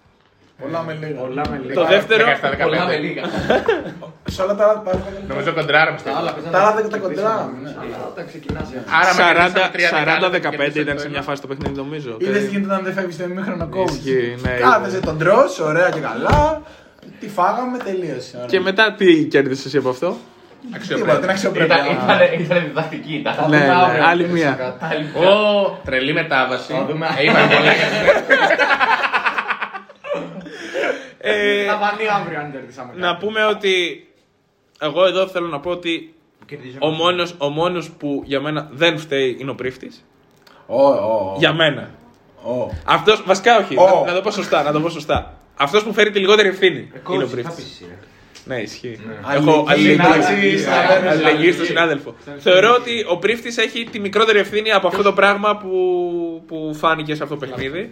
[0.62, 1.20] Πολλά με λίγα.
[1.24, 1.74] Πολλά με λίγα.
[1.80, 2.24] Το δεύτερο.
[2.26, 2.64] 17-15.
[2.68, 3.24] Πολλά με λίγα.
[4.36, 4.92] Σε όλα τα άλλα τα
[5.28, 6.34] Νομίζω κοντράραμε στο Τα άλλα τέλος.
[6.36, 7.72] παίζανε Τα άλλα να δεν τα χτυπήσουν, κοντράραμε, ναι.
[7.82, 8.78] Αλλά όταν ξεκινάς, ε.
[9.00, 9.90] Άρα με κερδίσαμε τρία
[10.28, 11.28] 40-15 δεκάλεπτα, ήταν σε το μια ένα.
[11.28, 12.12] φάση το παιχνίδι, νομίζω.
[12.24, 13.92] Είδες Και- τι γίνεται όταν δεν φεύγει στο ημίχρονο κόμμα.
[13.92, 15.06] Ισχύει, ναι, Κάθεσαι είδα.
[15.10, 16.38] τον τρώ, ωραία και καλά.
[17.20, 18.34] Τι φάγαμε, τελείωσε.
[18.36, 18.50] Ωραία.
[18.52, 20.10] Και μετά τι κέρδισες εσύ από αυτό;
[20.88, 21.76] Τίποτα, την αξιοπρέπεια.
[21.76, 23.14] Ήταν, ήταν, ήταν διδακτική.
[23.22, 23.34] ήταν.
[23.34, 24.76] Θα Ναι, δούμε ναι, αύριο άλλη αν παίξει μία.
[24.80, 25.26] κάτι.
[25.28, 26.72] Ω, τρελή μετάβαση.
[26.74, 27.06] Θα δούμε.
[27.20, 27.88] Ε, Είπαμε πολλά για
[31.24, 34.06] Ε, Θα φανεί αύριο αν κερδίσαμε να πούμε ότι
[34.80, 36.14] εγώ εδώ θέλω να πω ότι
[36.80, 40.06] ο μόνος, ο μόνος που για μένα δεν φταίει είναι ο πρίφτης.
[40.68, 41.36] Ω, ω, ω.
[41.38, 41.90] Για μένα.
[42.44, 42.70] Ω.
[42.86, 44.04] Αυτός, βασικά όχι, Ω.
[44.06, 45.34] να, να το πω σωστά, να το πω σωστά.
[45.58, 47.82] Αυτός που φέρει τη λιγότερη ευθύνη είναι ο πρίφτης.
[48.46, 49.00] Ναι, ισχύει.
[49.36, 50.06] Έχω Αλληλεγγύη.
[50.06, 51.00] αλληλεγγύη Συνάδελφο.
[51.00, 52.16] στα- αλληλεγγύη στον συνάδελφο.
[52.38, 55.70] Θεωρώ ότι ο πρίφτης έχει τη μικρότερη ευθύνη από αυτό το πράγμα που,
[56.48, 57.90] που φάνηκε σε αυτό το παιχνίδι.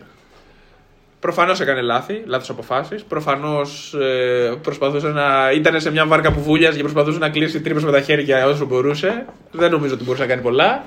[1.19, 3.03] Προφανώς έκανε λάθη, λάθος αποφάσεις.
[3.03, 5.51] Προφανώς ε, προσπαθούσε να.
[5.51, 8.65] ήταν σε μια βάρκα που βούλιαζε και προσπαθούσε να κλείσει τρύπες με τα χέρια όσο
[8.65, 9.25] μπορούσε.
[9.51, 10.85] Δεν νομίζω ότι μπορούσε να κάνει πολλά.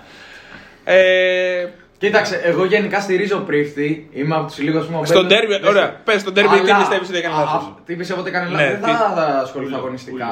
[0.84, 1.66] Ε,
[2.02, 4.08] Κοίταξε, εγώ γενικά στηρίζω πρίφτη.
[4.12, 7.34] Είμαι από τους λίγους που στον τέρμι, ωραία, πες στον τέρμι τι πιστεύεις ότι έκανε
[7.34, 7.74] λάθος.
[7.86, 8.70] Τι πιστεύω ότι έκανε Ναι, λάθος.
[8.70, 10.26] Δεν τι- θα ασχοληθώ αγωνιστικά.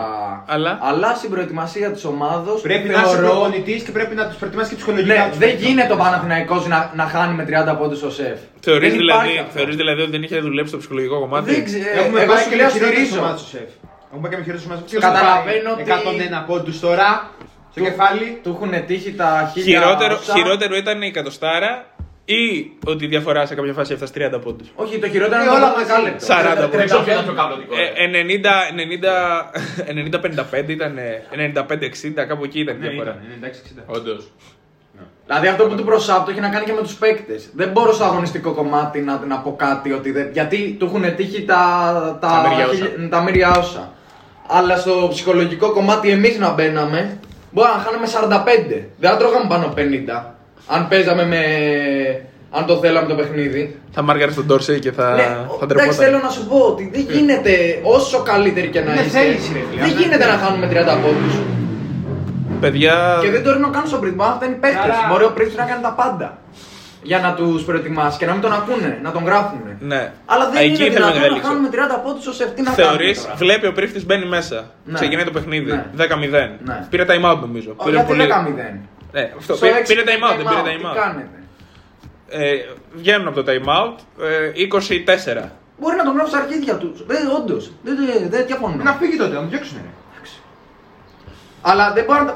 [0.46, 2.60] Αλλά; Αλλά στην προετοιμασία της ομάδος.
[2.60, 5.14] Πρέπει να είσαι προπονητής και πρέπει να τους προετοιμάσεις και ψυχολογικά.
[5.14, 5.66] Ναι, τους δεν παίκτες.
[5.66, 8.38] γίνεται ο Παναθηναϊκός να, να χάνει με 30 πόντους ο σεφ.
[8.60, 9.52] Θεωρείς Δεν δηλαδή, υπάρχει αυτό.
[9.58, 11.84] θεωρείς δηλαδή ότι δεν είχε δουλέψει το ψυχολογικό κομμάτι; Δεν ξέρω.
[12.04, 13.18] Έχουμε Εγώ πάει σου και λέω με χειρότερες στηρίζω.
[13.22, 13.70] ομάδες στο σεφ.
[14.08, 14.84] Έχουμε πάει και με χειρότερες ομάδες.
[14.90, 17.08] Ποιος Καταλαβαίνω θα πάει ότι- 101 πόντους τώρα;
[17.70, 18.38] Στο κεφάλι.
[18.42, 19.80] Του έχουν τύχει τα χίλια.
[19.80, 20.32] Χειρότερο, όσα.
[20.34, 21.84] χειρότερο ήταν η κατοστάρα
[22.24, 25.50] ή ότι η διαφορά σε κάποια φάση έφτασε 30 πόντους; Όχι, το χειρότερο Ε, είναι
[25.54, 25.84] όλα το μαζί.
[25.84, 26.26] δεκάλεπτο.
[26.26, 26.84] 40 πόντους.
[26.90, 27.74] Ποιο ήταν πιο καπλωτικό.
[27.74, 29.50] Ε, 90, 90,
[29.86, 30.98] 90-55 ήταν.
[31.30, 33.10] 95-60, κάπου εκεί ήταν η Ναι, διαφορά.
[33.10, 33.52] ήταν,
[33.88, 33.94] 96-60.
[33.96, 34.32] Όντως.
[35.26, 37.50] Δηλαδή αυτό που του προσάπτω έχει να κάνει και με τους παίκτες.
[37.54, 40.28] Δεν μπορώ στο αγωνιστικό κομμάτι να, να πω κάτι ότι δεν.
[40.32, 41.56] Γιατί του έχουν τύχει τα,
[42.20, 42.74] τα, Τα μύρια όσα.
[42.74, 43.92] χίλια- τα μύρια όσα.
[44.48, 47.18] Αλλά στο ψυχολογικό κομμάτι εμείς να μπαίναμε,
[47.50, 48.88] μπορεί να χάναμε 45.
[48.98, 50.24] Δεν θα τρώγαμε πάνω από 50.
[50.66, 51.40] Αν παίζαμε με.
[52.52, 53.80] Αν το θέλαμε το παιχνίδι.
[53.90, 55.94] Θα μάργαρε τον Τόρσεϊ και θα, Ναι, θα εντάξει, τρεπόταν.
[55.94, 59.18] θέλω να σου πω ότι δεν γίνεται όσο καλύτεροι και να Είναι είστε.
[59.18, 59.80] θέληση, ρε φίλε.
[59.82, 61.34] Δεν Αν γίνεται δεν- να χάνουμε 30 πόντους.
[62.60, 63.18] Παιδιά.
[63.22, 64.78] Και δεν το ρίχνω καν στον Πριτμπά, δεν είναι παίχτε.
[64.78, 64.94] Καλά.
[65.10, 66.38] Μπορεί ο Πριτμπά να κάνει τα πάντα.
[67.02, 69.60] Για να τους προετοιμάσει και να μην τον ακούνε, να τον γράφουν.
[69.80, 70.12] Ναι.
[70.26, 71.48] Αλλά δεν Εκεί είναι ήθελα να δυνατόν να καταλήξω.
[71.48, 73.34] κάνουμε 30 πόντους ω ευθύ να Θεωρείς, κάνουμε τώρα.
[73.36, 74.70] βλέπει ο πρίφτης μπαίνει μέσα.
[74.84, 74.94] Ναι.
[74.94, 75.70] Ξεκινάει το παιχνίδι.
[75.70, 75.84] Ναι.
[75.96, 76.58] 10-0.
[76.64, 76.86] Ναι.
[76.90, 77.70] Πήρε time out νομίζω.
[77.76, 78.88] Ω, Πήρε Γιατί πολύ- 10-0.
[79.12, 79.54] Ναι, αυτό.
[79.56, 80.94] Στο Πήρε, έξι πήρε time out, δεν πήρε Τι time out.
[80.94, 81.36] κάνετε;
[82.28, 82.54] Ε,
[82.94, 83.94] βγαίνουν από το time out.
[84.24, 85.50] Ε, 24.
[85.80, 87.06] Μπορεί να τον γράψει στα αρχίδια τους.
[87.06, 87.70] Δεν, όντως.
[87.82, 88.82] Δεν, δεν, δεν διαφωνώ.
[88.82, 89.76] Να φύγει τότε, να τον διώξουν.
[89.82, 89.90] ρε.
[91.62, 92.34] Αλλά δεν μπορεί να.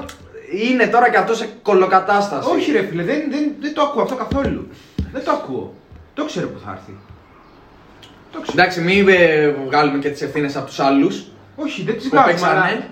[0.59, 2.49] Το- Είναι τώρα και αυτός σε κολοκατάσταση.
[2.51, 4.69] Όχι ρε φίλε, δεν, δεν, δεν το ακούω αυτό καθόλου.
[5.13, 5.75] Δεν το ακούω.
[6.15, 6.97] Το ξέρω που θα έρθει.
[8.33, 8.61] Το ξέρω.
[8.61, 11.25] Εντάξει, μην ε, βγάλουμε και τις ευθύνες από τους άλλους
[11.57, 12.49] Όχι, δεν τις που βγάζουμε.
[12.49, 12.89] αλλά- παίξανε.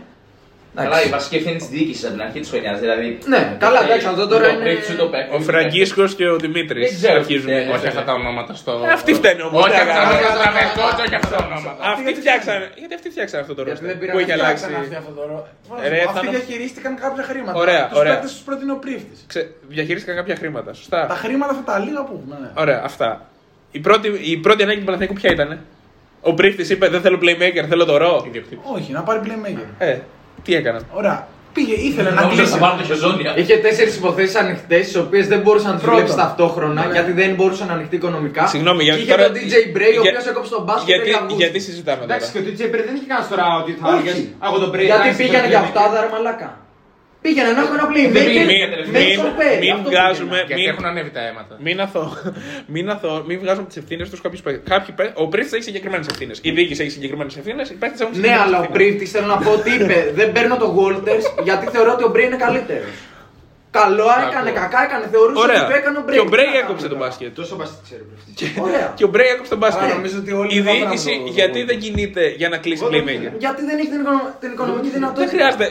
[0.75, 2.81] Καλά, η βασική ευθύνη της διοίκησης από την αρχή της χρονιάς.
[2.85, 3.18] Δηλαδή.
[3.33, 6.11] Ναι, καλά, εντάξει, αυτό τώρα ούτε ο είναι- Πρίκτς, ούτε ο παίκτης, Ο ούτε Φραγκίσκος
[6.18, 7.47] και ο Δημήτρης Δεν ξέρω αρχίζουν.
[7.47, 7.73] τι φταίνει.
[7.77, 8.73] Όχι αυτά τα ονόματα στο.
[8.87, 10.14] Ε, αυτοί φταίνε όμως, Όχι δεν αυτά τα έκανα.
[10.18, 11.81] ονόματα, τραβεσκότς, όχι αυτά τα ονόματα.
[11.95, 12.66] Αυτοί φτιάξανε.
[12.81, 14.64] Γιατί αυτοί φτιάξανε αυτό το Γιατί ρόστερ δεν πήραν που έχει να αλλάξει.
[14.64, 15.47] Φτιάξανε αυτοί αυτό το ρο-
[15.93, 17.57] Ρε, θα Αυτοί είναι- διαχειρίστηκαν κάποια χρήματα.
[17.64, 18.12] Ωραία, τους ωραία.
[18.12, 19.18] παίκτες τους πρότεινε ο πρίφτης.
[19.33, 20.70] Ξε- Διαχειρίστηκαν κάποια χρήματα.
[20.81, 21.01] Σωστά.
[21.12, 22.35] Τα χρήματα αυτά τα λίγα που έχουμε.
[22.43, 22.51] ναι.
[22.62, 23.09] Ωραία, αυτά.
[23.79, 25.51] Η πρώτη, η πρώτη ανάγκη του Παναθηναϊκού ποια ήταν.
[26.31, 28.12] Ο Πρίφτης είπε: Δεν θέλω playmaker, θέλω το ρο.
[28.77, 29.66] Όχι, να πάρει playmaker.
[29.79, 29.97] Ε,
[30.45, 31.26] τι έκαναν; Ωραία.
[31.57, 32.53] Πήγε, ήθελε να Νόμιζα κλείσει.
[32.53, 33.30] θα πάρουν το χεζόνια.
[33.40, 36.01] Είχε τέσσερις υποθέσεις ανοιχτές, τι οποίες δεν μπορούσε να τις Πρώτον.
[36.05, 36.93] βλέπει ταυτόχρονα Ναι.
[36.93, 38.47] γιατί δεν μπορούσε να ανοιχτεί οικονομικά.
[38.47, 40.86] Συγγνώμη, Και γιατί είχε τώρα- τον DJ Bray, ο για- οποίος έκοψε τον μπάσκετ.
[40.90, 41.38] Γιατί, τέλει Αυγούστου.
[41.43, 43.97] γιατί συζητάμε τώρα; Εντάξει, και ο DJ Perry δεν είχε κανένα τώρα ότι θα Όχι.
[43.97, 44.16] έλεγες
[44.47, 44.86] Εγώ τον Perry.
[44.90, 45.76] Γιατί εντάξει, πήγαινε τον για Perry.
[45.88, 46.49] αυτά, ρε μαλάκα.
[47.23, 48.87] Πήγαινε να έχουμε ένα Μην, playmaker.
[48.87, 50.31] μην, Mason Perry, μην αυτό βγάζουμε.
[50.31, 50.45] πήγαινε.
[50.47, 51.55] Γιατί Μην, έχουν ανέβει τα αίματα.
[51.61, 52.16] μην, αθώ,
[52.75, 54.70] μην, αθώ, μην βγάζουμε τις ευθύνες τους κάποιου παίκτε.
[54.70, 56.39] Κάποιοι παίκτες- Ο Πρίφτη έχει συγκεκριμένες ευθύνες.
[56.43, 57.70] Η διοίκηση έχει συγκεκριμένες ευθύνες.
[57.70, 58.89] Οι παίκτε έχουν Ναι, συγκεκριμένες αλλά ο ευθύνες.
[58.89, 62.25] Πρίφτη θέλω να πω ότι είπε δεν παίρνω τον Walters γιατί θεωρώ ότι ο Μπρέι
[62.27, 62.95] είναι καλύτερος.
[63.81, 65.62] Καλό έκανε, κακά έκανε, θεωρούσε Ωραία.
[65.62, 66.14] ότι το έκανε ο Μπρέι.
[66.16, 67.31] Και ο Μπρέι Τι να έκοψε τον κάνουμε μπάσκετ.
[67.41, 68.05] Τόσο μπάσκετ ξέρω.
[68.11, 68.31] Πρίφτη.
[68.41, 68.87] Και- Ωραία.
[68.99, 69.83] Και ο Μπρέι έκοψε τον μπάσκετ.
[69.85, 72.83] Άρα νομίζω ότι όλοι Η θα βρουν διοίκηση το- γιατί δεν κινείται για να κλείσει
[72.83, 73.37] Εγώ δεν playmaker; ξέρω.
[73.45, 75.20] Γιατί δεν έχει την, οικονο- την οικονομική δυνατότητα.
[75.25, 75.66] Δεν χρειάζεται.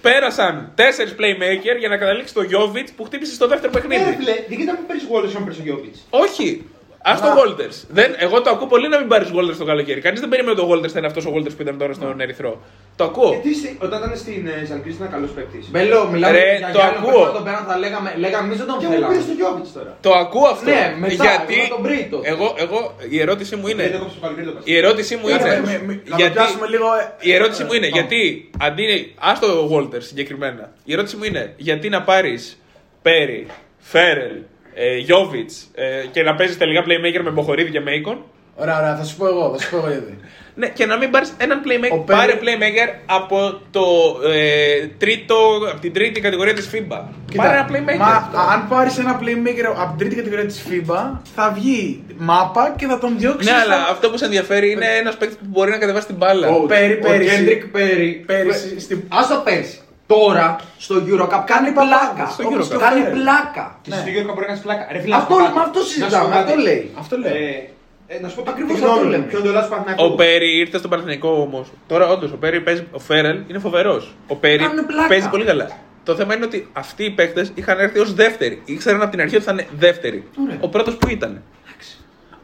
[0.00, 4.16] Πέρασαν τέσσερις playmaker για να καταλήξει το Jovic που χτύπησε στο δεύτερο Ναι, ρε παιχνίδι.
[4.16, 5.94] φίλε, δεν γίνεται να μην παίρνεις Walters αν παίρνεις ο Γιώβιτ.
[6.10, 6.69] Όχι.
[7.02, 7.76] Α το Walters.
[7.88, 10.00] Δεν, εγώ το ακούω πολύ να μην πάρεις Walters το καλοκαίρι.
[10.00, 12.20] Κανείς δεν περίμενε ότι ο Walters θα είναι αυτός ο Walters που ήταν τώρα στον
[12.20, 12.60] Ερυθρό.
[12.96, 13.28] Το ακούω.
[13.30, 15.70] Γιατί στη- όταν ήταν στην ε, Ζαλγκρίστη ήταν καλός παίκτης.
[15.70, 17.24] Μπελό, μιλάμε Ρε, για το Γιάννη, ακούω.
[17.26, 19.22] που τον πέραν, θα λέγαμε, λέγαμε εμείς δεν τον Και μου πήρε θέλαμε.
[19.22, 19.96] στο Γιώβιτς τώρα.
[20.00, 20.70] Το ακούω αυτό.
[20.70, 22.20] Ναι, μετά, γιατί εγώ τον Μπρίτο.
[22.32, 22.80] εγώ, εγώ,
[23.14, 23.82] η ερώτησή μου Δεν είναι.
[23.82, 24.76] έκοψε το καλοκαίρι το Η μπάσκετ.
[24.82, 25.60] ερώτησή μου Κάτσε, είναι.
[25.70, 26.86] με- με- Να το γιατί, πιάσουμε λίγο.
[27.00, 29.14] ε, η ερώτηση μου είναι ε, γιατί αντί.
[29.30, 30.64] Άστο ο Walters συγκεκριμένα.
[30.84, 32.42] Η ερώτηση μου είναι γιατί να πάρεις
[33.02, 33.46] Πέρι,
[33.78, 34.36] Φέρελ,
[34.82, 38.18] ε, Γιώβιτ ε, και να παίζεις τελικά playmaker με Μποχορίδη και Μέικον.
[38.56, 40.18] Ωραία, ωραία, θα σου πω εγώ, θα σου πω εγώ γιατί.
[40.54, 41.92] Ναι, και να μην πάρεις έναν playmaker.
[41.92, 43.82] Ο Πέρι- Πάρε playmaker από, το,
[44.32, 45.34] ε, τρίτο,
[45.72, 47.00] από την τρίτη κατηγορία της FIBA.
[47.36, 47.96] Πάρε ένα playmaker.
[47.98, 52.86] Μα αν πάρεις ένα playmaker από την τρίτη κατηγορία της FIBA, θα βγει μάπα και
[52.86, 53.50] θα τον διώξεις.
[53.52, 56.48] Ναι, αλλά αυτό που σε ενδιαφέρει είναι ένας παίκτης που μπορεί να κατεβάσει την μπάλα.
[56.48, 57.36] Ο Πέρι, Ο πέρυσι.
[57.36, 58.22] Κέντρικ Πέρι.
[58.26, 59.78] Πέρυσι, στην- Ας το πέρσι.
[60.14, 60.46] Τώρα
[60.84, 62.24] στο Eurocup κάνει πλάκα.
[62.34, 62.78] στο Όπως Eurocup.
[62.84, 63.08] Κάνει Ναι.
[63.16, 63.64] πλάκα.
[63.82, 64.82] Και στο Γιώργο μπορεί να κάνεις πλάκα.
[64.92, 65.58] Ρε φίλε, Αυτό- να σου πω κάτι.
[65.58, 66.50] με αυτό Να σου πω συζητάμε, κάτι.
[66.50, 66.82] αυτό λέει.
[67.02, 67.34] Αυτό λέω.
[67.34, 67.70] Ε,
[68.12, 69.10] ε, να σου πω τη Ακριβώς γνώμη αυτό μου.
[69.10, 69.24] λέμε.
[69.30, 70.04] Ποιο είναι το λάθο του Παναθηναϊκού.
[70.12, 71.66] Ο Πέρι ήρθε στον Παναθηναϊκό όμως.
[71.90, 72.82] Τώρα όντως ο Πέρι παίζει.
[72.98, 74.02] Ο Φέρελ είναι φοβερός.
[74.26, 75.08] Ο Πέρι Κάνουνε πλάκα.
[75.08, 75.66] παίζει πολύ καλά.
[76.08, 78.62] Το θέμα είναι ότι αυτοί οι παίκτες είχαν έρθει ως δεύτεροι.
[78.64, 80.18] Ήξεραν από την αρχή ότι θα είναι δεύτεροι.
[80.44, 80.56] Ωραία.
[80.60, 81.42] Ο πρώτος που ήταν.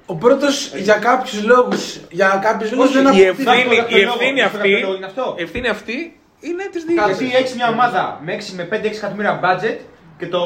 [0.08, 1.72] Ο πρώτος για κάποιους λόγου.
[2.10, 3.52] Για κάποιους λόγους Όχι, δεν Η αποκτήθηκε.
[3.52, 5.34] ευθύνη, αυτό η λόγο, ευθύνη αυτό αυτή, λόγο είναι αυτό.
[5.38, 7.42] η ευθύνη αυτή είναι τη Γιατί διοίκηση.
[7.42, 9.78] έχει μια ομάδα με, 6, με 5-6 εκατομμύρια budget
[10.18, 10.44] και το,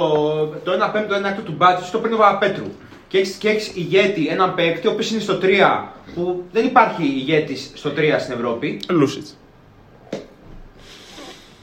[0.65, 2.67] το 1 πέμπτο, 1 έκτο του budget στο παίρνει ο Παπαπέτρου.
[3.09, 5.85] Και έχεις και έχεις ηγέτη έναν παίκτη ο οποίος είναι στο 3
[6.15, 8.81] που δεν υπάρχει ηγέτης στο 3 στην Ευρώπη.
[8.89, 9.37] Λούσιτς.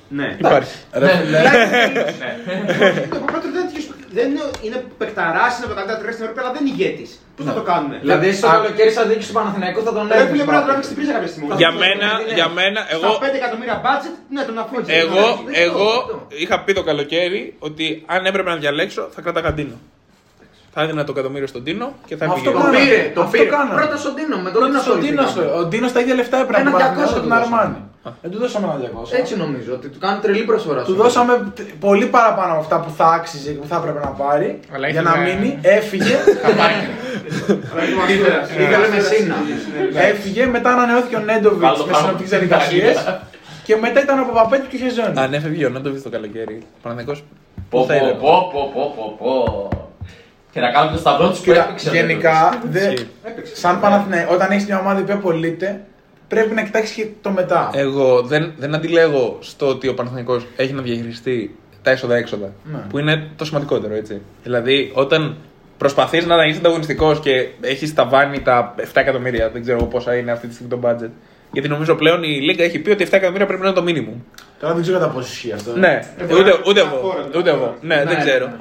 [0.09, 0.35] Ναι.
[0.39, 0.75] Υπάρχει.
[0.91, 1.39] Ρε φίλε,
[3.09, 6.23] Το Παπαπέτρου δεν, είναι τέτοιος- δεν είναι, είναι παικταράς, είναι από τα καλύτερα τρία στην
[6.25, 7.09] Ευρώπη, αλλά δεν είναι ηγέτης.
[7.35, 10.13] Πώς θα το κάνουμε; Δηλαδή εσύ το καλοκαίρι σαν δίκη του Παναθηναϊκού θα τον Ρε
[10.13, 10.65] έδινες, φίλε, πρέπει να μπράβο.
[10.67, 11.47] τραβήξει την πρίζα κάποια στιγμή.
[11.63, 14.83] Για μένα, για μένα, εγώ, Στα 5 εκατομμύρια budget, ναι, τον αφήνει.
[15.03, 17.85] εγώ, δεν εγώ το- είχα πει το καλοκαίρι ότι
[18.15, 19.77] αν έπρεπε να διαλέξω θα κράταγα Ντίνο.
[20.73, 22.47] Θα έδινα το εκατομμύριο στον Τίνο και θα Μα έφυγε.
[22.49, 22.85] αυτό Το κάναμε.
[22.85, 23.49] πήρε, το Αυτό πήρε.
[23.49, 23.73] κάναμε.
[23.81, 25.23] Πρώτα στον Τίνο, με τον Πρώτα Τίνο ο Ντίνο.
[25.59, 27.35] Ο Ντίνο τα ίδια λεφτά έπρεπε Ένα να πάρει 200 από την του δώσαμε.
[27.45, 27.79] Αρμάνι.
[28.21, 29.19] Δεν του δώσαμε ένα 200.
[29.21, 30.81] Έτσι νομίζω, ότι του κάνει τρελή προσφορά.
[30.81, 30.95] Του σου.
[31.01, 34.59] δώσαμε τ- πολύ παραπάνω από αυτά που θα άξιζε και που θα έπρεπε να πάρει.
[34.75, 36.15] Αλλά για ήθελε- να μείνει, έφυγε.
[38.59, 39.35] Ήθελε Μεσίνα.
[40.09, 42.03] έφυγε, μετά ανανεώθηκε ο Νέντοβιτς Βάλ' το με πάνω.
[42.05, 42.93] συνοπτικέ διαδικασίε.
[43.63, 45.19] και μετά ήταν ο Παπαπέτρου και ο Χεζόνι.
[45.19, 47.23] Αν έφευγε ο Νάντοβιτ το καλοκαίρι, ο Παναθηναϊκός
[47.69, 48.19] Πω, πού θα πω, ήταν.
[48.19, 49.69] πω, πω, πω, πω, πω.
[50.57, 51.89] Και να κάνουν το σταυρό τους που Κοίτα, έπαιξε.
[51.89, 53.07] γενικά, δε- Ισχύει.
[53.53, 55.81] σαν Παναθηναϊκός, όταν έχεις μια ομάδα που απολύεται,
[56.27, 57.69] πρέπει να κοιτάξεις και το μετά.
[57.73, 62.51] Εγώ δεν, δεν αντιλέγω στο ότι ο Παναθηναϊκός έχει να διαχειριστεί τα έσοδα-έξοδα.
[62.63, 62.79] Ναι.
[62.89, 64.21] Που είναι το σημαντικότερο, έτσι.
[64.43, 65.35] Δηλαδή, όταν
[65.77, 70.31] προσπαθείς να είσαι ανταγωνιστικός και έχεις ταβάνει τα 7 εκατομμύρια, δεν ξέρω εγώ πόσα είναι
[70.31, 71.09] αυτή τη στιγμή το budget.
[71.51, 74.21] Γιατί νομίζω πλέον η Λίγκα έχει πει ότι 7 εκατομμύρια πρέπει να είναι το minimum.
[74.59, 75.71] Τώρα δεν ξέρω κατά πόσο ισχύει αυτό.
[75.75, 77.01] Ναι, Ε, ούτε, τώρα- ούτε μια εγώ.
[77.07, 77.61] χώρα, μια Ούτε χώρα.
[77.63, 77.75] εγώ.
[77.81, 78.45] Ναι, Ναι, δεν ναι, ξέρω.
[78.45, 78.53] ναι.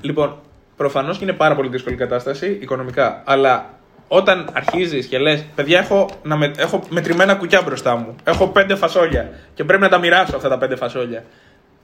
[0.00, 0.36] Λοιπόν,
[0.82, 3.22] προφανώς και είναι πάρα πολύ δύσκολη η κατάσταση οικονομικά.
[3.24, 3.78] Αλλά
[4.08, 8.16] όταν αρχίζεις και λες, παιδιά, έχω, να με, έχω μετρημένα κουκιά μπροστά μου.
[8.24, 11.24] Έχω πέντε φασόλια και πρέπει να τα μοιράσω αυτά τα πέντε φασόλια.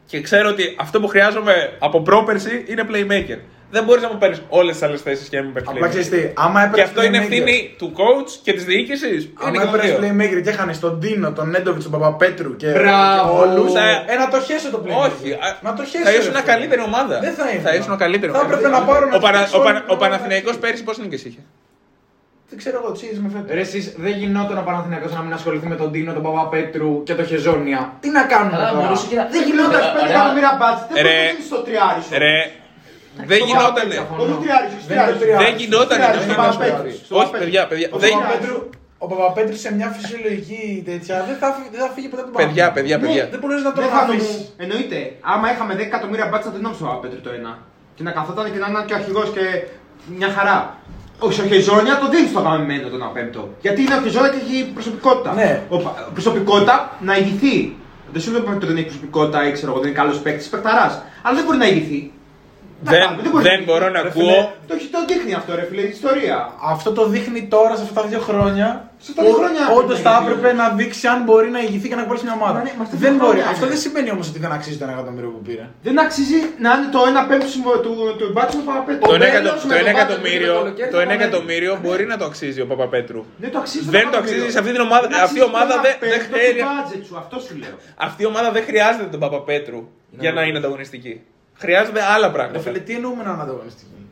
[0.07, 3.39] Και ξέρω ότι αυτό που χρειάζομαι από πρόπερση είναι playmaker.
[3.71, 6.09] Δεν μπορείς να μου παίρνεις όλες τις άλλες θέσεις και να μην παίρνεις Απλά ξέρεις
[6.09, 6.83] τι, άμα Και έπαιρνε.
[6.85, 9.33] αυτό είναι ευθύνη του coach και της διοίκησης.
[9.35, 13.39] Άμα έπαιρνες playmaker και έχανε τον Ντίνο, τον Νέντοβιτς, τον Παπαπέτρου και Μπράβο.
[13.41, 13.73] όλους.
[13.73, 14.05] Ναι.
[14.07, 15.07] Ε, να το χέσω το playmaker.
[15.11, 16.05] Όχι, α- να το χέσω.
[16.05, 16.43] θα ρε ήσουν φίλε.
[16.53, 17.19] καλύτερη ομάδα.
[17.21, 17.63] Δεν θα ήμουν.
[17.63, 18.55] Θα ήσουν καλύτερη Θα ομάδα.
[18.55, 20.09] έπρεπε να πάρω να Ο, Πανα, φτιάξω ο, όλη Πανα, την ο ομάδα.
[20.11, 21.41] Παναθηναϊκός πέρυσι πόσες νίκες είχε;
[22.51, 23.51] Δεν ξέρω εγώ, τι με φέτος.
[23.57, 27.15] Ρε εσείς δεν γινόταν ο Παναθηναϊκός να μην ασχοληθεί με τον Τίνο, τον Παπαπέτρου και
[27.19, 27.81] τον Χεζόνια.
[28.03, 29.25] Τι να κάνουμε Καλά, τώρα; μπορούσε και να.
[29.35, 30.15] Δεν γινόταν 5 Ωραία.
[30.15, 30.81] εκατομμύρια μπάτζ.
[30.93, 31.03] Δεν Ρε.
[31.03, 32.13] μπορείς να γίνεις στο τριάρι σου.
[33.21, 33.97] Ρε, δεν γινότανε.
[34.23, 35.19] Όχι τριάρι σου, Δεν είναι τριάρι σου.
[35.23, 35.41] τριάρι.
[35.45, 36.01] Δεν γινότανε.
[36.03, 36.71] Τριάρι, δεν στο γινότανε.
[36.71, 37.41] Παπαπέτρου, στο Όχι, Παπαπέτρου.
[37.45, 37.87] παιδιά, παιδιά.
[37.97, 38.57] Ο Δεν, Παπαπέτρου,
[39.05, 42.39] ο Παπαπέτρου σε μια φυσιολογική τέτοια δεν θα, φύγει- δεν θα φύγει ποτέ από τον
[42.43, 42.77] παιδιά, Παναθηναϊκό.
[42.79, 43.25] παιδιά, παιδιά.
[43.35, 44.37] Δεν μπορείς να τον Δεν θα αφήσει.
[44.39, 44.63] μου.
[44.65, 44.99] Εννοείται,
[45.33, 47.53] άμα είχαμε 10 εκατομμύρια μπάτσα θα την νόμιζα ο Πέτρο το ένα.
[47.97, 49.45] Και να καθόταν και να είναι και ο αρχηγός και
[50.19, 50.59] μια χαρά.
[51.27, 53.43] Όχι, ο Χεζόνια το δίνει στο γαμμένο τον απέμπτο.
[53.65, 55.31] Γιατί είναι ο Χεζόνια και έχει προσωπικότητα.
[55.41, 55.51] Ναι.
[55.69, 56.75] Ο, πα- προσωπικότητα
[57.09, 57.57] να ηγηθεί.
[58.13, 60.93] Δεν σου λέω ότι δεν έχει προσωπικότητα ή ξέρω εγώ, δεν είναι καλός παίκτης, παιχταράς.
[61.23, 62.13] Αλλά δεν μπορεί να ηγηθεί.
[62.85, 64.23] Να δεν, κάνουμε, μπορεί δεν να μπορώ να Ρε ακούω.
[64.23, 66.39] φίλε, Το, έχει- το δείχνει αυτό, ρε φίλε, η ιστορία.
[66.75, 68.69] Αυτό το δείχνει τώρα σε αυτά τα δύο χρόνια.
[69.05, 71.61] Σε αυτά τα δύο χρόνια Όντως πρέπει θα να έπρεπε να δείξει αν μπορεί να
[71.67, 72.59] ηγηθεί και να κουβαλήσει μια ομάδα.
[72.59, 73.31] Μα ναι, μα αυτά τα δεν δύο μπορεί.
[73.39, 73.73] χρόνια Αυτό είναι.
[73.75, 75.65] δεν σημαίνει όμως ότι δεν αξίζει το ένα εκατομμύριο που πήρε.
[75.87, 79.03] Δεν αξίζει να είναι το 1 πέμπτο συμβο- του, του μπάτσου του Παπαπέτρου.
[79.07, 81.03] Το Ο ένα Μπέλος εκατο- με το τον ένα Μπάτσο εκατομμύριο, το καλοκαίρι το θα
[81.05, 81.27] ένα ανέβει.
[81.29, 83.21] εκατομμύριο μπορεί να το αξίζει ο Παπαπέτρου.
[83.43, 83.89] Δεν το αξίζει.
[83.97, 85.05] Δεν το αξίζει σε αυτή την ομάδα.
[85.27, 86.63] Αυτή η ομάδα δεν, δεν χρειάζεται.
[86.71, 87.77] budget σου, αυτό σου λέω.
[88.07, 89.81] Αυτή η ομάδα δεν χρειάζεται τον Παπαπέτρου
[90.23, 91.15] για να είναι ανταγωνιστική.
[91.59, 92.61] Χρειάζονται άλλα Ρε πράγματα.
[92.61, 94.08] φίλε, τι εννοούμε να είναι ανταγωνιστική;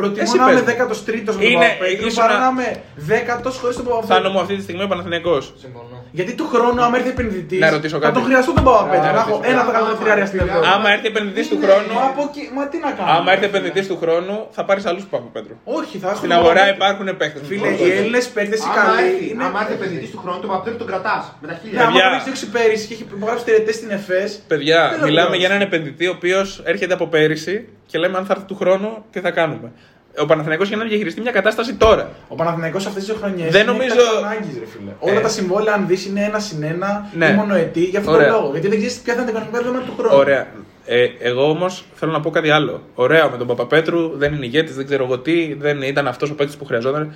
[0.00, 0.66] Προτιμώ Εσύ να πες είμαι μου.
[0.70, 2.68] 13ο με τον Είναι- Παπαπέτρου ήσουν παρά να- να είμαι
[3.10, 4.30] 10ο χωρίς τον Θα Παπαπέτρου.
[4.32, 5.44] μου αυτή τη στιγμή ο Παναθηναϊκός.
[5.64, 5.96] Συμφωνώ.
[6.18, 8.14] Γιατί του χρόνου, άμα έρθει επενδυτής, Να ρωτήσω θα κάτι.
[8.18, 9.06] τον χρειαστώ τον Παπαπέτρου.
[9.06, 9.70] Να Να έχω ρωτήσω ένα κάτι.
[9.72, 10.66] δεκατό τριάρια στην Ευρώπη.
[10.74, 11.92] Άμα έρθει επενδυτής του Μα χρόνου.
[12.08, 13.10] από εκεί, μα τι να κάνω.
[13.16, 15.54] Άμα έρθει επενδυτής του χρόνου, θα πάρεις άλλους Παπαπέτρου.
[15.78, 16.78] Όχι, θα έχω Στην τον αγορά Παπαπέτρου.
[16.82, 17.38] υπάρχουν παίχτε.
[17.50, 19.42] Φίλε, οι Έλληνες παίκτες οι Άμα καλοί έρθει, είναι.
[19.46, 21.78] άμα έρθει επενδυτής του χρόνου, τον Παπαπέτρου τον κρατάς με τα Ναι, χίλια.
[21.80, 22.02] άμα Παιδιά.
[22.04, 24.30] τον έχεις διώξει πέρυσι και έχει υπογράψει τελετέ στην ΕΦΕΣ.
[24.52, 25.38] Παιδιά, Δεν το μιλάμε λέω.
[25.42, 27.54] για έναν επενδυτή ο οποίος έρχεται από πέρυσι
[27.90, 29.72] και λέμε αν θα έρθει του χρόνου τι θα κάνουμε.
[30.18, 32.10] Ο Παναθηναϊκός για να διαχειριστεί μια κατάσταση τώρα.
[32.28, 33.50] Ο Παναθηναϊκός αυτές τις δύο χρονιές.
[33.52, 34.90] Δεν νομίζω- Ανάγκης, ρε φίλε.
[34.90, 35.10] Ε.
[35.10, 37.26] Όλα τα συμβόλαια, αν δεις, είναι ένα συν ένα Ναι.
[37.26, 38.28] ή μονοετή για αυτόν Ωραία.
[38.32, 38.52] τον λόγο.
[38.52, 40.16] Γιατί δεν ξέρεις ποια θα είναι τα οικονομικά δεδομένα του χρόνου.
[40.16, 40.46] Ωραία.
[40.86, 42.82] Ε, εγώ όμως θέλω να πω κάτι άλλο.
[42.94, 46.34] Ωραία, με τον Παπαπέτρου δεν είναι ηγέτης, δεν ξέρω εγώ τι, δεν ήταν αυτός ο
[46.34, 47.14] παίκτης που χρειαζόταν.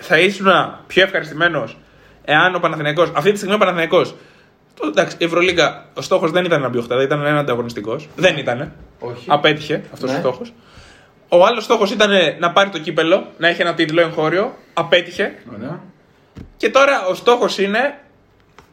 [0.00, 0.46] Θα ήσουν
[0.86, 1.78] πιο ευχαριστημένος
[2.24, 4.16] εάν ο Παναθηναϊκός, αυτή τη στιγμή ο Παναθηναϊκός, το,
[4.88, 8.08] εντάξει, η Ευρωλίγκα, ο στόχος δεν ήταν να μπει οχτάδα, ήταν ένα ανταγωνιστικός.
[8.16, 8.72] Δεν ήταν.
[8.98, 9.24] Όχι.
[9.28, 10.16] Απέτυχε αυτός Ναι.
[10.16, 10.52] ο στόχος.
[11.28, 14.54] Ο άλλος στόχος ήταν να πάρει το κύπελο, να έχει ένα τίτλο εγχώριο.
[14.74, 15.34] Απέτυχε.
[15.56, 15.80] Ωραία.
[16.56, 17.98] Και τώρα ο στόχος είναι.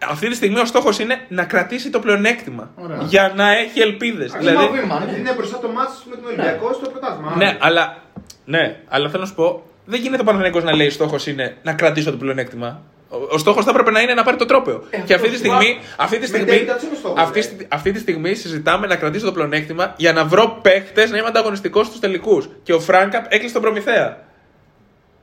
[0.10, 2.70] Αυτή τη στιγμή ο στόχος είναι να κρατήσει το πλεονέκτημα.
[2.76, 2.98] Ωραία.
[3.02, 4.34] Για να έχει ελπίδες.
[4.40, 5.18] Βήμα, βήμα, ναι.
[5.18, 7.36] Είναι μπροστά το μάτι με τον Ολυμπιακό στο πρωτάθλημα.
[7.36, 7.98] Ναι, αλλά,
[8.46, 11.74] ναι, αλλά θέλω να σου πω, δεν γίνεται ο Παναθηναϊκός να λέει στόχος είναι να
[11.74, 12.82] κρατήσω το πλεονέκτημα.
[13.10, 14.84] Ο, ο στόχος θα έπρεπε να είναι να πάρει το τρόπαιο.
[15.06, 17.68] και αυτή τη στιγμή, αυτή τη στιγμή, Μετέπειτα, τι είναι ο στόχος, αυτή, ε; στη-
[17.70, 21.88] αυτή τη στιγμή συζητάμε να κρατήσω το πλεονέκτημα για να βρω παίχτες να είμαι ανταγωνιστικός
[21.88, 22.50] στους τελικούς.
[22.64, 24.26] Και ο Φράγκαπ έκλεισε τον προμηθέα.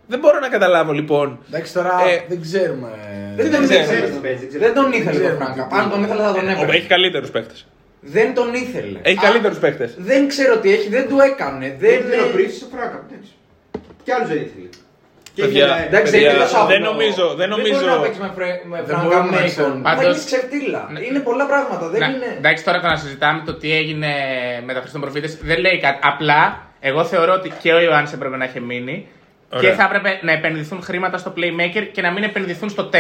[0.07, 1.39] Δεν μπορώ να καταλάβω λοιπόν.
[1.49, 2.89] Εντάξει, τώρα Ε, δεν ξέρουμε.
[3.37, 3.83] Δεν, Δεν τον ξέρω.
[3.83, 4.37] ήθελε.
[4.59, 5.29] Δεν τον ήθελε ξέρω.
[5.29, 5.69] τον Φράγκα.
[5.71, 6.77] Αν τον ήθελε θα τον έβρε.
[6.77, 7.67] Έχει καλύτερους παίχτες.
[8.01, 8.99] Δεν τον ήθελε.
[9.03, 9.95] Έχει Α, καλύτερους παίχτες.
[9.99, 11.77] Δεν ξέρω τι έχει, δεν του έκανε.
[11.79, 13.05] Δεν Δεν είναι ο Πρίτη ο Φράκα.
[13.11, 13.31] εντάξει.
[14.05, 14.69] Κι άλλου δεν ήθελε.
[15.35, 16.91] Και Παιδιά, ήθελε- Εντάξει, Παιδιά, είναι τόσο δεν απλό.
[16.91, 17.87] νομίζω, δεν μπορεί νομίζω.
[17.87, 18.49] να παίξεις με, φρε...
[18.71, 19.47] με Δεν Φράγκα μπορούμε να Μέικον.
[19.55, 19.75] ξέρουμε.
[19.83, 20.81] Θα Πάντως- γίνει ξεφτύλα.
[20.93, 21.01] Ναι.
[21.09, 21.85] Είναι πολλά πράγματα.
[21.89, 22.31] Δεν Να- είναι.
[22.41, 24.11] Εντάξει, τώρα το να συζητάμε το τι έγινε
[24.67, 25.99] με τα Χριστόν Προφήτες δεν λέει κάτι.
[26.03, 26.41] Απλά,
[26.81, 28.97] εγώ θεωρώ ότι και ο Ιωάννης έπρεπε να είχε μείνει
[29.53, 29.71] Ωραία.
[29.71, 32.97] και θα έπρεπε να επενδυθούν χρήματα στο Playmaker και να μην επενδυθούν στο 4,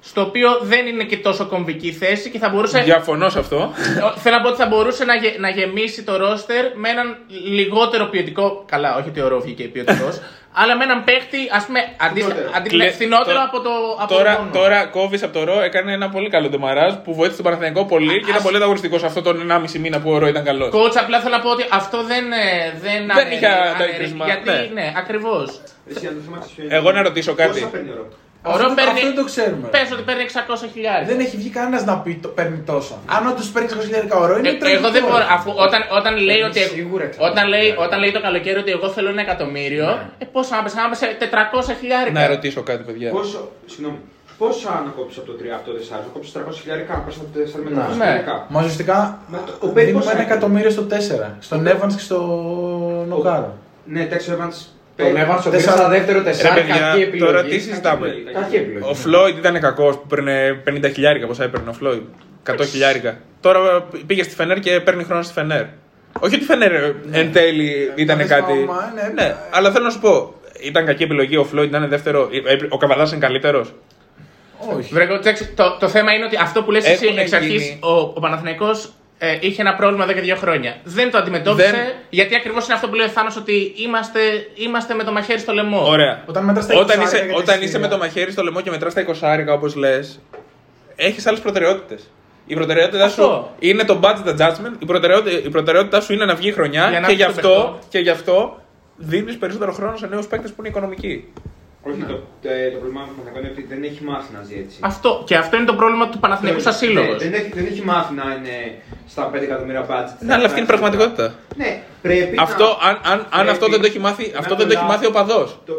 [0.00, 2.80] στο οποίο δεν είναι και τόσο κομβική θέση και θα μπορούσε.
[2.80, 3.72] Διαφωνώ σε αυτό.
[4.16, 8.04] Θέλω να πω ότι θα μπορούσε να, γε- να γεμίσει το ρόστερ με έναν λιγότερο
[8.04, 8.64] ποιοτικό.
[8.70, 10.20] Καλά, όχι ότι ο Ρο βγήκε ποιοτικός,
[10.60, 12.56] αλλά με έναν παίχτη, ας πούμε, αντίστοιχα- Φθηνότερο.
[12.56, 13.70] αντι- Κλε- φθηνότερο το- από το.
[14.02, 14.50] Από Τώρα, το μόνο.
[14.60, 18.08] τώρα κόβεις από το ρο, έκανε ένα πολύ καλό ντεμαράζ που βοήθησε τον Παναθηναϊκό πολύ
[18.18, 20.70] και ήταν ας- πολύ ανταγωνιστικός σε αυτόν τον 1,5 μήνα που ο ρο ήταν καλός.
[20.74, 22.24] Coach, απλά θέλω να πω ότι αυτό δεν.
[22.32, 22.36] ε,
[22.80, 24.68] Δεν, Δεν είχε αναιρεί- αντίκρισμα, Γιατί, ναι.
[24.80, 25.60] ναι, ακριβώς.
[25.90, 26.74] Εσύ, αν το θέμα της ποιο είναι.
[26.74, 27.60] Εγώ να ρωτήσω κάτι.
[28.52, 28.90] Πόσα παίρνει ο Ρο; Ο Αυτό, Ρο παίρνει.
[28.96, 29.66] αυτό δεν το ξέρουμε.
[29.74, 31.06] Πες ότι παίρνει 600 χιλιάρια.
[31.10, 32.96] Δεν έχει βγει κανένας να πει το παίρνει τόσα.
[33.16, 34.78] Αν όντως παίρνει 600 ωρό είναι Ε, τραγικό.
[34.80, 37.30] εγώ δεν μπορώ, αφού όταν, όταν, λέει Είναι ότι, σίγουρα εξαρτάται.
[37.32, 39.86] όταν, λέει, όταν λέει το καλοκαίρι ότι εγώ θέλω ένα εκατομμύριο,
[40.22, 42.20] ε, πόσο να πέσει, να πέσει 400 χιλιάρικα.
[42.20, 43.08] Να ρωτήσω κάτι, παιδιά.
[43.18, 43.38] Πόσο,
[43.72, 43.98] συγγνώμη,
[44.38, 47.14] Πόσα να κόψεις από το 3 από το 4, να κόψεις 300 χιλιάρικα, να πας
[47.16, 47.76] από το 4 με Ναι.
[47.76, 48.04] 300 Ναι.
[48.04, 48.46] χιλιάρικα.
[48.48, 51.36] Μα ουσιαστικά Μα το- ο Πέρι δίνουμε πόσα ένα έκανε; εκατομμύριο στο 4.
[51.40, 52.18] Στον Evans και στο
[53.08, 53.52] Νοκάρο.
[53.84, 54.56] Ναι, εντάξει, ο Evans.
[54.96, 57.32] Τον Evans ο Τέσσερα- στα δεύτερο Ρε τεσσάρι, παιδιά, κακή επιλογή.
[57.32, 58.84] τώρα τι συζητάμε; Κακή επιλογή.
[58.90, 61.26] Ο Φλόιντ ήταν κακός που παίρνε 50 χιλιάρικα.
[61.26, 62.02] Πόσα έπαιρνε ο Φλόιντ.
[62.50, 63.16] 100 χιλιάρικα.
[63.40, 65.62] Τώρα πήγε στη Φενέρ και παίρνει χρόνο στη Φενέρ.
[66.20, 68.52] Όχι ότι η Φενέρ ε, εν τέλει ήταν Κάποιο κάτι.
[68.52, 69.22] κόμμα, ναι.
[69.22, 70.34] Ναι, αλλά θέλω να σου πω.
[70.62, 71.36] Ήταν κακή επιλογή.
[71.36, 72.28] Ο Φλόιντ ήταν δεύτερο.
[72.46, 73.72] ε, Ο Καβαδάς είναι καλύτερος;
[74.76, 74.94] Όχι.
[74.94, 77.84] Βρε, εντάξει, το, το θέμα είναι ότι αυτό που λες εσύ Έχουν εξ αρχής, γίνει-
[77.84, 80.76] ο, ο Παναθηναϊκός ε, είχε ένα πρόβλημα εδώ και δύο χρόνια.
[80.84, 84.20] Δεν το αντιμετώπισε, Δεν- γιατί ακριβώς είναι αυτό που λέει ο Θάνος ότι είμαστε,
[84.54, 85.82] είμαστε με το μαχαίρι στο λαιμό.
[85.88, 86.22] Ωραία.
[86.26, 87.78] Όταν μετράς τα όταν 20 είσαι, για τα όταν είσαι εισιτήρια.
[87.88, 90.20] με το μαχαίρι στο λαιμό και μετράς τα 20 όπως λες,
[90.96, 92.10] έχεις άλλες προτεραιότητες.
[92.46, 93.22] Η προτεραιότητά Αυτό.
[93.22, 94.72] σου είναι το budget adjustment.
[94.78, 97.22] Η προτεραιότητά, η προτεραιότητά σου είναι να βγει η χρονιά Για να και, έρθει γι'
[97.22, 97.78] το αυτό, παιχτό.
[97.88, 98.60] και γι' αυτό
[98.96, 101.32] δίνεις περισσότερο χρόνο σε νέους παίκτες που είναι οικονομικοί.
[101.88, 104.76] Όχι, το, το, το πρόβλημα του Παναθηναϊκού είναι ότι δεν έχει μάθει να ζει έτσι.
[104.80, 105.22] Αυτό.
[105.26, 107.22] Και αυτό είναι το πρόβλημα του Παναθηναϊκού σαν σύλλογος.
[107.22, 108.56] Ναι, δεν, έχει, δεν έχει μάθει να είναι
[109.08, 110.16] στα 5 εκατομμύρια budget.
[110.26, 111.34] Ναι, αλλά αυτή είναι η πραγματικότητα.
[111.56, 112.88] Ναι, πρέπει Αυτό, να...
[112.88, 114.96] αν, αν, αν πρέπει αυτό δεν το έχει μάθει, να αυτό δεν το έχει κολλά-
[114.96, 115.58] μάθει ο παδός.
[115.66, 115.72] Το...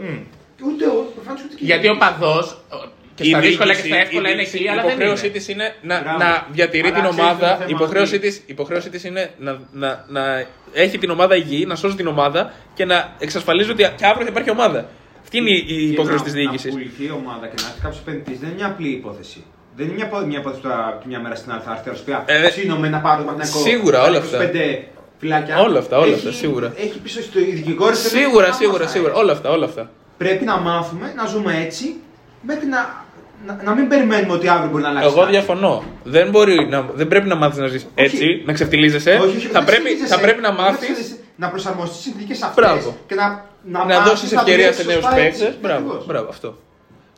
[0.68, 2.58] Ούτε ο, προφανώς ούτε και Γιατί ο παδός.
[3.16, 5.34] Και στα δύσκολα και στα εύκολα είναι εκεί, η αλλά δεν υποχρέωσή είναι.
[5.38, 6.18] της είναι να, Μπράβο.
[6.18, 7.48] να διατηρεί Αλλά την ξέρεις ομάδα.
[7.50, 8.28] το θέμα Η υποχρέωσή αυτή.
[8.28, 12.08] της, η υποχρέωσή της είναι να, να, να έχει την ομάδα υγιή, να σώζει την
[12.08, 14.86] ομάδα και να εξασφαλίζει ότι και αύριο θα υπάρχει ομάδα.
[15.28, 16.72] Αυτή είναι η, η Και υποχρέωση να- της διοίκησης.
[16.74, 19.40] Να πουληθεί η ομάδα και να έρθει κάποιος επενδυτής δεν είναι μια απλή υπόθεση.
[19.78, 22.24] Δεν είναι μια, μια υπόθεση που από τη μια μέρα στην άλλη θα έρθει να
[22.26, 23.60] Ε, πει Ψήνομαι να πάρω το Παναθηναϊκό.
[23.70, 24.38] σίγουρα, όλα αυτά.
[24.38, 24.84] 25
[25.20, 25.60] φυλάκια.
[25.60, 26.68] Όλα αυτά, όλα Έχει- αυτά, σίγουρα.
[26.86, 27.94] Έχει πίσω στο ειδικηγόρο.
[27.96, 29.14] Σίγουρα, σίγουρα, σίγουρα.
[29.14, 29.84] Όλα αυτά, όλα αυτά.
[30.18, 31.96] Πρέπει να μάθουμε να ζούμε έτσι
[32.42, 33.06] μέχρι να,
[33.46, 35.08] να, να μην περιμένουμε ότι αύριο μπορεί να αλλάξει.
[35.10, 35.32] Εγώ κάτι.
[35.32, 35.84] διαφωνώ.
[36.04, 39.12] Δεν, μπορεί να, δεν πρέπει να μάθεις να ζεις έτσι, να ξεφτιλίζεσαι.
[39.24, 40.14] Όχι, όχι, θα, δεν πρέπει, ξεφτιλίζεσαι.
[40.16, 41.16] θα πρέπει να Δεν μάθει ξεφτιλίζεσαι.
[41.40, 42.64] Να προσαρμοστείς στις συνθήκες αυτές.
[42.66, 42.98] Μπράβο.
[43.08, 45.40] Και να, να, να μάθεις δώσεις ευκαιρία σε δουλέψεις νέους σωστά έτσι.
[45.44, 45.60] παίκτες.
[45.62, 46.06] Μπράβο, Ακριβώς.
[46.06, 46.58] μπράβο, αυτό.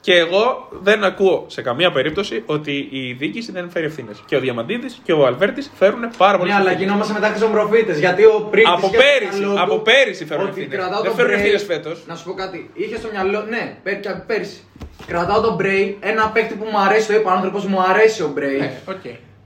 [0.02, 4.24] Και εγώ δεν ακούω σε καμία περίπτωση ότι η διοίκηση δεν φέρει ευθύνες.
[4.26, 7.94] Και ο Διαμαντίδης και ο Αλβέρτης φέρουν πάρα πολλέ Ναι, αλλά γινόμαστε μετά χρυσοπροφήτε.
[7.98, 8.68] Γιατί ο Πρίγκη.
[8.70, 10.78] Από πέρυσι, από πέρυσι φέρουν Ότι ευθύνες.
[10.80, 11.36] κρατάω Δεν τον φέρουν Bray.
[11.40, 12.04] ευθύνες φέτος.
[12.08, 12.70] Να σου πω κάτι.
[12.74, 13.42] Είχε στο μυαλό.
[13.50, 14.64] Ναι, πέ- και πέρυσι.
[15.08, 18.58] Κρατάω τον Μπρέι, ένα παίκτη που μου αρέσει, το είπα άνθρωπος, μου αρέσει ο Μπρέι.
[18.58, 19.06] Ναι, οκ.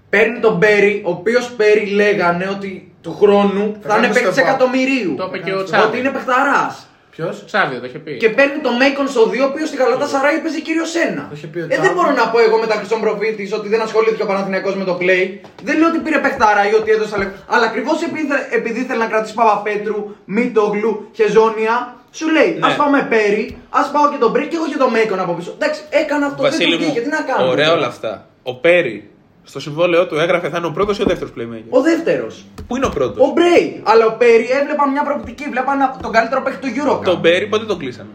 [0.10, 4.40] Παίρνει τον Μπέρι, ο οποίος Μπέρι λέγανε ότι του χρόνου θα κάνει είναι παίκτης step
[4.40, 4.44] up.
[4.48, 5.14] εκατομμυρίου.
[5.18, 5.98] Το είπε και ο Ότι Τσάβη.
[6.00, 6.88] είναι παιχταράς.
[7.16, 8.12] Ποιος; Τσάβη το είχε πει.
[8.24, 11.24] Και παίρνει τον Μέικον στο 2, ο οποίος στη Γαλατά Σαράι παίζει κύριο ένα.
[11.30, 11.94] Το είχε πει ο Ε, δεν Τσάβη.
[11.96, 14.96] μπορώ να πω εγώ με τα χρυσών προφήτης ότι δεν ασχολήθηκε ο Παναθηναϊκός με το
[15.02, 15.24] play.
[15.68, 17.34] Δεν λέω ότι πήρε παιχτάρα ή ότι έδωσε λεφτά.
[17.54, 18.28] Αλλά ακριβώς επειδή,
[18.60, 21.76] επειδή ήθελε να κρατήσει Παπαπέτρου, Μίτογλου, Χεζόνια,
[22.12, 22.68] σου λέει Ναι.
[22.68, 25.52] Α πάμε Πέρι, ας πάω και τον Μπρίκ και έχω και τον Μέικον από πίσω.
[25.58, 26.42] Εντάξει, έκανα αυτό.
[26.44, 28.28] Βασίλη δεν του μου, βγήκε, τι να κάνω; ωραία όλα αυτά.
[28.44, 29.10] Ο Πέρι
[29.44, 31.64] στο συμβόλαιό του έγραφε θα είναι ο πρώτος ή ο δεύτερος playmaker.
[31.70, 32.46] Ο δεύτερος.
[32.68, 33.82] Πού είναι ο πρώτος; Ο Μπρέι.
[33.84, 35.44] Αλλά ο Πέρι έβλεπα μια προοπτική.
[35.50, 37.04] Βλέπα ένα- τον καλύτερο παίκτη του Euro.
[37.06, 38.10] Τον Πέρι πότε τον κλείσανε.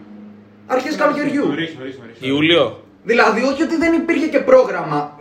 [0.67, 1.47] Αρχές καλοκαιριού.
[1.47, 2.17] Νωρίς, νωρίς, νωρίς.
[2.21, 2.83] Ιούλιο.
[3.05, 5.17] Δηλαδή, όχι ότι δεν υπήρχε και πρόγραμμα.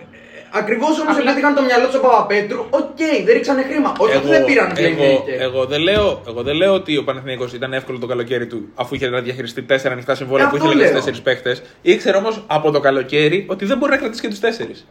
[0.51, 3.93] Ακριβώς όμως Απλά- επειδή είχαν το μυαλό του ο Παπαπέτρου, οκ, δεν ρίξανε χρήμα.
[3.97, 5.39] Όχι ότι δεν πήραν εγώ, playmaker.
[5.39, 8.95] εγώ, δεν λέω, εγώ δεν λέω ότι ο Παναθηναϊκός ήταν εύκολο το καλοκαίρι του, αφού
[8.95, 10.95] είχε να διαχειριστεί τέσσερα ανοιχτά συμβόλαια Ε, που αυτό είχε λήγει λέω.
[10.97, 11.58] τέσσερις παίχτες.
[11.82, 14.88] Ήξερε όμως από το καλοκαίρι ότι δεν μπορεί να κρατήσει και τους τέσσερις.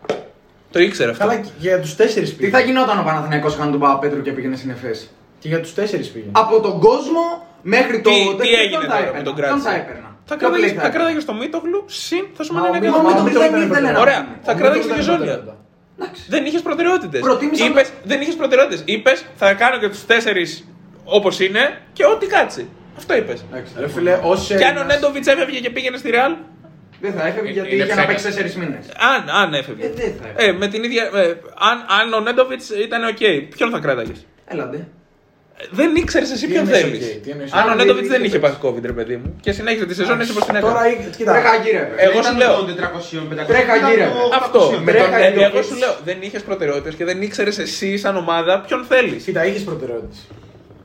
[0.77, 1.27] Το ήξερε αυτό.
[1.27, 2.51] Καλά, και για τους τέσσερις Τι πήγε.
[2.51, 5.11] θα γινόταν ο Παναθηναϊκός είχαν τον Παπαπέτρου και πήγαινε στην ΕΦΕΣ.
[5.39, 6.27] Και για τους τέσσερις πήγε.
[6.33, 7.23] Από τον κόσμο
[7.63, 8.11] μέχρι το.
[8.11, 9.25] Τι, δεν τι ξέρω έγινε ποιον θα τώρα με έπαιρνα.
[9.25, 9.69] τον Ποιον κράτησε.
[9.69, 12.53] θα έπαιρνα; Θα Ποιο play κράταγε θα θα έπαιρνα; κράταγες το Μίτογλου, συν θα σου
[12.55, 13.67] Μα μείνει ο ένα Μίτογλου Μίτογλου εκατομμύριο.
[13.67, 14.29] δεν ήθελε να Ωραία, κάνει.
[14.47, 15.35] θα Ο κράταγες Μίτογλου τη ήταν ζώνια.
[15.35, 15.55] προτεραιότητα.
[15.99, 16.23] Εντάξει.
[16.35, 17.21] Δεν είχες προτεραιότητες.
[17.29, 18.81] Προτίμησα να- Δεν είχες προτεραιότητες.
[18.95, 20.51] Είπες θα κάνω και τους τέσσερις
[21.19, 21.63] όπως είναι
[21.97, 22.63] και ό,τι κάτσει.
[23.01, 23.39] Αυτό είπες.
[23.83, 26.33] Ρε φίλε, ως Και αν ο Έλληνας- Νέντοβιτς έφευγε και πήγαινε στη Ρεάλ,
[27.01, 28.33] Δεν θα έφευγε γιατί είναι είχε να ψέκα.
[28.41, 28.85] παίξει 4 μήνες.
[29.13, 29.85] αν, αν έφευγε.
[29.87, 30.51] Ε, δεν θα έφευγε.
[30.51, 31.03] Ε, με την ίδια.
[31.15, 31.27] ε,
[31.71, 33.23] αν, αν ο Νέντοβιτς ήταν οκ,
[33.57, 34.89] ποιον θα κράταγες; Έλαντε.
[35.71, 37.07] Δεν ήξερες εσύ Τι ποιον εννοείς θέλεις.
[37.17, 37.77] οκ, τι εννοείς Αν ο οκ.
[37.77, 38.59] Νέντοβιτς δεν δεν είχε παίξει.
[38.61, 40.73] πάθει COVID, ρε παιδί μου, και συνέχισε τη σεζόν έτσι όπως την έκανε.
[40.73, 41.95] Τώρα, ή- Βρε κοίτα, χαγύρευε.
[41.97, 42.55] Εγώ σου λέω.
[42.55, 43.47] Των 400, 500.
[43.47, 44.05] Τρέχα ήταν γύρε.
[44.05, 44.61] το Αυτό.
[44.61, 44.71] 800.
[44.71, 45.53] Με τον, Τρέχα ε, Νέντοβιτς.
[45.55, 49.25] εγώ σου λέω, δεν είχες προτεραιότητες και δεν ήξερες εσύ σαν ομάδα ποιον θέλεις.
[49.25, 50.19] κοίτα, είχες προτεραιότητες.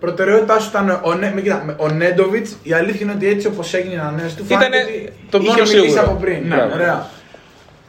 [0.02, 2.56] Προτεραιότητά σου ήταν ο, Νέ, με, κοίτα, με- ο Νέντοβιτς.
[2.64, 5.48] Η αλήθεια είναι ότι έτσι όπως έγινε η ανανέωση του, Ήτανε φάνηκε ότι το είχε
[5.50, 6.02] μόνο μιλήσει σίγουρο.
[6.12, 6.40] από πριν.
[6.48, 6.74] Ναι, Ναι, ναι.
[6.74, 7.08] ωραία.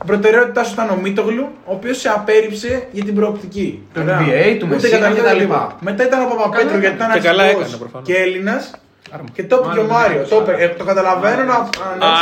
[0.02, 3.82] Η προτεραιότητά σου ήταν ο Μίτογλου, ο οποίος σε απέρριψε για την προοπτική.
[3.94, 4.18] Του Ωραία.
[4.20, 5.38] NBA, του Ούτε Μεσίνα καταλαβαίνω κτλ.
[5.38, 5.76] τίποτα.
[5.80, 8.06] Μετά ήταν ο Παπαπέτρου Καλά γιατί ήταν Και καλά αρχηγός έκανε, προφανώς.
[8.08, 8.70] και Έλληνας.
[9.32, 10.26] Και το είπε και ο Μάριο.
[10.28, 10.54] Το, είπε.
[10.64, 11.68] Ε, το καταλαβαίνω να.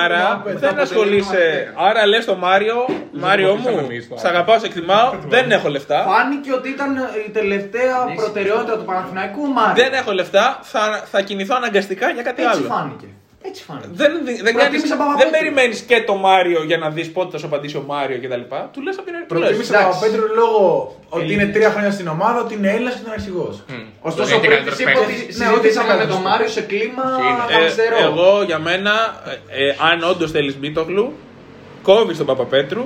[0.05, 1.73] Άρα δεν ασχολείσαι.
[1.89, 2.77] Άρα λες το Μάριο,
[3.13, 6.05] Μάριο μου, σ' αγαπάω, σε εκτιμάω, δεν έχω λεφτά.
[6.09, 9.83] Φάνηκε ότι ήταν η τελευταία προτεραιότητα του Παναθηναϊκού Μάριο.
[9.85, 12.67] Δεν έχω λεφτά, θα, θα κινηθώ αναγκαστικά για κάτι Έτσι άλλο.
[12.69, 13.07] φάνηκε.
[13.43, 13.89] Έτσι φάνηκε.
[13.93, 15.19] Δεν, δεν, δεν, Προτίμησα κάνεις- Παπαπέτρου.
[15.21, 18.45] δεν περιμένεις και το Μάριο για να δεις πότε θα σου απαντήσει ο Μάριο κτλ.
[18.73, 19.27] Του λες από την αρχή.
[19.29, 19.43] του λες.
[19.49, 19.91] Προτίμησε Εντάξει.
[19.91, 20.65] τον Παπαπέτρου λόγω
[21.09, 23.55] ότι είναι τρία χρόνια στην ομάδα, ότι είναι Έλληνας και είναι αρχηγός.
[24.01, 25.39] Ωστόσο, Δεν είναι πριν καλύτερος της είπα ότι παίκτης.
[25.39, 27.05] Ναι, συζητήσαμε ότι με είναι τον καλύτερος Μάριο σε κλίμα
[27.51, 27.97] Ε, αριστερό.
[28.09, 28.93] εγώ για μένα,
[29.61, 31.07] ε, ε, αν όντως θέλεις Μίτογλου,
[31.89, 32.85] κόβεις τον Παπαπέτρου.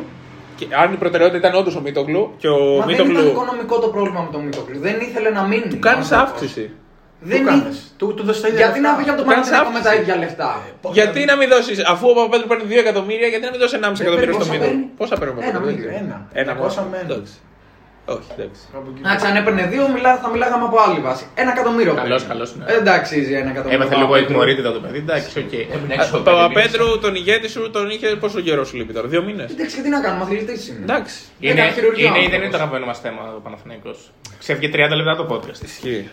[0.59, 3.29] Και αν η προτεραιότητα ήταν όντως ο Μίτογλου και ο Μα δεν ήταν Μίτογλου.
[3.31, 4.79] οικονομικό το πρόβλημα με τον Μίτογλου.
[4.87, 5.69] Δεν ήθελε να μείνει.
[5.69, 6.41] Του κάνεις Ο άνθρωπος.
[6.43, 6.71] αύξηση.
[7.31, 7.51] Δεν Του είναι.
[7.51, 7.77] κάνεις.
[7.99, 8.93] Του, του δώσεις τα ίδια Γιατί λεφτά.
[8.93, 10.03] να βγει από το Του κάνεις Παναθηναϊκό με τα αύξηση.
[10.03, 10.51] ίδια λεφτά;
[10.99, 13.97] Γιατί να μην δώσει, αφού ο Παπαπέτρου παίρνει 2 εκατομμύρια, γιατί να μην δώσει 1,5
[13.99, 14.67] Δεν εκατομμύριο παίρνει, στο πόσα Μίτογλου.
[14.67, 15.89] παίρνει; Πόσα παίρνει ο Ένα, Παπαπέτρου.
[15.91, 15.99] μήνα.
[16.03, 16.17] Ένα.
[16.43, 16.89] Ένα 200 μόνο.
[16.93, 17.09] με ένα.
[17.13, 17.35] Εντάξει.
[18.17, 18.63] Όχι, εντάξει.
[18.75, 19.01] Κάπου εκεί.
[19.05, 21.25] Εντάξει, αν έπαιρνε δύο, μιλά, θα μιλάγαμε από άλλη βάση.
[21.43, 21.93] Ένα εκατομμύριο.
[21.95, 22.27] Καλός, παίρνει.
[22.33, 22.65] καλός, ναι.
[22.73, 23.77] Ε, Εντάξει, ζει ένα εκατομμύριο.
[23.79, 24.33] Έμαθε λίγο Παπαπέτρου.
[24.33, 25.53] εκμορίτητα το παιδί, εντάξει, οκ.
[25.75, 28.93] Έμεινε έξω Ο από πέντε Παπαπέτρου, τον ηγέτη σου, τον είχε πόσο καιρό σου λείπει
[28.97, 30.83] τώρα, δύο μήνες; Εντάξει, και τι να κάνουμε, αθλητής είναι.
[30.89, 31.17] Εντάξει.
[31.41, 32.43] Είναι, Έκανε χειρουργείο είναι ή δεν άνθρωπος.
[32.47, 33.99] είναι το αγαπημένο μας θέμα ο Παναθηναϊκός.
[34.43, 35.61] Ξέφυγε 30 λεπτά το podcast.
[35.71, 36.09] Ισχύει.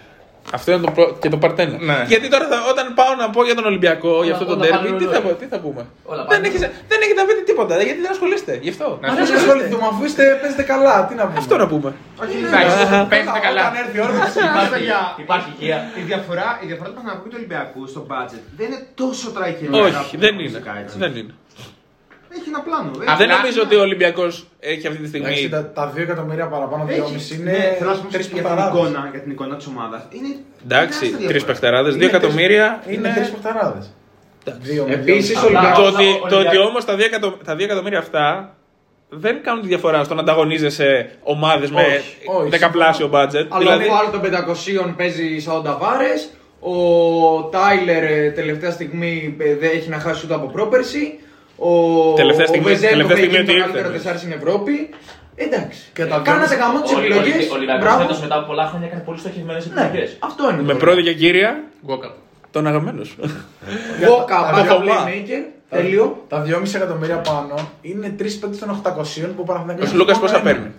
[0.58, 1.04] Αυτό είναι το προ...
[1.22, 1.76] και το παρτένα.
[1.89, 1.98] Ναι.
[2.14, 4.88] Γιατί τώρα θα- όταν πάω να πω για τον Ολυμπιακό, για αυτό το όλα τέρμι,
[4.88, 5.34] πάνε τι, θα, ρολόι.
[5.42, 5.82] τι θα πούμε;
[6.12, 6.60] Όλα δεν, πάνε έχεις,
[6.92, 8.54] δεν έχετε να πείτε τίποτα, γιατί δεν ασχολείστε.
[8.66, 8.88] Γι' αυτό.
[9.02, 11.89] Να Μα σου δεν ασχοληθούμε, αφού είστε, παίζετε καλά, τι να πούμε; Αυτό να πούμε.
[12.24, 13.00] Όχι, Εντάξει, ναι.
[13.12, 13.62] παίζετε Όταν- καλά.
[13.68, 15.22] Όταν έρθει η ώρα θα Υπάρχει, συζητήσουμε.
[15.26, 15.78] υπάρχει υγεία.
[16.02, 19.66] Η διαφορά, η διαφορά του Παναγιακού και του Ολυμπιακού στο budget δεν είναι τόσο τραγική.
[19.89, 20.34] Όχι, δεν
[21.24, 21.34] είναι.
[22.32, 22.39] Δεν είναι.
[22.39, 22.89] Έχει ένα πλάνο.
[22.95, 25.27] Απλά- Δεν νομίζω ότι ο Ολυμπιακός έχει αυτή τη στιγμή.
[25.27, 28.36] Εντάξει, τα, τα 2 εκατομμύρια παραπάνω, 2,5 είναι Ναι, θέλω να σου πω τρεις για
[28.36, 28.79] την παιχταράδες.
[28.79, 30.01] εικόνα, για την εικόνα της ομάδας.
[30.17, 30.27] Είναι
[30.65, 31.45] Εντάξει, τεράστια τρεις διαφορά.
[31.51, 33.38] παιχτεράδε, Είναι δύο τρεις- εκατομμύρια Είναι τρεις είναι.
[33.38, 33.79] παιχταράδε.
[34.89, 37.38] Επίσης, ο Απλά- Ολυμπιακός- Το ο- ότι, ο το ότι Ολυμπιακός- όμως τα 2 εκατο-
[37.45, 38.55] τα δύο εκατομμύρια αυτά
[39.09, 43.45] δεν κάνουν τη διαφορά στο να ανταγωνίζεσαι ομάδες με Όχι, όχι, δεκαπλάσιο budget.
[43.49, 46.13] Αλλά Δηλαδή, ο άλλο των 500 παίζει σαν ταβάρε.
[46.59, 46.75] Ο
[47.43, 51.19] Τάιλερ ε, τελευταία στιγμή ε, δεν έχει να χάσει ούτε από πρόπερση.
[51.70, 51.72] Ο,
[52.22, 53.97] Τελευταία στιγμή- ο Βεζέγκοφ τελευταία έχει στιγμή γίνει το ότι καλύτερο ήρθε.
[53.97, 54.74] τεσσάρι στην Ευρώπη.
[55.45, 55.80] Εντάξει.
[55.97, 57.49] Και τα Κάνατε δυο- γαμό τις Ο Ολυ- επιλογές.
[57.49, 60.09] ο Ολυμπιακός φέτος μετά από πολλά χρόνια έκανε πολύ στοχευμένες Ναι, επιλογές.
[60.30, 60.62] αυτό είναι.
[60.70, 61.49] με πρώτη και κύρια
[61.88, 62.14] Walkup.
[62.51, 63.18] τον αγαπημένος σου.
[64.05, 64.97] Βόκα, Το μπάκα, Θωμά.
[65.05, 65.41] playmaker.
[65.70, 66.05] Τέλειο.
[66.32, 69.88] Τα 2,5 εκατομμύρια πάνω είναι τρεις παίκτε των 800 που παραθυνακούν.
[69.88, 70.72] Ο Λούκας πόσα παίρνει;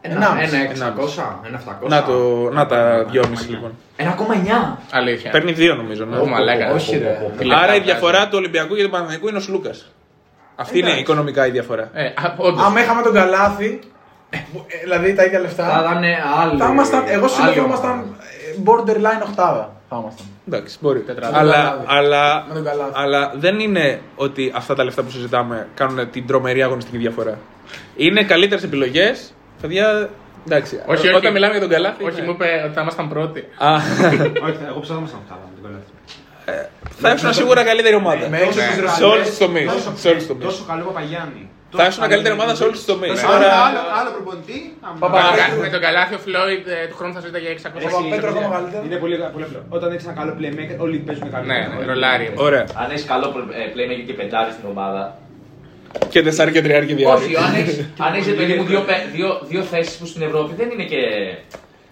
[0.00, 0.54] Ένα, Ενάμιση.
[0.54, 1.88] ένα 600, ένα 700.
[1.88, 2.14] Να, το,
[2.52, 3.72] να τα 2,5 λοιπόν.
[3.96, 4.78] 1,9.
[4.90, 5.30] Αλήθεια.
[5.30, 6.04] Παίρνει δύο νομίζω.
[6.04, 6.16] ναι.
[6.18, 6.72] Ω, μαλάκα.
[6.72, 7.18] Όχι, ρε.
[7.38, 7.84] Τι λεπτά Άρα η βγάζει.
[7.90, 9.86] διαφορά του Ολυμπιακού και του Παναθηναϊκού είναι ο Σλούκας.
[10.56, 11.02] Αυτή είναι Εντάξει.
[11.02, 11.90] οικονομικά η διαφορά.
[11.92, 12.64] Ε, α, όντως.
[12.66, 13.78] Αν είχαμε τον καλάθι,
[14.30, 14.38] ε,
[14.82, 15.64] δηλαδή τα ίδια λεφτά.
[15.68, 16.02] Θα ήταν
[16.40, 16.58] άλλη.
[16.60, 17.86] Θα ήμασταν, εγώ σου λέω άλλη θα ομάδα.
[17.86, 19.72] ήμασταν ε, borderline οχτάδα.
[19.88, 20.26] Θα ήμασταν.
[20.48, 21.00] Εντάξει, μπορεί.
[21.00, 21.38] Τετράδα.
[21.38, 21.84] Αλλά, Καλάθι.
[21.86, 22.92] αλλά, Με τον καλάθι.
[22.94, 27.38] αλλά δεν είναι ότι αυτά τα λεφτά που συζητάμε κάνουν την τρομερή αγωνιστική διαφορά.
[27.96, 29.32] Είναι καλύτερες επιλογές.
[29.60, 30.08] Παιδιά,
[30.46, 30.80] εντάξει.
[30.86, 31.32] Όχι, όταν όχι.
[31.32, 32.04] μιλάμε για τον Καλάθι.
[32.04, 32.26] Όχι, ναι.
[32.26, 33.40] μου είπε ότι θα ήμασταν πρώτοι.
[33.58, 33.74] Α,
[34.46, 35.90] Όχι, εγώ ψάχνω να αυτά με την κολλάτη.
[37.00, 38.28] Θα ήσουν σίγουρα καλύτερη ομάδα.
[38.28, 38.64] Με έξω Ναι.
[38.64, 39.66] στις Σε όλους ραντιές, τους τομείς.
[39.72, 40.44] Τόσο, Σε όλους τους τομείς.
[40.48, 41.42] τόσο καλό Παπαγιάννη.
[41.80, 43.10] Θα ήσουν καλύτερη ομάδα σε όλους τους τομείς.
[43.10, 43.36] Τόσο Τώρα.
[43.38, 44.58] άλλο, άλλο, άλλο προπονητή.
[44.86, 45.22] άμα- Παπα-
[45.64, 47.86] Με τον καλάθι ο Φλόιντ ε, του χρόνου θα ζητά για 600.
[47.86, 48.82] Ο Παπαπέτρο ακόμα καλύτερο.
[48.86, 49.60] Είναι πολύ, πολύ απλό.
[49.76, 51.44] Όταν έχεις ένα καλό playmaker, όλοι παίζουν καλό.
[51.50, 52.26] Ναι, ναι, ρολάρι.
[52.48, 52.64] Ωραία.
[52.82, 53.26] Αν έχεις καλό
[53.60, 55.02] ε, playmaker και πεντάρι στην ομάδα.
[56.12, 57.38] Και τεσσάρι και τριάρι και Όχι, διάρκεια.
[57.46, 60.68] αν έχεις- αν έχεις παιδί μου δύο, πε- δύο, δύο θέσεις που στην Ευρώπη δεν
[60.72, 61.00] είναι και,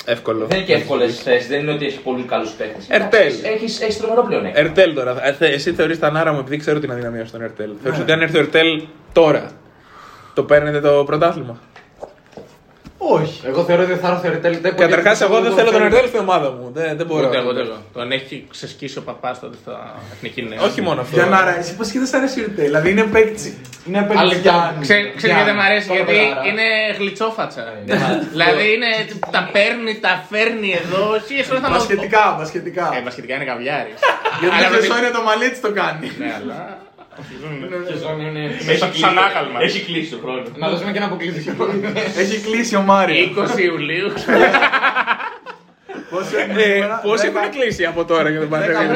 [0.05, 0.47] Εύκολο.
[0.47, 1.49] δεν είναι και εύκολες θέσεις.
[1.49, 2.79] Δεν είναι ότι έχει πολύ καλούς παίχτε.
[2.89, 3.33] Ερτέλ.
[3.43, 4.67] Έχεις έχεις τρομερό πλεονέκτημα.
[4.67, 5.27] Ερτέλ τώρα.
[5.27, 7.71] Ε, θε- Εσύ θεωρείς τα νάρα μου επειδή ξέρω την αδυναμία στον Ερτέλ.
[7.83, 8.83] Θεωρείς ότι αν έρθει ο Ερτέλ
[9.13, 9.51] τώρα,
[10.35, 11.61] το παίρνετε το πρωτάθλημα;
[13.13, 13.41] Όχι.
[13.47, 14.77] Εγώ θεωρώ ότι θα έρθει ο Ερτέλ Τέκο.
[14.77, 15.95] Καταρχάς, γιατί εγώ δεν το θέλω τον θέλω.
[15.95, 16.71] Ερτέλ στην ομάδα μου.
[16.75, 17.29] Δεν, δεν μπορώ.
[17.29, 17.77] Ούτε εγώ, ούτε εγώ.
[17.93, 20.61] Τον έχει ξεσκίσει ο παπάς τότε στα εθνική νέα.
[20.63, 21.15] Όχι μόνο αυτό.
[21.17, 22.65] Για να αρέσει, πώς και δεν σ' αρέσει ο Ιρτέλ.
[22.65, 23.59] Δηλαδή είναι παίκτη.
[23.89, 24.17] Είναι παίκτη.
[24.23, 24.81] Αλλά Γιάννη.
[24.81, 26.47] Ξέρει γιατί δεν μ' αρέσει, Τώρα γιατί πετάρα.
[26.49, 26.67] είναι
[26.99, 27.63] γλυτσόφατσα.
[28.35, 28.91] δηλαδή είναι,
[29.31, 31.03] τα παίρνει, τα φέρνει εδώ.
[31.27, 32.85] Χίλιε φορέ θα μα Μπασχετικά, μπασχετικά.
[32.97, 33.93] Ε, βασιλικά είναι καβιάρι.
[34.41, 36.07] Γιατί Αλλά δεν ρωτή- είναι το μαλλί της το κάνει.
[36.19, 36.59] Ναι, αλλά.
[37.89, 39.59] Και ζώνη είναι- Σαν- Σαν άγαλμα.
[39.63, 40.43] Έχει κλείσει το χρόνο.
[40.57, 41.65] Να δώσουμε και ένα αποκλειστικό.
[42.23, 43.15] Έχει κλείσει ο Μάριο.
[43.57, 44.13] 20 Ιουλίου.
[46.11, 47.39] Πόσο έχουμε Ε, σήμερα; Πώς Δέκα.
[47.41, 48.87] έχουν κλείσει από τώρα για τον Παναγιώτη.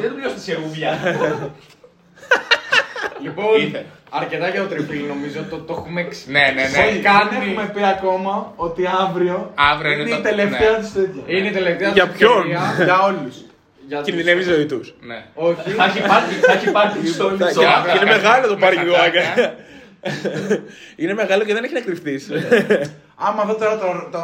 [0.00, 0.98] Δεν πληρώσει τη σερούβια.
[3.22, 6.24] Λοιπόν, αρκετά για το τριφύλι νομίζω, το, το έχουμε εξ...
[6.26, 6.86] Ναι, ναι, ναι.
[6.86, 10.78] Όχι, δεν έχουμε πει ακόμα ότι αύριο Αύριο είναι είναι το- η τελευταία ναι.
[10.78, 11.22] της τέτοια.
[11.26, 13.36] Είναι η τελευταία Για τους ποιον; ευκαιρία Για όλους.
[13.88, 14.94] Για τους- Κινδυνεύει η ζωή τους.
[15.00, 15.24] Ναι.
[15.34, 15.70] Όχι.
[15.70, 17.94] Θα έχει πάρει, θα έχει πάρει στο στο αύριο.
[17.94, 19.54] Είναι μεγάλο το Με πάρκινγκ χαρτάκια.
[20.96, 22.20] Είναι μεγάλο και δεν έχει να κρυφτεί.
[23.28, 24.18] Άμα δω τώρα το, το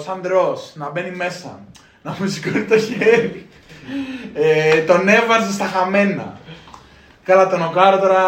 [0.00, 1.60] Σαντρός να μπαίνει μέσα,
[2.02, 3.46] να μου σηκώνει το χέρι,
[4.34, 6.38] ε, τον έβαζε στα χαμένα.
[7.24, 8.22] Καλά, τον Οκάρο τώρα,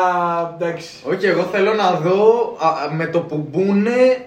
[0.60, 0.88] εντάξει.
[1.04, 4.26] Όχι, εγώ θέλω να δω α, α, με το που μπουνε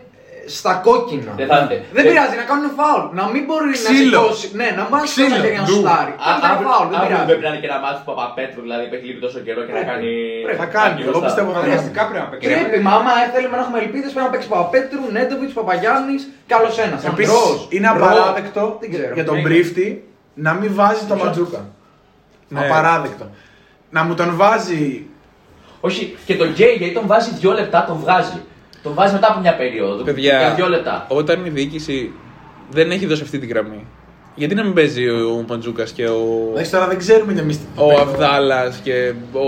[0.58, 1.32] στα κόκκινα.
[1.42, 1.76] Δεν θα είναι.
[1.76, 3.04] Δεν Δεν- πειράζει, να κάνουν φάουλ.
[3.20, 4.20] Να μην μπορεί να Ξύλο.
[4.22, 4.46] σηκώσει.
[4.60, 5.36] Ναι, να μάθει Ξύλο.
[5.36, 5.74] τα χέρια να Ντου.
[5.76, 6.14] σουτάρει.
[6.26, 7.28] Κάντε ένα φάουλ, δεν Αύριο πειράζει.
[7.30, 9.74] πρέπει να είναι και ένα μάτι του Παπαπέτρου, δηλαδή που έχει λείπει τόσο καιρό και
[9.80, 10.10] να κάνει.
[10.62, 11.26] Θα κάνει, εγώ μπροστά.
[11.28, 11.68] πιστεύω θα κάνει.
[11.70, 12.46] Χρειαστικά πρέπει να παίξει.
[12.52, 16.76] Πρέπει, μα άμα θέλουμε να έχουμε ελπίδες πρέπει να παίξει Παπαπέτρου, Νέντοβιτς, Παπαγιάννης και άλλος
[16.86, 17.00] ένας.
[17.12, 19.14] Επίσης, είναι απαράδεκτο Δεν ξέρω.
[19.18, 19.88] για τον πρίφτη
[20.46, 21.62] να μην βάζει το Ματζούκα.
[22.54, 22.60] Ναι.
[22.66, 23.26] Απαράδεκτο.
[23.96, 24.84] Να μου τον βάζει
[25.82, 28.42] Όχι, και τον Γκέι γιατί τον βάζει δύο λεπτά, τον βγάζει.
[28.86, 29.96] Τον βάζεις μετά από μια περίοδο.
[29.96, 31.06] Για Παιδιά, δύο λεπτά.
[31.10, 32.14] όταν η διοίκηση
[32.70, 33.88] δεν έχει δώσει αυτή τη γραμμή
[34.42, 36.22] Γιατί να μην παίζει ο Μαντζούκα και ο.
[36.52, 38.96] Εντάξει, τώρα δεν ξέρουμε κι εμεί τι Ο Αβδάλας και
[39.34, 39.48] ο.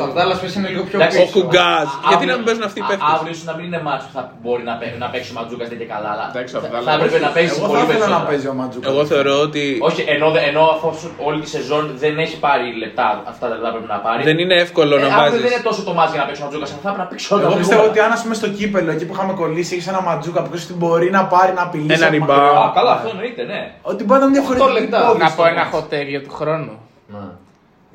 [0.00, 1.32] Ο Αβδάλας πέσει είναι λίγο πιο Εντάξει, Ο πίσω.
[1.36, 1.86] Κουγκάζ.
[1.92, 3.04] Α- Γιατί να αύριο- μην παίζουν αυτοί οι α- παίχτε.
[3.14, 5.64] Αύριο ίσως να μην είναι μάτσο που θα μπορεί να, παί- να παίξει ο Ματζούκα
[5.70, 6.08] δεν και καλά.
[6.14, 8.30] Αλλά Εντάξει, ο θα- Αβδάλας- θα έπρεπε να παίζει Εγώ θα πολύ ήθελα να περισσότερο.
[8.30, 8.88] παίζει ο Μαντζούκας.
[8.92, 10.88] Εγώ θεωρώ ότι Όχι, ενώ, δε- ενώ αφού
[11.28, 14.20] όλη τη σεζόν δεν έχει πάρει λεπτά, αυτά τα λεπτά πρέπει να πάρει.
[14.30, 15.36] δεν είναι εύκολο Ε, να αύριο βάζει.
[15.44, 17.42] δεν είναι τόσο το μάτς για να παίξει ο Ματζούκα, θα πρέπει να παίξει όλα
[17.46, 18.14] Εγώ τα πιστεύω ότι προηγούμενα.
[18.14, 20.76] αν ας πούμε στο κύπελο εκεί που είχαμε κολλήσει έχεις ένα Μαντζούκα που ξέρεις ότι
[20.82, 21.94] μπορεί να πάρει να απειλήσει.
[21.98, 22.42] Ένα από rebound.
[22.42, 22.62] μακριά.
[22.66, 23.60] Α, καλά, αυτό εννοείται, ναι.
[23.92, 24.68] Ότι μπορεί να είναι διαφορετικό.
[24.80, 25.16] λεπτά.
[25.18, 26.78] Να πω ένα hot take για του χρόνου.
[27.06, 27.38] Να.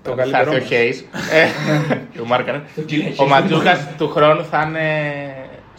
[0.03, 0.51] Το Θα καλύτερο.
[0.55, 1.19] έρθει ο Hayes.
[1.31, 1.47] Ε,
[2.13, 2.63] και ο Μάρκανε.
[2.85, 3.27] κύριε Ο Hayes.
[3.27, 4.87] Ματζούκας του χρόνου θα είναι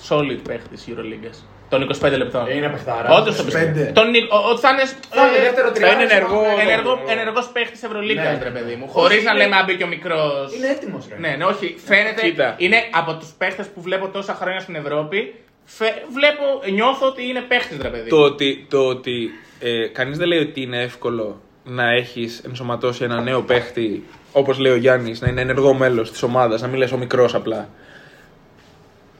[0.08, 1.30] solid παίχτης Euroleague.
[1.68, 2.46] Των 25 λεπτών.
[2.48, 3.08] Ε, Είναι παιχτάρα.
[3.18, 3.44] Όντως το 25.
[3.44, 3.92] πιστεύω.
[3.92, 4.84] Τον Νικ- ο- Ότι θα είναι.
[5.10, 5.94] Θα είναι ε, δεύτερο Θα τριάρι.
[5.94, 6.42] είναι ενεργό.
[6.60, 8.38] ενεργό, ενεργός παίχτης Ευρωλίγκα, Ναι.
[8.42, 8.88] ρε παιδί μου.
[8.88, 10.54] Χωρίς να είναι- λέμε αν μπήκε ο μικρός.
[10.56, 11.16] Είναι έτοιμος ρε.
[11.18, 11.76] Ναι, ναι, όχι.
[11.86, 12.20] Φαίνεται.
[12.22, 12.54] Κοίτα.
[12.56, 15.34] Είναι από τους παίχτες που βλέπω τόσα χρόνια στην Ευρώπη.
[15.64, 18.08] Φε- βλέπω, νιώθω ότι είναι παίχτης, ρε παιδί.
[18.08, 23.20] Το ότι, το ότι ε, κανείς δεν λέει ότι είναι εύκολο να έχεις ενσωματώσει ένα
[23.20, 26.92] νέο παίχτη, όπως λέει ο Γιάννης, να είναι ενεργό μέλος της ομάδας, να μην λες
[26.92, 27.68] ο μικρός απλά.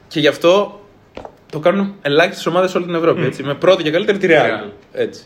[0.07, 0.79] Και γι' αυτό
[1.51, 3.21] το κάνουν ελάχιστες ομάδες σε όλη την Ευρώπη.
[3.21, 4.65] Έτσι, με πρώτη και καλύτερη τη Real.
[4.65, 4.69] Real.
[4.93, 5.23] Έτσι.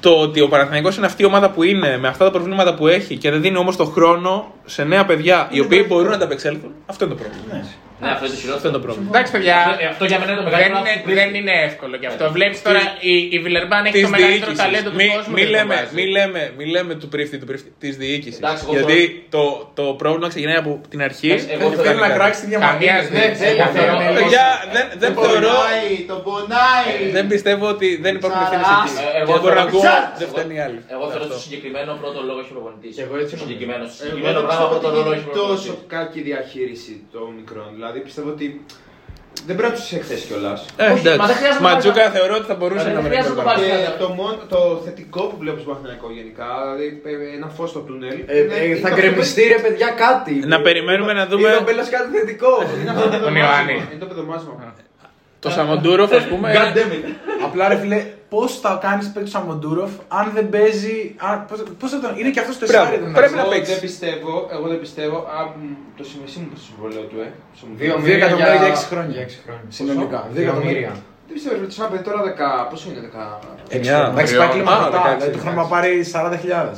[0.00, 2.86] Το ότι ο Παναθηναϊκός είναι αυτή η ομάδα που είναι, με αυτά τα προβλήματα που
[2.86, 6.24] έχει και δεν δίνει όμως το χρόνο σε νέα παιδιά οι οποίοι μπορούν να τα
[6.24, 7.68] απεξέλθουν, αυτό είναι το πρόβλημα.
[8.04, 8.68] Ναι, αυτό είναι το Αυτό χειρότερο.
[8.68, 9.08] είναι το πρόβλημα.
[9.12, 9.56] Εντάξει, παιδιά.
[9.58, 11.94] Αυτό- ε, αυτό για μένα είναι το δεν μεγαλύτερο είναι, λάθος που δεν είναι εύκολο
[12.02, 12.22] γι' αυτό.
[12.28, 12.82] Ε, Βλέπεις τώρα
[13.12, 14.62] η, η Βιλερμπάν έχει Της το μεγαλύτερο διοίκησης.
[14.64, 15.32] ταλέντο του Μη, κόσμου.
[15.36, 15.92] μη και το λέμε, βάζει.
[15.98, 18.38] μη, λέμε, μη λέμε του πρίφτη, του πρίφτη της διοίκησης.
[18.40, 18.98] Εντάξει, εγώ Γιατί
[19.36, 19.42] το,
[19.78, 21.28] το πρόβλημα ξεκινάει από την αρχή.
[21.30, 22.98] Εντάξει, εγώ Θέλει θέλω να κράξει τη Καμία διαμαρτυρία.
[23.08, 23.42] σχέση.
[23.52, 24.46] εγώ θέλω- Εγώ- Παιδιά,
[24.76, 26.92] δεν, δεν Τον θεωρώ, πονάει, τον πονάει.
[27.16, 28.90] δεν πιστεύω ότι δεν υπάρχουν ευθύνες Τσαράς.
[28.90, 29.02] εκεί.
[29.18, 30.78] Ε, εγώ Και δεν μπορώ να θέλω- ακούω, Εγώ- δεν φταίνει οι άλλοι.
[30.96, 31.34] Εγώ θέλω Αυτό.
[31.34, 32.92] στο συγκεκριμένο πρώτο λόγο έχει προπονητής.
[32.96, 33.44] Και εγώ έτσι νομίζω.
[33.46, 33.84] Συγκεκριμένο.
[33.88, 35.92] Εγώ Συγκεκριμένο δεν πράγμα πιστεύω πρώτο ότι λόγο είναι έχει τόσο προπονητής.
[35.94, 37.68] κακή διαχείριση των μικρών.
[37.94, 38.46] Δηλαδή πιστεύω ότι
[39.48, 40.58] δεν πρέπει να τους εκθέσει κιόλας.
[40.76, 43.08] Ε, Όχι, μα δεν χρειάζεται να Ματζούκα βάλεις- θεωρώ ότι θα μπορούσε Δεν να μην
[43.10, 43.64] χρειάζεται να το πάρεις.
[43.68, 43.84] βάλεις.
[43.88, 46.86] Και το, μόνο, το θετικό που βλέπω στο Παναθηναϊκό γενικά, δηλαδή
[47.32, 48.16] ε, ένα φως στο τούνελ.
[48.32, 50.34] Ε, είναι- ε, είναι θα αυτό γκρεμιστεί ρε παιδιά κάτι.
[50.52, 52.50] Να περιμένουμε να Είδε ο δούμε Μπέλλας κάτι θετικό.
[52.64, 53.48] που- Είναι αυτό το Τον παιδομάζημα.
[53.50, 53.76] Ιωάννη.
[53.92, 54.54] Είναι το παιδομάζημα.
[55.44, 56.46] το Σαμοντούροφ, ας πούμε.
[56.58, 57.04] God damn it.
[57.46, 57.98] Απλά ρε φίλε,
[58.34, 60.96] πώς θα κάνεις παίκτης του Σαμοντούροφ αν δεν παίζει.
[61.28, 62.10] αν- πώς- Πώς θα τον.
[62.20, 62.84] Είναι και αυτός το Μπράβο.
[62.92, 63.12] εσάρι.
[63.20, 63.72] Πρέπει να Εγώ παίξεις.
[63.74, 65.62] δεν πιστεύω, εγώ δεν πιστεύω, α, μ,
[65.98, 67.28] το συμμεσί μου το συμβολέο του, ε.
[67.56, 69.16] στο μου- Δύο Δύο εκατομμύρια για έξι για χρόνια.
[69.24, 69.66] έξι χρόνια.
[69.78, 70.18] Συνολικά.
[70.26, 70.78] Δύο Δύο εκατομμύρια.
[70.78, 71.12] εκατομμύρια.
[71.26, 73.22] Δεν πιστεύω, ότι σαν παιδί τώρα 10, πόσο είναι 10.
[73.76, 73.98] Εννιά.
[74.12, 74.98] Εντάξει, πάει Α, κλιμακωτά.
[74.98, 76.76] 16, Δηλαδή το χρόνο να πάρει 40.000.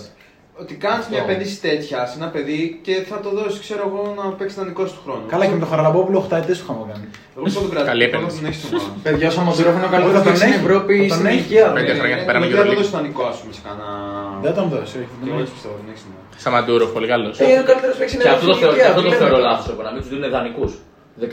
[0.62, 4.22] Ότι κάνεις μια επένδυση τέτοια σε ένα παιδί και θα το δώσεις, ξέρω εγώ, να
[4.38, 5.24] παίξει δανεικό του χρόνου.
[5.32, 7.06] Καλά και με τον Χαραλαμπόπουλο 8 ετές που είχαμε κάνει.
[7.34, 7.90] Εγώ πιστεύω τον κρατάει.
[7.92, 8.38] Καλή Εγώ επένδυση.
[8.40, 8.90] τον έχει στον πάγκο.
[9.06, 11.36] Παιδιά, ο Σαμοντούροφ είναι ο Όταν καλύτερος τον παίκτης στην έχει, Ευρώπη όταν στην έχει.
[11.38, 11.76] ηλικία του.
[11.78, 12.72] Πέντε χρόνια θα πέραμε Δεν Euroleague.
[12.74, 13.88] θα δώσει δανεικό, ας πούμε, σε κανένα.
[14.44, 14.94] Δεν τον δώσεις.
[15.00, 15.56] όχι, Και δεν εγώ τον έτσι έχει.
[15.56, 16.38] πιστεύω, δεν έχει σημασία.
[16.44, 17.34] Σαμαντούρο, πολύ καλός.
[17.40, 19.06] Ε, Είναι ο καλύτερος παίκτης στην Και αυτό το Ευρώπη θεωρώ, στην και αυτό το
[19.06, 19.46] ηλικία θεωρώ του.
[19.48, 19.74] λάθος.
[19.86, 20.64] Να μην τους δίνουν δανεικού.
[21.20, 21.24] 16-17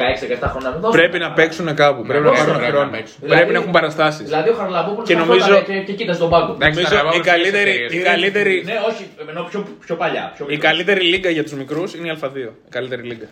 [0.51, 0.67] χρόνια.
[0.69, 0.99] να μην δώσουν.
[0.99, 2.01] Πρέπει να παίξουν κάπου.
[2.01, 2.91] Πρέπει να ναι, πάρουν πρέπει να χρόνο.
[2.91, 3.17] παίξουν.
[3.27, 4.25] Πρέπει να έχουν παραστάσεις.
[4.25, 6.51] Δηλαδή ο Χαρλαμπόπουλο Και νομίζω- και, και κοίταζε τον πάγκο.
[6.53, 9.95] Εντάξει, Νομίζω τα η Ραβόπουλος καλύτερη, είναι η σε καλύτερη, Ναι, όχι, ενώ πιο, πιο
[9.95, 10.31] παλιά.
[10.35, 10.67] Πιο η μικρό.
[10.69, 12.35] καλύτερη λίγα για τους μικρούς είναι η Α2.
[12.67, 13.27] Η καλύτερη λίγα.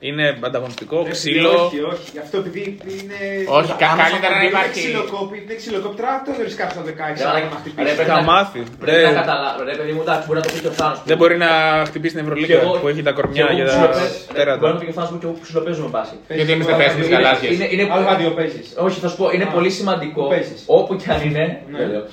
[0.00, 1.50] Είναι ανταγωνιστικό, Ε, ξύλο.
[1.64, 2.06] Όχι, όχι.
[2.14, 2.62] Γι' αυτό επειδή
[3.00, 3.18] είναι.
[3.58, 7.22] Όχι, κα- Άμα καλύτερα να είναι υπάρχει- ξυλοκόπη, Είναι ξυλοκόπτρα, το δεν ρίσκα στο 16.
[7.22, 7.94] Ρε, άμα ρε, να ρε, χτυπήσει.
[7.96, 8.60] πρέπει Θα να- μάθει.
[8.82, 9.58] Πρέπει να Δεν- καταλάβει.
[9.70, 10.98] Ρε, παιδί μου, εντάξει, μπορεί να το πει και ο Θάνος.
[11.10, 11.50] Δεν μπορεί να
[11.88, 13.92] χτυπήσει την Ευρωλίγα που έχει τα κορμιά για τα Μπορεί
[14.28, 14.62] να τέρατα.
[14.72, 16.14] το πει και ο Θάνος που και ψιλοπαίζουμε πάση.
[16.38, 17.48] Γιατί εμείς δεν παίζουμε τι γαλάζιε.
[17.54, 18.66] Είναι, είναι, Άλλο δύο παίζεις.
[18.86, 21.44] όχι, θα σου πω, είναι Α, πολύ σημαντικό που παίζεις; όπου κι αν είναι.
[21.72, 21.78] Ναι.
[21.80, 22.04] δεν λέω.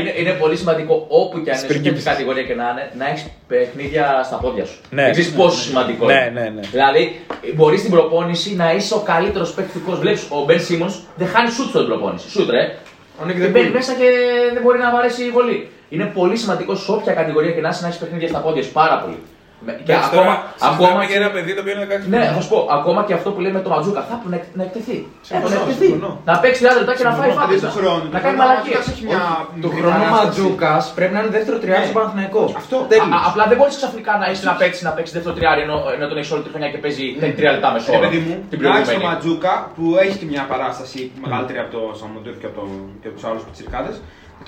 [0.00, 2.02] είναι, είναι πολύ σημαντικό όπου κι αν είναι, σε Σπριγκίπης.
[2.02, 4.78] ποια κατηγορία και να είναι, να έχεις παιχνίδια στα πόδια σου.
[4.90, 5.10] Ναι.
[5.10, 6.40] Ξέρεις πόσο σημαντικό Ναι, είναι.
[6.40, 6.60] ναι, ναι.
[6.78, 7.20] Δηλαδή,
[7.54, 9.92] μπορείς στην προπόνηση να είσαι ο καλύτερος παίκτικό.
[9.96, 12.30] Βλέπεις, ο Μπεν Σίμον δεν χάνει σουτ στην προπόνηση.
[12.30, 12.78] Σουτ, ρε.
[13.20, 13.76] Ο Νίκ Και δεν μπαίνει μπορεί.
[13.78, 14.08] μέσα και
[14.52, 15.68] δεν μπορεί να βαρέσει η βολή.
[15.88, 18.72] Είναι πολύ σημαντικό σε όποια κατηγορία και να είσαι να έχεις παιχνίδια στα πόδια σου.
[18.72, 19.18] Πάρα πολύ.
[19.66, 22.08] Με- Και Εντάξει, ακόμα, τώρα ακόμα συζητάμε και- για ένα παιδί το οποίο είναι 16
[22.12, 22.42] ναι, θα χρονών.
[22.44, 24.96] σου πω, ακόμα και αυτό που λέμε το Ματζούκα θα πρέπει να, εκ- να εκτεθεί.
[25.28, 25.86] Συμφωνώ, να εκτεθεί.
[25.92, 26.10] συμφωνώ.
[26.28, 27.66] Να παίξει 30 λεπτά και να φάει Δηλαδή φάπιζα.
[27.68, 28.06] του χρόνου.
[28.16, 28.84] Να κάνει μαλακίες.
[28.92, 29.22] έχει μια.
[29.64, 30.24] Το μικρή χρόνο επανάσταση.
[30.24, 31.88] Ματζούκας πρέπει να είναι δεύτερο τριάρι Ναι.
[31.90, 32.42] στο Παναθηναϊκό.
[32.62, 32.76] Αυτό.
[32.92, 33.08] Τέλος.
[33.28, 36.16] Απλά δεν μπορείς ξαφνικά να έχει ένα παίξει να παίξεις δεύτερο τριάρι ενώ, ενώ τον
[36.20, 37.04] έχεις όλη τη χρονιά και παίζει
[37.38, 37.90] 3 λεπτά μεσό.
[37.96, 39.04] Ρε παιδί μου, την να έχεις το προηγούμενη.
[39.14, 42.64] Ματζούκα που έχει και μια παράσταση μεγαλύτερη από το Σαμοντούροφ και από, το,
[43.00, 43.90] και από τους άλλους πιτσιρικάδε,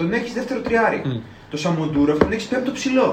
[0.00, 0.98] τον έχεις δεύτερο τριάρι.
[1.52, 3.08] Το Σαμοντούροφ τον έχεις πέμπτο ψηλό.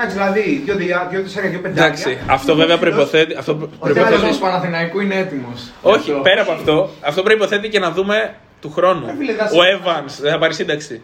[0.00, 1.84] Εντάξει, δηλαδή, δύο, διά, δύο τεσσάρια, δύο πεντάρια.
[1.84, 3.34] Εντάξει, αυτό βέβαια προϋποθέτει.
[3.34, 5.70] Αυτό Ο προϋποθέτει- τέλος του Παναθηναϊκού είναι έτοιμος.
[5.82, 9.06] Όχι, πέρα από αυτό, αυτό προποθέτει και να δούμε του χρόνου.
[9.08, 11.02] Ε, φίλε, δάσε- Ο Evans δεν θα πάρει σύνταξη.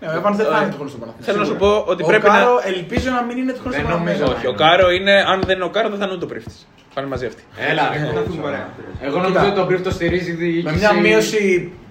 [0.00, 1.24] Ναι, ο Evans δεν θα είναι το χρόνο στο Παναθηναϊκό.
[1.28, 2.34] Θέλω να σου πω ότι Ο πρέπει να.
[2.38, 4.22] Κάρο ελπίζω να μην είναι το χρόνο Δεν στο νομίζω.
[4.24, 4.38] Παναθηναϊκό.
[4.38, 5.14] Όχι, ο Κάρο είναι.
[5.32, 6.56] Αν δεν είναι ο Κάρο, δεν θα είναι ούτε ο πρίφτης.
[6.94, 7.42] Πάνε μαζί αυτοί.
[7.70, 7.98] Έλα, ρε.
[8.16, 8.66] Να φύγουμε, ωραία.
[9.06, 10.76] Εγώ νομίζω ότι το brief το στηρίζει η Με διοίκηση.
[10.82, 11.42] μια μείωση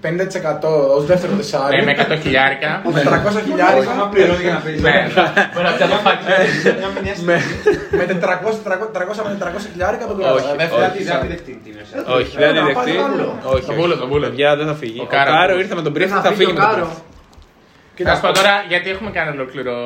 [0.02, 1.74] 50% ως δεύτερο τεσσάρι.
[1.76, 2.70] Ναι, με 100 χιλιάρικα.
[2.96, 3.92] Με 300 χιλιάρικα.
[3.94, 4.82] Άμα πληρώνει για να παίζει.
[4.88, 4.98] Ναι.
[5.56, 6.24] Με ένα πιάτο φάκι.
[6.82, 7.36] Μια μηνιαία Με...
[7.98, 10.36] Με 400, 300 με 400 χιλιάρικα τον κρατάω.
[10.38, 10.98] Όχι, Ε, δεύτερα όχι.
[10.98, 11.82] τη Δεν θα τη δεχτεί την τιμή.
[12.18, 12.94] Όχι, δεν να τη πάει δεχτεί.
[13.02, 13.28] το βούλο.
[13.54, 14.26] Όχι, Το βούλο, το βούλο.
[14.28, 15.00] Παιδιά δεν θα φύγει.
[15.06, 15.30] Ο Κάρο.
[15.36, 16.86] Κάρο ήρθε με τον πρίφτη, θα θα φύγει φύγει ο με τον Κάρο.
[16.86, 17.02] πρίφτη.
[17.98, 19.86] Να σου πω τώρα, γιατί έχουμε κάνει ολόκληρο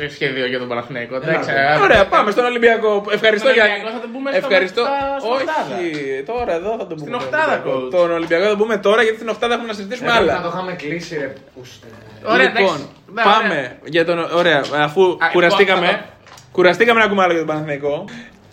[0.00, 1.14] ε, ε, σχέδιο για τον Παναθηναϊκό.
[1.16, 3.04] Εντάξει, Έλα, ε, Ωραία, πάμε στον Ολυμπιακό.
[3.10, 3.64] Ευχαριστώ Στον για.
[3.72, 4.82] Ολυμπιακό θα τον πούμε στο- Ευχαριστώ.
[4.82, 5.76] στα- στην οχτάδα.
[5.76, 7.00] Όχι, τώρα εδώ θα τον πούμε.
[7.00, 7.86] Στην τον οχτάδα, Ολυμπιακό.
[7.86, 7.90] coach.
[7.90, 10.42] Τον Ολυμπιακό θα τον πούμε τώρα γιατί στην οχτάδα έχουμε να συζητήσουμε Πρέπει να άλλα.
[10.42, 11.86] το είχαμε κλείσει ρε πούστε.
[12.24, 12.84] Ωραία, λοιπόν, εντάξει.
[13.14, 13.76] Ναι, πάμε ωραία.
[13.84, 14.18] για τον.
[14.40, 15.86] Ωραία, αφού Α, κουραστήκαμε.
[15.86, 16.16] λοιπόν, θα
[16.52, 18.04] Κουραστήκαμε να ακούμε άλλο για τον Παναθηναϊκό.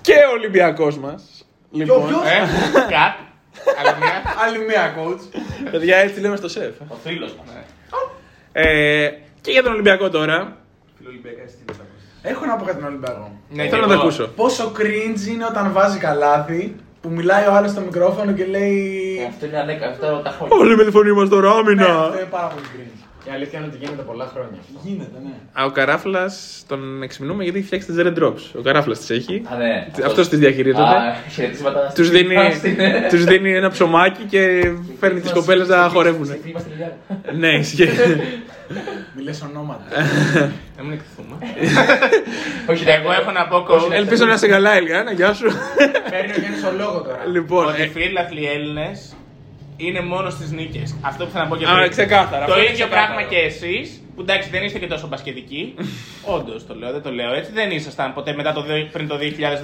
[0.01, 1.21] Και ο Ολυμπιακός μας.
[1.71, 2.37] Λοιπόν, Ε,
[2.95, 3.13] Κατ.
[3.79, 4.15] Άλλη μια.
[4.45, 5.39] Άλλη μία coach.
[5.71, 6.73] παιδιά, έτσι λέμε στο σεφ.
[6.87, 7.47] Ο φίλος μας.
[8.57, 9.09] Ε,
[9.41, 10.57] και για τον Ολυμπιακό τώρα.
[12.21, 13.39] Έχω να πω κάτι τον Ολυμπιακό.
[13.49, 14.01] Ναι, Θέλω και να το εγώ.
[14.01, 14.27] ακούσω.
[14.35, 19.25] Πόσο cringe είναι όταν βάζει καλάθι που μιλάει ο άλλος στο μικρόφωνο και λέει.
[19.29, 20.55] Αυτό είναι ανέκα, αυτό τα χρόνια.
[20.57, 21.85] Όλοι με τη φωνή μας τώρα, Ναι, άμυνα.
[21.99, 23.04] αυτό είναι πάρα πολύ cringe.
[23.27, 24.59] Η αλήθεια είναι ότι γίνεται πολλά χρόνια.
[24.59, 24.79] αυτό.
[24.89, 25.61] Γίνεται, ναι.
[25.61, 28.59] Α, ο καράφλας τον εξυμνούμε γιατί έχει φτιάξει τις Red Drops.
[28.59, 29.41] Ο καράφλας τις έχει.
[29.53, 29.87] Α, ναι.
[30.05, 30.81] Αυτός τις διαχειρίζεται.
[30.83, 31.91] Α, χαιρετίσματα.
[31.95, 32.77] Τους δίνει, στην-
[33.09, 36.25] τους δίνει ένα ψωμάκι και φέρνει τις κοπέλες να χορεύουν.
[36.25, 36.95] Στη φίλη μας τη Λιλιάνα.
[37.37, 37.89] Ναι, ισχύει.
[39.15, 39.83] Μιλές ονόματα.
[40.77, 41.35] Να μην εκθεθούμε.
[42.69, 45.45] Όχι, Εγώ έχω να πω coach, Ελπίζω να είσαι καλά, Ελιάνα, γεια σου.
[46.09, 47.25] Παίρνει ο Γιάννης ο λόγο τώρα.
[47.31, 49.14] Λοιπόν, ότι ε, οι φίλαθλοι Έλληνες
[49.77, 50.95] είναι μόνο στις νίκες.
[51.01, 51.89] Αυτό που θέλω να πω και Α, πριν.
[51.89, 53.13] ξεκάθαρα, Το αυτό είναι ίδιο ξεκάθαρο.
[53.13, 55.73] πράγμα και εσείς, που εντάξει δεν είστε και τόσο μπασκετικοί.
[56.35, 57.51] Όντως το λέω, δεν το λέω έτσι.
[57.51, 59.15] Δεν ήσασταν ποτέ μετά το, δύο- πριν το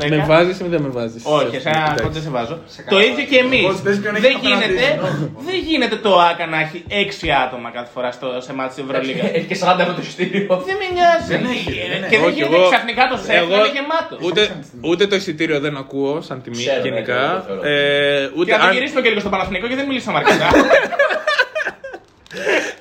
[0.06, 0.10] 2010.
[0.10, 2.58] με βάζεις ή δεν με βάζεις; Όχι, εσένα κοντά σε βάζω.
[2.90, 3.62] Το ίδιο και εμείς.
[3.66, 7.28] Πώς πες ποιον έχεις Δεν απέναντι γίνεται, σου, δεν γίνεται το ΑΚΑ να έχει 6
[7.46, 9.26] άτομα κάθε φορά στο, σε μάτι τη Ευρωλίγα.
[9.36, 10.64] Έχει και 40 ευρώ το εισιτήριο.
[10.68, 11.28] Δεν με νοιάζει.
[11.36, 14.14] Δεν έχει, δεν Και δεν Όχι, γίνεται εγώ- ξαφνικά το σεφ να εγώ- είναι γεμάτο.
[14.28, 14.42] Ούτε,
[14.90, 17.22] ούτε το εισιτήριο δεν ακούω σαν τιμή Ξέρω, ναι, γενικά.
[17.38, 17.62] το θεωρώ.
[17.68, 18.74] Ε, Και ούτε να το αν.
[18.74, 20.48] γυρίσουμε και λίγο στο Παναθηνικό και δεν μιλήσαμε αρκετά.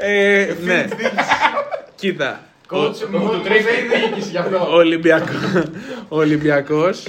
[0.01, 0.85] Ε, ναι.
[1.95, 2.41] Κοίτα.
[2.73, 4.69] Coach, μου του τρέχει η διοίκηση γι' Ο αυτό.
[4.75, 5.33] Ολυμπιακό.
[6.09, 7.07] Ο Ολυμπιακός,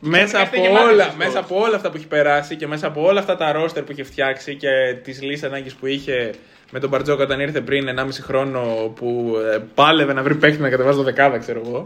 [0.00, 1.42] μέσα είστε από, γεμάτοι όλα, εσείς, μέσα coach.
[1.44, 4.02] από όλα αυτά που έχει περάσει και μέσα από όλα αυτά τα ρόστερ που είχε
[4.02, 4.68] φτιάξει και
[5.02, 6.34] τις λύσεις ανάγκης που είχε
[6.70, 10.68] με τον Μπαρτζόκα όταν ήρθε πριν 1,5 χρόνο που ε, πάλευε να βρει παίχτη να
[10.70, 11.82] κατεβάζει το δεκάδα, ξέρω εγώ.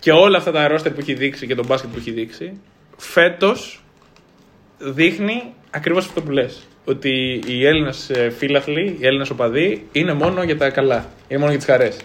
[0.00, 2.60] Και όλα αυτά τα ρόστερ που έχει δείξει και τον μπάσκετ που έχει δείξει,
[2.96, 3.80] φέτος
[4.78, 6.66] δείχνει ακριβώς αυτό που λες.
[6.88, 11.04] Ότι οι Έλληνες ε, φίλαθλοι, οι Έλληνες οπαδοί είναι μόνο για τα καλά.
[11.28, 11.96] Είναι μόνο για τις χαρές.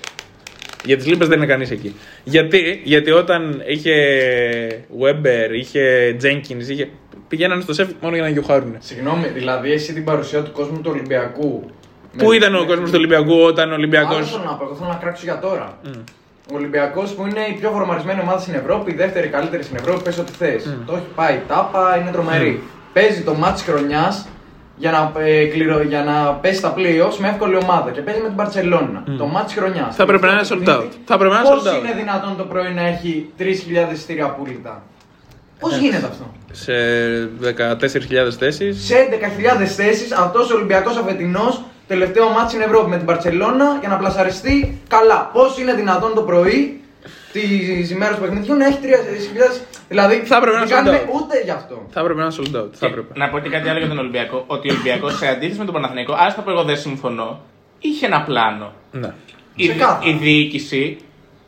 [0.86, 1.96] Για τις λίμπες δεν είναι κανείς εκεί.
[2.24, 3.94] Γιατί, γιατί όταν είχε
[5.02, 6.90] Weber, είχε Jenkins, είχε...
[7.28, 8.76] πηγαίνανε στο σεφ μόνο για να γιοχάρουν.
[8.80, 11.70] Συγγνώμη, δηλαδή εσύ την παρουσία του κόσμου του Ολυμπιακού.
[12.18, 14.32] Πού με- ήταν ο με- κόσμος του Ολυμπιακού όταν ο Άλλο Ολυμπιακός...
[14.32, 15.78] θέλω να πω, εγώ θέλω να κράξω για τώρα.
[16.52, 20.04] Ο Ολυμπιακός που είναι η πιο φορμαρισμένη ομάδα στην Ευρώπη, η δεύτερη καλύτερη στην Ευρώπη,
[20.04, 20.64] πες ό,τι θες.
[20.86, 22.62] Το έχει πάει τάπα, είναι τρομερή.
[22.94, 24.28] Παίζει το μάτς χρονιάς
[24.76, 28.28] για να, ε, κληρο- για να πέσει στα playoffs με εύκολη ομάδα και παίζει με
[28.28, 29.04] την Παρσελόνα.
[29.18, 29.96] Το μάτς χρονιάς.
[29.96, 30.88] Θα πρέπει να είναι sold out.
[31.06, 31.80] Θα πρέπει να είναι Πώς sold out.
[31.80, 34.84] είναι δυνατόν το πρωί να έχει 3.000 εισιτήρια απόλυτα;
[35.60, 36.74] Πώς Ε, γίνεται αυτό; Σε
[37.40, 38.86] 14.000 θέσεις.
[38.86, 41.56] Σε 11.000 θέσεις αυτός ο Ολυμπιακός αφετινό
[41.88, 45.30] τελευταίο μάτι στην Ευρώπη με την Παρσελώνα για να πλασαριστεί καλά.
[45.34, 46.81] Πώς είναι δυνατόν το πρωί
[47.32, 47.42] τη
[47.94, 49.62] ημέρα του παιχνιδιού να έχει 3.000.
[49.90, 51.22] Δηλαδή Θα έπρεπε να δεν sold κάνουμε out.
[51.22, 51.86] ούτε γι' αυτό.
[51.90, 52.70] Θα έπρεπε να είναι sold out.
[52.74, 53.20] Θα έπρεπε.
[53.20, 54.44] Να πω και κάτι άλλο για τον Ολυμπιακό.
[54.48, 57.40] Ότι ο Ολυμπιακός σε αντίθεση με τον Παναθηναϊκό, άστα που εγώ δεν συμφωνώ,
[57.80, 58.74] είχε ένα πλάνο.
[58.92, 59.14] Ναι.
[59.56, 60.10] Η, Ξεκάθαρα.
[60.10, 60.98] η διοίκηση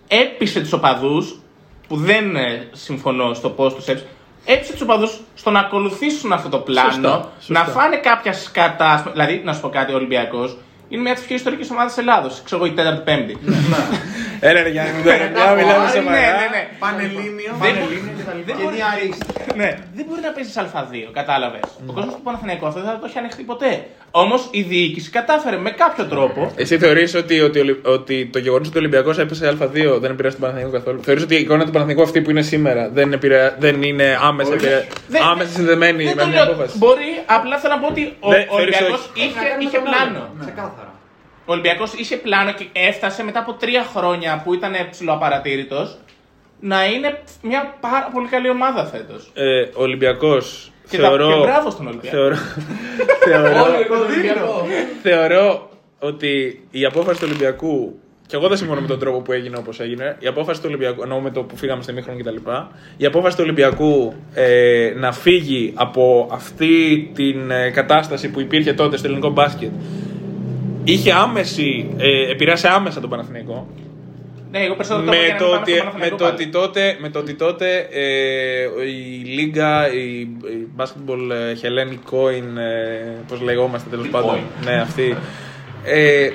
[0.08, 1.40] έπεισε τους οπαδούς
[1.88, 4.06] που δεν ε, συμφωνώ στο πώς τους έπεισε.
[4.46, 7.54] Έπεισε τους οπαδούς στο να ακολουθήσουν αυτό το πλάνο, Σωστά, σωστά.
[7.54, 8.86] να φάνε κάποια σκατά.
[8.90, 9.12] ας πούμε.
[9.14, 10.58] Δηλαδή, να σου πω κάτι, ο Ολυμπιακός
[10.94, 12.42] είναι μια από τις πιο ιστορικές ομάδες Ελλάδος.
[12.46, 13.38] Ξέρω εγώ, η τέταρτη-πέμπτη.
[14.48, 16.20] Έλα ρε Γιάννη, μην τώρα πια μιλάμε Ναι, σοβαρά.
[16.20, 16.62] ναι, ναι.
[16.80, 17.54] Πανελλήνιο.
[17.62, 19.26] Δεν, Και δεν, μπορεί, διαρρήστη.
[19.56, 21.62] ναι, δεν μπορεί να παίζεις Α2, κατάλαβες.
[21.90, 23.72] Ο κόσμος του Παναθηναϊκού αυτό δεν θα το έχει ανεχτεί ποτέ.
[24.16, 26.52] Όμως η διοίκηση κατάφερε με κάποιο τρόπο.
[26.56, 30.12] Εσύ θεωρείς ότι, ότι, ο Ολυ- ότι το γεγονός ότι ο Ολυμπιακός έπεσε Α2 δεν
[30.12, 33.14] επηρεάζει τον Παναθηναϊκό καθόλου; Θεωρείς ότι η εικόνα του Παναθηναϊκού αυτή που είναι σήμερα δεν,
[33.14, 33.56] επηρεα...
[33.60, 34.86] δεν είναι άμεσα, επηρεα...
[35.08, 36.54] Δεν- άμεσα συνδεμένη Δεν με το μια λέω.
[36.54, 39.26] απόφαση; Μπορεί, απλά θέλω να πω ότι ο Δεν, θεωρείς Ολυμπιακός όχι.
[39.26, 40.18] είχε, Να κάνουμε είχε τον πλάνο.
[40.18, 40.36] άλλο.
[40.40, 40.94] Ξεκάθαρα.
[41.46, 45.98] Ο Ολυμπιακός είχε πλάνο και έφτασε μετά από τρία χρόνια που ήταν ψηλοαπαρατήρητος
[46.60, 49.32] να είναι μια πάρα πολύ καλή ομάδα φέτος.
[49.34, 50.72] Ε, ο Ολυμπιακός.
[50.90, 52.18] Και, τα- Θεωρώ, και μπράβο στον Ολυμπιακό.
[52.18, 52.36] θεωρώ,
[53.26, 54.66] θεωρώ, το δίπλο.
[55.02, 55.70] θεωρώ
[56.00, 57.98] ότι η απόφαση του Ολυμπιακού.
[58.28, 60.16] Και εγώ δεν συμφωνώ με τον τρόπο που έγινε όπως έγινε.
[60.20, 62.36] Η απόφαση του Ολυμπιακού, εννοώ με το που φύγαμε στη Μήχρονο κτλ.
[62.98, 68.98] Η απόφαση του Ολυμπιακού ε, να φύγει από αυτή την ε, κατάσταση που υπήρχε τότε
[68.98, 69.70] στο ελληνικό μπάσκετ
[70.84, 73.68] είχε άμεση, ε, επηρέασε άμεσα τον Παναθηναϊκό.
[74.54, 76.18] Ναι, εγώ περισσότερο το με, πω για να το μην ότι, πάμε στο με, Παναθηναϊκό
[76.18, 76.36] το πάλι.
[76.36, 82.58] ότι τότε, με το ότι τότε ε, η Λίγκα, η, η Basketball ε, Hellenic Coin,
[82.58, 85.18] ε, πώς λεγόμαστε τέλος πάντων, ναι αυτή,
[85.84, 86.30] ε,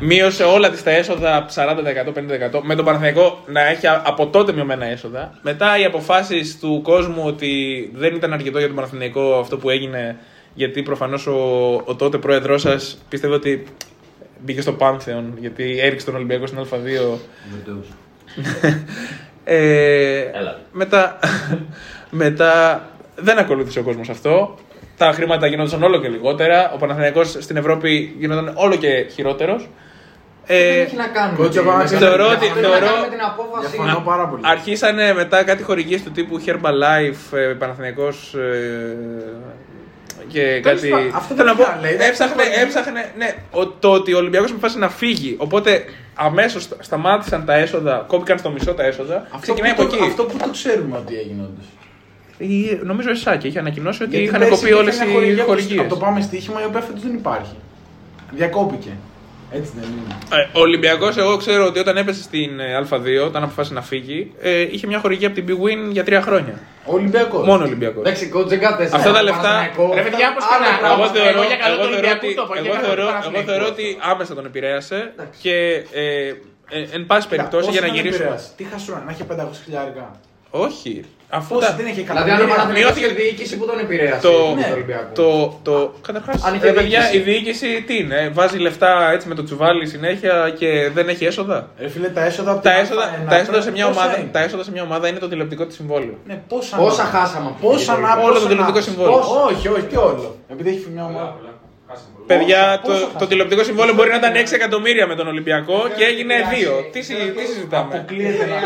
[0.00, 2.12] μείωσε όλα τις τα έσοδα 40%,
[2.56, 5.38] 50%, με τον Παναθηναϊκό να έχει α- από τότε μειωμένα έσοδα.
[5.42, 7.50] Μετά οι αποφάσεις του κόσμου ότι
[7.94, 10.16] δεν ήταν αρκετό για τον Παναθηναϊκό αυτό που έγινε,
[10.54, 11.34] γιατί προφανώς ο,
[11.84, 13.64] ο τότε πρόεδρός σας πίστευε ότι
[14.44, 17.18] μπήκε στο Πάνθεον γιατί έριξε τον Ολυμπιακό στην Α2.
[19.44, 20.58] Ε, Έλα.
[20.72, 21.18] μετά,
[22.10, 22.82] μετά
[23.16, 24.58] δεν ακολούθησε ο κόσμος αυτό.
[24.96, 26.72] Τα χρήματα γινόταν όλο και λιγότερα.
[26.74, 29.68] Ο Παναθηναϊκός στην Ευρώπη γινόταν όλο και χειρότερος.
[30.46, 31.36] Δεν Ε, έχει να κάνει.
[31.36, 33.76] Κότσο, με την- πάμε, θεωρώ έχει ότι- να θεωρώ- κάνει με την απόφαση.
[33.76, 34.42] Διαφωνώ πάρα πολύ.
[34.46, 38.96] αρχίσανε μετά κάτι χορηγίες του τύπου Herbalife, ε, Παναθηναϊκός ε,
[40.32, 40.88] και κάτι.
[40.88, 44.14] πάντων, αυτό Θέλω να δεν πω, λέει, δεν έψαχνε, έχει έψαχνε, ναι, ο- το ότι
[44.14, 45.34] ο Ολυμπιακός αποφάσισε να φύγει.
[45.38, 49.16] Οπότε αμέσως σταμάτησαν τα έσοδα, κόπηκαν στο μισό τα έσοδα.
[49.24, 50.06] Αυτό ξεκινάει που από το- εκεί.
[50.06, 51.64] Αυτό που το ξέρουμε ότι έγινε όντως.
[52.38, 55.12] Η- Νομίζω ο Εσάκη είχε ανακοινώσει ότι Γιατί είχαν πέρσι κοπεί υπήρχε όλες μια οι
[55.12, 55.80] χορηγία από το- χορηγίες.
[55.80, 57.54] Από το πάμε στοίχημα η οποία φέτος δεν υπάρχει.
[58.30, 58.90] Διακόπηκε.
[59.52, 60.42] Έτσι δεν είναι.
[60.42, 64.32] Ε, Ο Ολυμπιακός, εγώ ξέρω ότι όταν έπεσε στην ε, Α2, όταν αποφάσισε να φύγει,
[64.40, 66.54] ε, είχε μια χορηγία από την Big Win για τρία χρόνια.
[66.84, 67.46] Ο Ολυμπιακός.
[67.46, 68.00] Μόνο Ολυμπιακός.
[68.06, 68.96] Εντάξει, κότζεγκα τέσσερα.
[68.96, 69.94] Αυτά τα το λεφτά- Παναθηναϊκό.
[69.94, 71.04] Ρε παιδιά, πώς και Άλλο να- πράγμα.
[71.04, 72.80] Εγώ θεωρώ, εγώ για καλό εγώ του θεωρώ Ολυμπιακού ότι, το είπα, εγώ για καλό
[72.80, 73.48] του θεωρώ, εγώ Παναθηναϊκού.
[73.50, 74.98] θεωρώ ότι άμεσα τον επηρέασε
[75.42, 75.54] και
[75.92, 76.26] ε,
[76.76, 78.24] ε, εν πάση περιπτώσει Πόσο για να τον γυρίσουμε.
[78.24, 80.04] επηρέασε, Τι χασούρα, να έχει 500 χιλιάρικα.
[80.50, 81.04] Όχι.
[81.32, 82.56] Αφού Πόσο τα- δεν έχει Δηλαδή, αν ο εκατομμύρια.
[82.56, 84.20] Παναθηναϊκός Μειώθηκε- είχε διοίκηση που τον επηρέασε.
[84.26, 85.14] το, τον ναι, Ολυμπιακός.
[85.14, 87.16] το, το, καταρχάς, Αν είχε ρε παιδιά, διοίκηση.
[87.18, 91.68] η διοίκηση τι είναι, βάζει λεφτά έτσι με το τσουβάλι συνέχεια και δεν έχει έσοδα;
[91.80, 94.18] Ρε φίλε, τα έσοδα από Τα την έσοδα, Α1, τα, έσοδα σε μια πόσα ομάδα,
[94.18, 96.14] είναι; τα έσοδα σε μια ομάδα είναι το τηλεοπτικό της συμβόλαιο.
[96.26, 98.22] Ναι, πόσα, Πόσα να- χάσαμε από Πόσα την να Κύπρο.
[98.24, 99.16] Όλο το πόσα τηλεοπτικό να- συμβόλαιο.
[99.18, 100.36] Πόσα- Όχι, όχι, τι όλο.
[100.52, 101.36] Επειδή έχει μια ομάδα.
[102.32, 103.18] Παιδιά, πόσα το, χάσαμε.
[103.18, 106.90] το τηλεοπτικό συμβόλαιο μπορεί να ήταν 6 εκατομμύρια με τον Ολυμπιακό και έγινε 2.
[106.92, 108.56] Τι, συ- τι συζητάμε; Αποκλείεται να.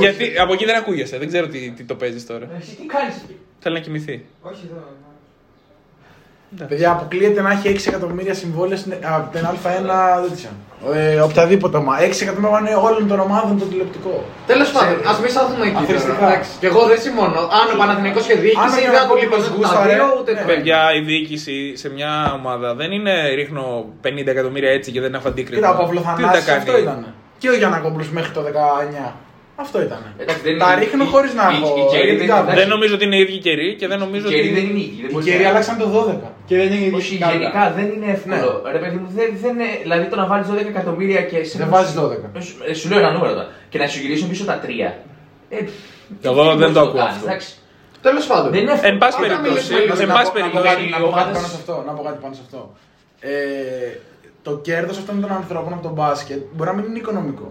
[0.00, 2.48] Γιατί από εκεί δεν ακούγεσαι, δεν ξέρω τι, τι το παίζεις τώρα.
[2.60, 3.14] Εσύ τι κάνεις;
[3.58, 4.24] Θέλει να κοιμηθεί.
[6.68, 10.20] Παιδιά, αποκλείεται να έχει 6 εκατομμύρια συμβόλαια στην- από την Α1.
[10.22, 10.52] Δεν ξέρω.
[10.94, 12.02] Ε, οποιαδήποτε ομάδα.
[12.02, 14.24] 6 εκατομμύρια είναι όλων των ομάδων το τηλεοπτικό.
[14.46, 15.76] Τέλος πάντων, ας μην σταθούμε εκεί.
[15.82, 16.14] Αθροιστικά.
[16.18, 16.50] τώρα, εντάξει.
[16.60, 17.40] Και εγώ δεν συμφωνώ.
[17.58, 20.08] Αν ο Παναθηναϊκός είχε Αν διοίκηση, ο δεν θα του Γιαννακόπουλος λείπουν τα γούσταρε, δύο
[20.20, 20.38] ούτε ναι.
[20.38, 20.50] το ένα.
[20.52, 23.64] Παιδιά, η διοίκηση σε μια ομάδα δεν είναι ρίχνω
[24.04, 25.56] 50 εκατομμύρια έτσι και δεν έχω αντίκρισμα.
[25.56, 26.98] Κοίτα, ο Τι τα Παυλοθανάσης κάνει; αυτό ήταν.
[27.40, 29.12] Και ο Γιαννακόπουλος μέχρι το 19.
[29.64, 30.00] Αυτό ήταν.
[30.22, 31.74] Εντάξει, δεν Τα είναι- ρίχνω η- χωρίς να η- έχω.
[31.82, 32.42] η Κέρι γιατί δεν- κάνω.
[32.42, 32.58] εντάξει.
[32.60, 34.70] Δεν νομίζω ότι είναι οι ίδιοι καιροί και δεν νομίζω Οι καιροί δεν ότι.
[34.70, 35.00] είναι ίδιοι.
[35.02, 36.28] δεν Οι μπορεί καιροί να- άλλαξαν το 12.
[36.48, 38.50] Και δεν είναι Όχι, γενικά δεν είναι εύκολο.
[38.74, 41.58] Ρε παιδί μου, δεν, δεν είναι, δηλαδή το να βάλεις 12 εκατομμύρια και σε.
[41.62, 42.26] Δεν βάζεις 12.
[42.38, 43.48] Ε, σου- ε, Σου λέω ένα νούμερο τώρα.
[43.70, 44.88] Και να σου γυρίσουν πίσω τα 3.
[45.50, 45.56] Ε,
[46.30, 47.26] Εγώ τι δεν μπορείς το να ακούω κάνεις, αυτό.
[47.28, 47.48] εντάξει.
[48.06, 48.48] Τέλος πάντων.
[48.52, 48.92] Δεν είναι εύκολο.
[48.92, 50.68] Εν πάση Όταν περιπτώσει, μιλήσουμε για εν Να πάση πω- να πω περιπτώσει.
[50.74, 51.74] κάτι- να πω κάτι ομάδες- πάνω σε αυτό.
[51.86, 52.60] Να πω κάτι πάνω σε αυτό.
[53.20, 53.32] Ε,
[54.46, 57.48] το κέρδος αυτών των ανθρώπων από τον μπάσκετ μπορεί να μην είναι οικονομικό.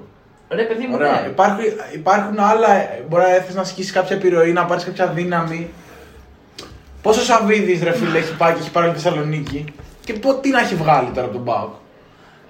[0.49, 1.21] Ρε παιδί μου, Ωραία.
[1.21, 1.27] ναι.
[1.27, 1.59] Υπάρχουν,
[1.93, 2.67] υπάρχουν άλλα.
[3.09, 5.69] Μπορεί να έρθεις να ασκήσει κάποια επιρροή, να πάρεις κάποια δύναμη.
[7.01, 9.65] Πόσο Σαββίδη ρε φίλε έχει πάει και έχει πάρει τη Θεσσαλονίκη;
[10.03, 11.73] Και πω, τι να έχει βγάλει τώρα από τον Μπάουκ.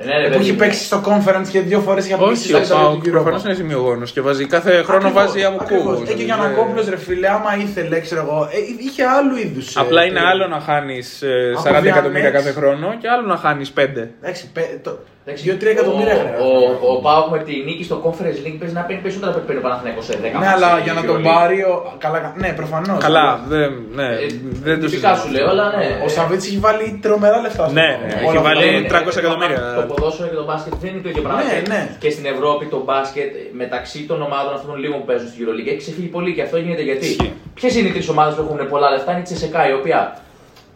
[0.06, 0.58] Ναι, ρε Που παιδί έχει μου.
[0.58, 4.22] παίξει στο conference και δύο φορές έχει απαντήσει Όχι, ο Πάουκ προφανώς είναι σημειογόνο και
[4.22, 5.92] βάζει κάθε χρόνο βάζει άμμο κούβο.
[5.94, 9.78] Ε, και ο Γιανακόπουλος ρε φίλε, άμα ήθελε, ξέρω εγώ, ε, είχε άλλου είδους.
[9.78, 11.24] Απλά είναι άλλο να χάνεις
[11.64, 11.88] 40 Διανέξ.
[11.98, 14.10] εκατομμύρια κάθε χρόνο και άλλο να χάνεις 5.
[14.22, 14.98] Εντάξει, πε- το-
[15.30, 16.44] Εντάξει, 2-3 εκατομμύρια ο- χρειάζεται.
[16.88, 19.48] Ο, ο Πάοκ με τη νίκη στο Conference League παίζει να παίρνει περισσότερα από ό,τι
[19.48, 21.34] παίρνει ο Παναθηναϊκός σε 10 Ναι, αλλά μάτς για να στην τον Euroleague.
[21.38, 21.58] πάρει.
[21.72, 22.98] ο- Καλά, ναι, προφανώς.
[23.08, 23.70] Καλά, δεν,
[24.00, 24.26] ναι, Ε,
[24.68, 25.16] δεν το Τυπικά συζητάω.
[25.22, 25.88] σου λέω, αλλά ναι.
[26.06, 27.64] Ο Σαββίτς έχει βάλει τρομερά λεφτά.
[27.68, 28.02] στο Ναι, Πάοκ.
[28.08, 28.42] ναι, Όλα έχει αυτά.
[28.50, 29.60] βάλει Ναι, 300 ναι, εκατομμύρια.
[29.88, 31.44] Το ποδόσφαιρο και το μπάσκετ δεν είναι το ίδιο πράγμα.
[31.44, 31.82] Ναι, Και- ναι.
[32.00, 33.32] Και στην Ευρώπη το μπάσκετ
[33.62, 36.58] μεταξύ των ομάδων αυτών των λίγων που παίζουν στη EuroLeague έχει ξεφύγει πολύ και αυτό
[36.58, 37.06] γίνεται γιατί.
[37.06, 37.34] Ισχύει.
[37.54, 40.22] Ποιες είναι οι τρεις ομάδες που έχουν πολλά λεφτά, είναι η Τσεσεκά η οποία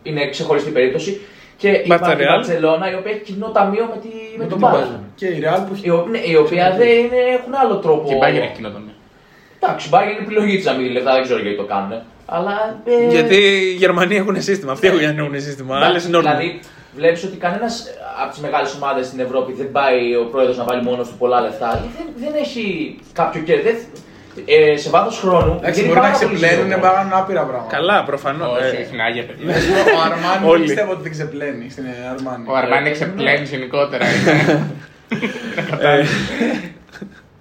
[0.04, 1.22] είναι ξεχωριστή περίπτωση
[1.58, 2.36] και η Μπάρτσα Ρεάλ.
[2.36, 4.80] Μπαρσελόνα η οποία έχει κοινό ταμείο με, τη, με, Με τον τον Μπάζ.
[4.80, 4.88] Μπάζ.
[5.16, 5.86] Και η Real που έχει.
[5.86, 8.08] Η, ο- ναι, η οποία δεν είναι, έχουν άλλο τρόπο.
[8.08, 8.94] Και η Bayern έχει κοινό τομέα.
[9.60, 11.92] Εντάξει, η Bayern είναι επιλογή της να μην δίνει λεφτά, δεν ξέρω γιατί το κάνουν.
[12.26, 12.82] Αλλά.
[12.86, 14.72] ε, Γιατί οι Γερμανοί έχουν σύστημα.
[14.72, 15.78] Αυτοί έχουν σύστημα.
[15.80, 16.30] Άλλες είναι όρμοι.
[16.30, 16.60] Δηλαδή,
[16.96, 17.86] βλέπεις ότι κανένας
[18.22, 21.42] από τις μεγάλες ομάδες στην Ευρώπη δεν πάει ο πρόεδρος να βάλει μόνος του πολλά
[21.42, 21.70] λεφτά.
[21.82, 22.66] Γιατί Δεν, δεν έχει
[23.14, 23.64] κάποιο κέρδος.
[23.72, 25.56] Δεν- Ε, σε βάθος χρόνου.
[25.60, 26.86] Εντάξει, γίνει μπορεί να πάρα πολύ ξεπλένουν, σύντομο.
[26.86, 27.76] να κάνουν άπειρα πράγματα.
[27.76, 28.58] Καλά, προφανώς.
[28.58, 29.56] Όχι, όχι, είναι άγια παιδιά.
[29.98, 30.58] Ο Αρμάνι Όλοι.
[30.58, 32.46] δεν πιστεύω ότι δεν ξεπλένει στην Αρμάνι.
[32.48, 34.06] Ο Αρμάνι ξεπλένει γενικότερα.
[35.80, 36.06] Ε,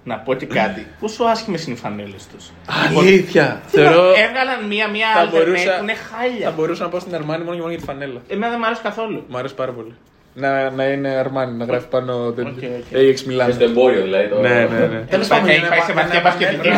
[0.04, 0.86] Να πω και κάτι.
[1.00, 2.50] Πόσο άσχημες είναι οι φανέλες τους.
[2.98, 3.60] Αλήθεια.
[3.66, 4.02] Θεωρώ.
[4.08, 6.50] Έβγαλαν μία-μία Θα alternate μπορούσα- που είναι Θα χάλια.
[6.50, 8.20] μπορούσα να πάω στην Αρμάνι μόνο και μόνο για τη φανέλα.
[8.28, 9.24] Εμένα δεν μου αρέσει καθόλου.
[9.28, 9.94] Μου αρέσει πάρα πολύ.
[10.40, 12.44] Να, να είναι Αρμάνι, να γράφει πάνω Οκ, οκ.
[12.92, 13.52] AX Και Milano.
[13.52, 14.28] στο εμπόριο δηλαδή.
[14.28, 14.40] Το...
[14.40, 15.00] Ναι, ναι, ναι.
[15.10, 16.68] Τέλος Έχει πάει- έχει πάει σε βαθιά πασχετική.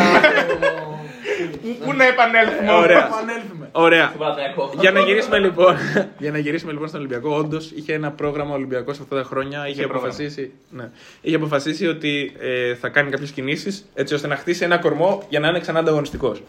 [1.85, 2.73] Πού να επανέλθουμε.
[2.73, 3.07] Ωραία.
[3.07, 3.69] Επανέλθουμε.
[3.73, 4.07] Ωραία.
[4.07, 4.75] στον Παναθηναϊκό.
[4.81, 5.77] Για να γυρίσουμε λοιπόν,
[6.19, 9.67] για να γυρίσουμε λοιπόν στον Ολυμπιακό, όντως είχε ένα πρόγραμμα Ολυμπιακός αυτά τα χρόνια.
[9.69, 10.03] Είχε, πρόγραμμα.
[10.07, 10.89] αποφασίσει, ναι,
[11.21, 15.41] είχε αποφασίσει ότι ε, θα κάνει κάποιες κινήσεις έτσι ώστε να χτίσει ένα κορμό για
[15.41, 16.43] να είναι ξανά ανταγωνιστικός.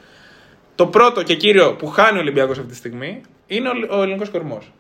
[0.76, 4.30] Το πρώτο και κύριο που χάνει ο Ολυμπιακός αυτή τη στιγμή είναι ο, ο ελληνικός
[4.30, 4.72] κορμός.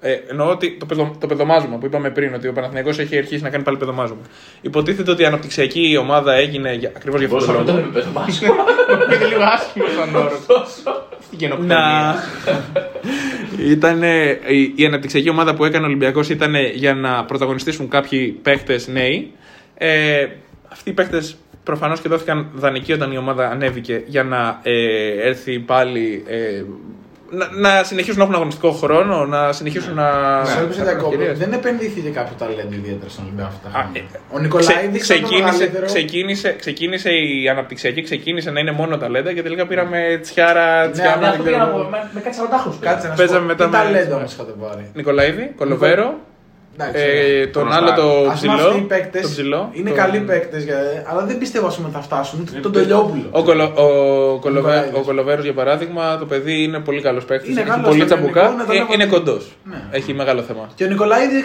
[0.00, 3.42] Ε, εννοώ ότι το, παιδο, το παιδομάζωμα που είπαμε πριν, ότι ο Παναθηναϊκός έχει αρχίσει
[3.42, 4.20] να κάνει πάλι παιδομάζωμα.
[4.60, 7.82] Υποτίθεται ότι η αναπτυξιακή ομάδα έγινε ακριβώς για αυτόν Πόσο τον αυτό λόγο.
[7.82, 8.48] δεν με πες το μπάσκετ.
[9.14, 10.38] Είναι λίγο άσχημο σαν όρο.
[11.26, 11.76] Στην γενοκτονία.
[11.76, 12.14] να...
[13.74, 18.88] Ήταν η, η αναπτυξιακή ομάδα που έκανε ο Ολυμπιακός ήταν για να πρωταγωνιστήσουν κάποιοι παίχτες
[18.88, 19.32] νέοι.
[19.74, 20.26] Ε,
[20.68, 25.58] αυτοί οι παίχτες προφανώς και δόθηκαν δανεικοί όταν η ομάδα ανέβηκε για να ε, έρθει
[25.58, 26.24] πάλι.
[26.26, 26.62] Ε,
[27.30, 30.08] να, να συνεχίσουν να έχουν αγωνιστικό χρόνο, να συνεχίσουν να.
[30.44, 31.08] Σε να έπεισε έχουν διακόπτω.
[31.12, 31.38] ευκαιρίες.
[31.38, 34.00] Δεν επενδύθηκε κάποιο ταλέντο ιδιαίτερα στον Ολυμπιακό αυτά τα Α, χρόνια.
[34.12, 39.42] ε, Ο Νικολαίδη Ξε- ξεκίνησε, ξεκίνησε, ξεκίνησε η αναπτυξιακή, ξεκίνησε να είναι μόνο ταλέντα και
[39.42, 40.86] τελικά πήραμε τσιάρα.
[40.86, 41.76] Ναι, τσιάρα αλλά Ναι, αυτό δεν πήγα ξέρω.
[41.78, 41.90] να πω.
[41.90, 42.78] Με, με κάτι 40 χρόνου.
[42.80, 43.46] Κάτσε να σου Παίζαμε πω.
[43.46, 46.20] μετά Τι με- ταλέντο όμω είχατε πάρει; Νικολαίδη, Κολοβέρο, Εντάξει,
[46.92, 47.80] ε, τον Γνωστά.
[47.82, 48.84] άλλο το Ας πούμε αυτοί οι ψηλό.
[48.88, 49.70] παίκτες Το ψηλό.
[49.72, 50.64] είναι το- καλοί παίκτες,
[51.10, 52.40] αλλά δεν πιστεύω ας πούμε, θα φτάσουν.
[52.40, 53.28] Ούτε Τον Τολιόπουλο.
[53.30, 54.98] Ο, Κολο, ο, Κολοβέ, Νικολαίδης.
[54.98, 57.50] ο Κολοβέρος, για παράδειγμα, το παιδί είναι πολύ καλός παίκτης.
[57.50, 58.40] Είναι Έχει καλός, πολύ στο τσαμπουκά.
[58.40, 59.18] ελληνικό είναι Ε, τον είναι έχω δει.
[59.24, 59.56] κοντός.
[59.64, 59.76] Ναι.
[59.90, 60.68] Έχει μεγάλο θέμα.
[60.74, 61.42] Και ο Νικολαίδη,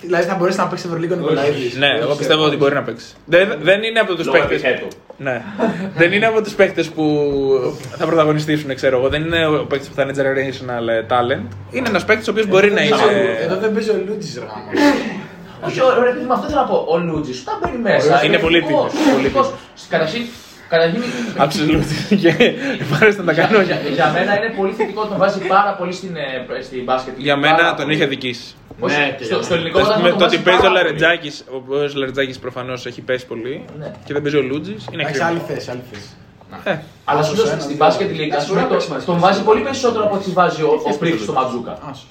[0.00, 1.72] δηλαδή θα μπορέσει να παίξει Ευρωλίγο ο Νικολαίδη.
[1.78, 3.06] Ναι, εγώ πιστεύω ότι μπορεί να παίξει.
[3.24, 4.82] Δεν, δεν είναι από τους Λόγω παίκτε.
[5.18, 5.30] Επιθέτου.
[5.30, 5.42] Ναι.
[5.96, 7.04] δεν είναι από τους παίκτες που
[7.96, 9.08] θα πρωταγωνιστήσουν, ξέρω εγώ.
[9.08, 11.46] Δεν είναι ο παίκτης που θα είναι generational ε, talent.
[11.70, 13.56] Είναι ένας παίκτης ο οποίος μπορεί να Εδώ είναι.
[13.60, 14.64] δεν παίζει ο Λούτζης Ράμο.
[15.66, 16.86] Όχι, ωραία, παιδί μου, αυτό θέλω να πω.
[16.88, 18.24] Ο Λούτζης, όταν μπαίνει μέσα.
[18.24, 19.52] Είναι πολύ εθνικός, τίμιος, πολύ εθνικός.
[19.88, 20.22] Καταρχήν,
[20.68, 21.02] καταρχήν
[21.44, 21.90] Absolute.
[22.22, 22.32] Και
[22.92, 23.60] μάλιστα να τα κάνω.
[23.60, 27.14] για, για, για μένα είναι πολύ θετικό, τον βάζει πάρα πολύ στην, ε, στην μπάσκετ.
[27.16, 27.94] Για Πάρα μένα τον πολύ.
[27.96, 28.42] είχε δικήσει.
[28.42, 30.60] Όχι, Ναι, και στο, για στο ελληνικό Το, πρωτάθλημα με τον το βάζει ότι παίζει
[30.60, 30.84] ο πάρα πολύ.
[30.84, 33.92] Λαρετζάκης, ο οποίο Λαρετζάκης προφανώς έχει πέσει πολύ Ναι.
[34.04, 34.86] και δεν παίζει ο Λούτζης.
[34.92, 35.26] Είναι Έχεις κρίμα.
[35.28, 36.08] άλλη θέση, άλλη θέση.
[36.64, 38.16] Ε, Αλλά σου λέω Άσος, στην ένα, μπάσκετ δύο.
[38.16, 39.26] λίγα, Εντάξει, ας πούμε, μπορεί να τον- παίξει τον μαζί.
[39.26, 41.72] βάζει πολύ περισσότερο από ό,τι βάζει ο, ο Πρίξ στο Ματζούκα.
[41.90, 42.06] Άσος.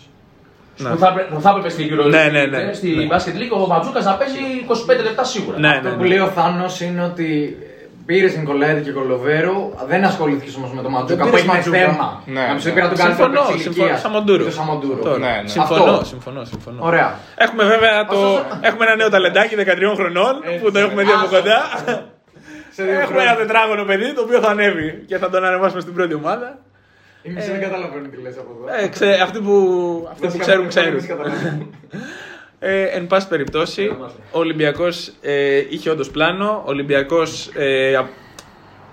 [0.77, 0.89] Ναι.
[0.89, 2.57] Που θα, έπρεπε- που θα έπρεπε στην Euroleague, Ναι, ναι, ναι.
[2.69, 5.57] ε, στη μπάσκετ λίγα ο Ματζούκας να παίζει 25 λεπτά σίγουρα.
[5.59, 6.07] Ναι, Αυτό ναι, που ναι.
[6.07, 7.57] λέει ο Θάνος είναι ότι
[8.05, 11.15] πήρε Νικολαίδη και Κολοβέρο, δεν ασχολήθηκες όμως με τον Ματζούκα.
[11.15, 11.77] Δεν Που πήρες έγινε Ματζούκα.
[11.77, 12.23] θέμα.
[12.25, 12.73] Ναι, Να μου πει ναι.
[12.75, 13.85] πήρα τον καλύτερο Συμφωνώ, παίκτη της συμφωνώ.
[13.85, 14.01] ηλικίας.
[14.05, 14.43] Σαμοντούρο.
[14.43, 15.01] Το Σαμοντούρο.
[15.07, 15.47] Τώρα, Ναι, ναι.
[15.57, 16.05] Συμφωνώ, Αυτό.
[16.05, 16.79] συμφωνώ, συμφωνώ.
[16.89, 17.09] Ωραία.
[17.35, 18.19] Έχουμε βέβαια το.
[18.69, 21.59] Έχουμε ένα νέο ταλεντάκι 13 χρονών που το έχουμε δει από κοντά.
[22.75, 23.35] Σε δύο Έχουμε ένα χρόνια.
[23.35, 26.57] τετράγωνο παιδί το οποίο θα ανέβει και θα τον ανεβάσουμε στην πρώτη ομάδα.
[27.23, 28.83] Οι μισοί δεν καταλαβαίνουν τι λες από εδώ.
[28.83, 29.55] Ε, ξέ, αυτοί που,
[30.11, 30.99] αυτοί που ξέρουν, ξέρουν.
[32.63, 32.93] Εμείς καταλαβαίνουμε.
[32.93, 33.95] Ε, εν πάση περιπτώσει,
[34.31, 36.61] ο Ολυμπιακός ε, είχε όντως πλάνο.
[36.65, 38.09] Ο Ολυμπιακός ε, α-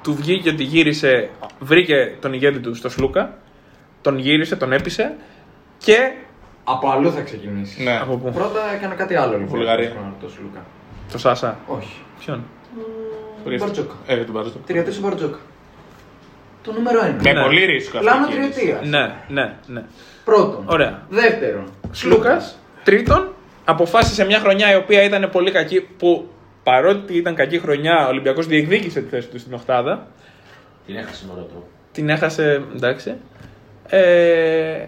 [0.02, 1.30] του βγήκε ότι γύρισε,
[1.60, 3.38] βρήκε τον ηγέτη του στο Σλούκα.
[4.00, 5.14] Τον γύρισε, τον έπεισε
[5.78, 6.12] και.
[6.64, 7.84] Από αλλού θα ξεκινήσεις.
[7.84, 7.98] Ναι.
[8.02, 9.46] Από πού; Πρώτα έκανε κάτι άλλο λοιπόν.
[9.46, 9.92] Βουλγαρία.
[10.20, 10.64] Το Σλούκα.
[11.12, 11.58] Το Σάσα.
[11.66, 11.96] Όχι.
[12.18, 12.44] Ποιον;
[13.58, 13.94] Μπαρτζόκα.
[14.06, 14.58] Ε, τον Μπαρτζόκα.
[14.66, 15.38] Τριετής ο Μπαρτζόκα.
[16.62, 17.16] Το νούμερο ένα.
[17.22, 17.42] Με Ναι.
[17.42, 17.98] πολύ ρίσκο.
[17.98, 18.58] Πλάνο αυτή η κίνηση.
[18.60, 18.88] τριετίας.
[18.88, 19.82] Ναι, ναι, ναι.
[20.24, 20.64] Πρώτον.
[20.66, 21.02] Ωραία.
[21.08, 21.64] Δεύτερον.
[21.90, 22.58] Σλούκας.
[22.84, 23.28] Τρίτον,
[23.68, 25.80] αποφάσισε μια χρονιά η οποία ήταν πολύ κακή.
[25.80, 26.28] Που
[26.62, 30.06] παρότι ήταν κακή χρονιά, ο Ολυμπιακός διεκδίκησε τη θέση του στην Οχτάδα.
[30.86, 31.66] Την έχασε με ωραίο τρόπο.
[31.92, 32.62] Την έχασε.
[32.74, 33.14] Εντάξει.
[33.88, 34.86] Ε,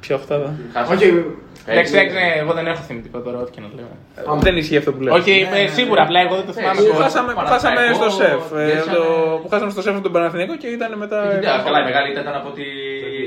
[0.00, 0.54] ποια Οχτάδα;
[0.90, 1.24] Όχι.
[1.68, 4.38] Εντάξει, εντάξει, ναι, εγώ δεν έχω θυμητικό τώρα, ό,τι και να λέω.
[4.40, 5.14] Δεν ισχύει αυτό που λέω.
[5.14, 6.80] Όχι, ε, σίγουρα, απλά εγώ δεν το θυμάμαι.
[6.80, 6.96] Σίγουρα.
[6.96, 8.42] Που χάσαμε, που χάσαμε Παναθηναϊκό, στο σεφ.
[8.60, 11.18] ε, διέσαμε- το- Που χάσαμε στο σεφ τον Παναθηναϊκό και ήταν μετά.
[11.40, 12.62] Κοίτα, Καλά, η μεγάλη ήταν από τη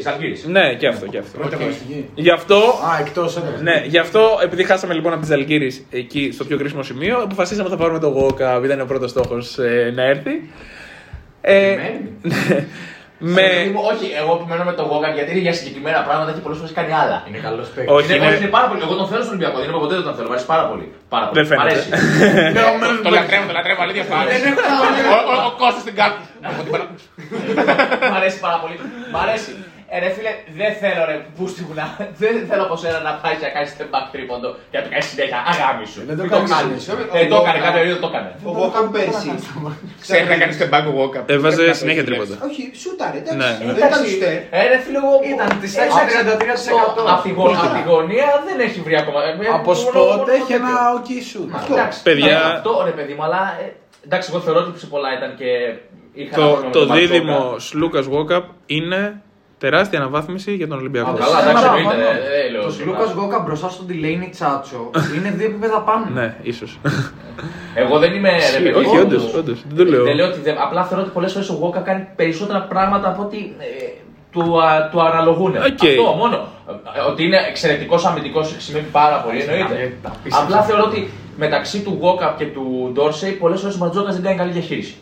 [0.06, 0.36] Ζαλγκύρη.
[0.56, 1.38] Ναι, και αυτό, και αυτό.
[1.40, 2.10] Πρώτη αγωνιστική.
[2.16, 2.56] Γι' αυτό
[2.90, 3.58] Α, εκτός έδρα.
[3.62, 7.68] Ναι, γι' αυτό επειδή χάσαμε λοιπόν από τη Ζαλγκύρη εκεί στο πιο κρίσιμο σημείο, αποφασίσαμε
[7.68, 9.58] ότι θα πάρουμε το Γόκα, ήταν ο πρώτος στόχος
[9.94, 10.32] να έρθει.
[11.42, 11.76] Ε,
[12.22, 12.66] ναι.
[13.36, 13.42] Με...
[13.42, 16.74] Δηλαδή, Όχι, εγώ επιμένω με τον Γόγκαν γιατί είναι για συγκεκριμένα πράγματα και πολλές φορές
[16.80, 17.18] κάνει άλλα.
[17.28, 17.94] Είναι καλός παίκτης.
[17.96, 18.80] Όχι, είναι, είναι- όχι, είναι πάρα πολύ.
[18.86, 20.28] Εγώ τον θέλω στον Ολυμπιακό, δεν είπα ποτέ δεν τον θέλω.
[20.30, 20.86] Μ' αρέσει πάρα πολύ.
[21.14, 21.36] Πάρα πολύ.
[21.38, 21.70] Δεν Μ' φαίνεται.
[21.70, 21.88] αρέσει.
[23.06, 24.50] Το λατρεύω, το λατρεύω, αλήθεια σου άρεσε.
[25.16, 26.22] Ο- ο- Ο Κώστας στην κάρτα.
[26.50, 26.88] Από την παρα-
[28.12, 28.76] Μ' αρέσει πάρα πολύ.
[29.14, 29.52] Μ' αρέσει.
[29.94, 31.86] Ε, ρε φίλε, δεν θέλω ρε πούστη μου να.
[32.22, 34.90] Δεν θέλω από σένα να πάει και να κάνει step back τρίποντο και να το
[34.94, 35.40] κάνεις συνέχεια.
[35.52, 36.00] Αγάμι σου.
[36.10, 36.52] Δεν το Μην κάνεις.
[36.56, 36.82] κάνεις.
[37.20, 38.30] Ε, το έκανε, κάποια περίοδο το έκανε.
[38.50, 39.30] Ο Βόκαν πέρσι.
[40.06, 41.24] Ξέρει να κάνει τον μπάγκο walk-up.
[41.36, 42.34] Έβαζε Πρέπει να συνέχεια το τρίποτα.
[42.48, 43.32] Όχι, σούταρε, Ναι.
[43.36, 43.62] εντάξει.
[43.68, 44.36] Δεν Εντάξει, ήταν στέρ.
[44.60, 45.14] ε, ρε φίλε, εγώ.
[45.34, 46.66] Ήταν της ε, τάξης εντάξει,
[46.98, 47.14] 33%.
[47.14, 49.20] Απ' τη γωνία- απ' τη γωνία δεν έχει βρει ακόμα.
[49.28, 50.56] Ε, Από μόνο- σποτ μόνο έχει τέτοιο.
[50.62, 51.50] ένα ok shoot.
[51.74, 53.66] Εντάξει, Παιδιά- ναι, Αυτό ρε παιδί μου, αλλά ε,
[54.08, 55.50] εντάξει, εγώ θεωρώ ότι σε πολλά ήταν και
[56.22, 57.14] είχα ένα Το, πρόβλημα με το τον Μπαρτζόκα.
[57.14, 58.46] δίδυμο Σλούκας Γόκαπ
[58.78, 59.02] είναι
[59.60, 61.10] τεράστια αναβάθμιση για τον Ολυμπιακό.
[61.10, 62.20] Α, καλά, εντάξει, Ένα εννοείται, παραπάνω.
[62.42, 62.98] ε, ε, λέω, Το σίγουρα.
[63.00, 66.06] Λούκας Γκόκα μπροστά στον Τιλέινι Τσάτσο είναι δύο επίπεδα πάνω.
[66.14, 66.80] Ναι, ίσως.
[67.76, 68.86] Εγώ δεν είμαι ρε παιδί.
[68.86, 69.60] Όχι, όντως, όντως.
[69.76, 70.04] Δεν το λέω.
[70.04, 73.22] Δεν λέω ότι δεν, απλά θεωρώ ότι πολλές φορές ο Γόκα κάνει περισσότερα πράγματα από
[73.22, 73.66] ότι ε,
[74.32, 75.56] του, α, του αναλογούν.
[75.56, 75.64] Οκ.
[75.66, 76.48] Αυτό μόνο.
[76.98, 79.98] Ε, Ότι είναι εξαιρετικός αμυντικός σημαίνει πάρα πολύ, εννοείται.
[80.44, 84.38] Απλά θεωρώ ότι μεταξύ του Γουόκαπ και του Ντόρσεϊ πολλές φορές ο Μπαρτζώκας δεν κάνει
[84.38, 84.96] καλή διαχείριση.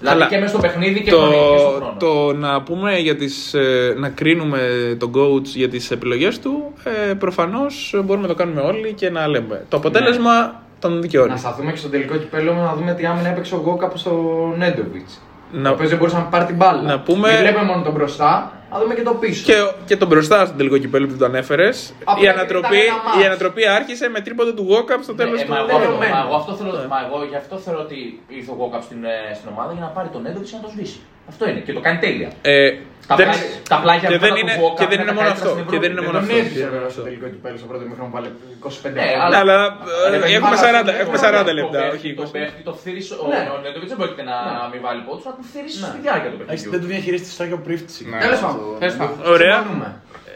[0.00, 0.30] Δηλαδή Καλά.
[0.30, 1.96] και μέσα στο παιχνίδι και, το, χρονικά και στον χρόνο.
[1.98, 4.60] το να πούμε για τις, ε, να κρίνουμε
[4.98, 6.72] τον coach για τις επιλογές του,
[7.10, 9.64] ε, προφανώς μπορούμε να το κάνουμε όλοι και να λέμε.
[9.68, 11.30] Το αποτέλεσμα τον δικαιώνει.
[11.30, 14.12] Να σταθούμε και στο τελικό κυπέλο να δούμε τι άμυνα έπαιξε ο Γουόκαπ στο
[14.56, 15.20] Νέντοβιτς.
[15.52, 16.82] Να- Ο οποίο δεν μπορούσε να πάρει την μπάλα.
[16.82, 19.42] Να πούμε- Δεν βλέπουμε μόνο τον μπροστά, να δούμε και το πίσω.
[19.44, 19.54] Και,
[19.86, 21.94] και τον μπροστά στον τελικό κυπέλο που το ανέφερες.
[22.00, 23.22] Απλά Η, γιατί ανατροπή, ήταν ένα μάτς.
[23.22, 25.50] η ανατροπή άρχισε με τρίποντο του Walkup στο τέλος Ε, του.
[25.50, 26.14] μα, εγώ, τελειωμένο.
[26.14, 27.98] μα, εγώ αυτό θέλω, μα εγώ γι' αυτό θεωρώ ότι
[28.28, 30.70] ήρθε ο Γόκαπ στην, ε, στην ομάδα για να πάρει τον Έντοβιτ και να το
[30.74, 31.00] σβήσει.
[31.28, 32.28] Αυτό είναι και το κάνει τέλεια.
[32.42, 32.70] Ε,
[33.10, 35.10] Τα δεν- πλάγια- τα πλάγια και μετά δεν του είναι, Βόκα και δεν είναι είναι
[35.10, 35.58] τα μόνο καλύτερα αυτό.
[35.58, 36.36] στην Και δεν είναι μόνο Δεν αυτό.
[36.42, 38.28] έζησε βέβαια στο τελικό κυπέλο στο πρώτο μήχρονο πάλι
[38.68, 39.20] 25 Ναι, γκολ.
[39.24, 39.56] αλλά- Αλλά
[40.12, 41.78] Ρε ε, παιδί, έχουμε αλλά 40, στο έχουμε δεύτερο 40 το λεπτά.
[41.82, 42.32] παίχτη, Όχι Το 20.
[42.36, 43.42] παίχτη, το θύρις, ο Ναι.
[43.54, 44.36] ο Νέντοβιτς δεν πρόκειται να
[44.72, 45.86] μην βάλει πόντους, θα του θύρεις Ναι.
[45.90, 46.70] στη διάρκεια του Εντάξει, παιχνιδιού.
[46.74, 48.02] δεν του διαχειρίστηκε στο Άγιο Πρίφτιση.
[48.26, 48.64] Τέλος πάντων.
[48.82, 49.16] Τέλος πάντων.
[49.36, 49.58] Ωραία.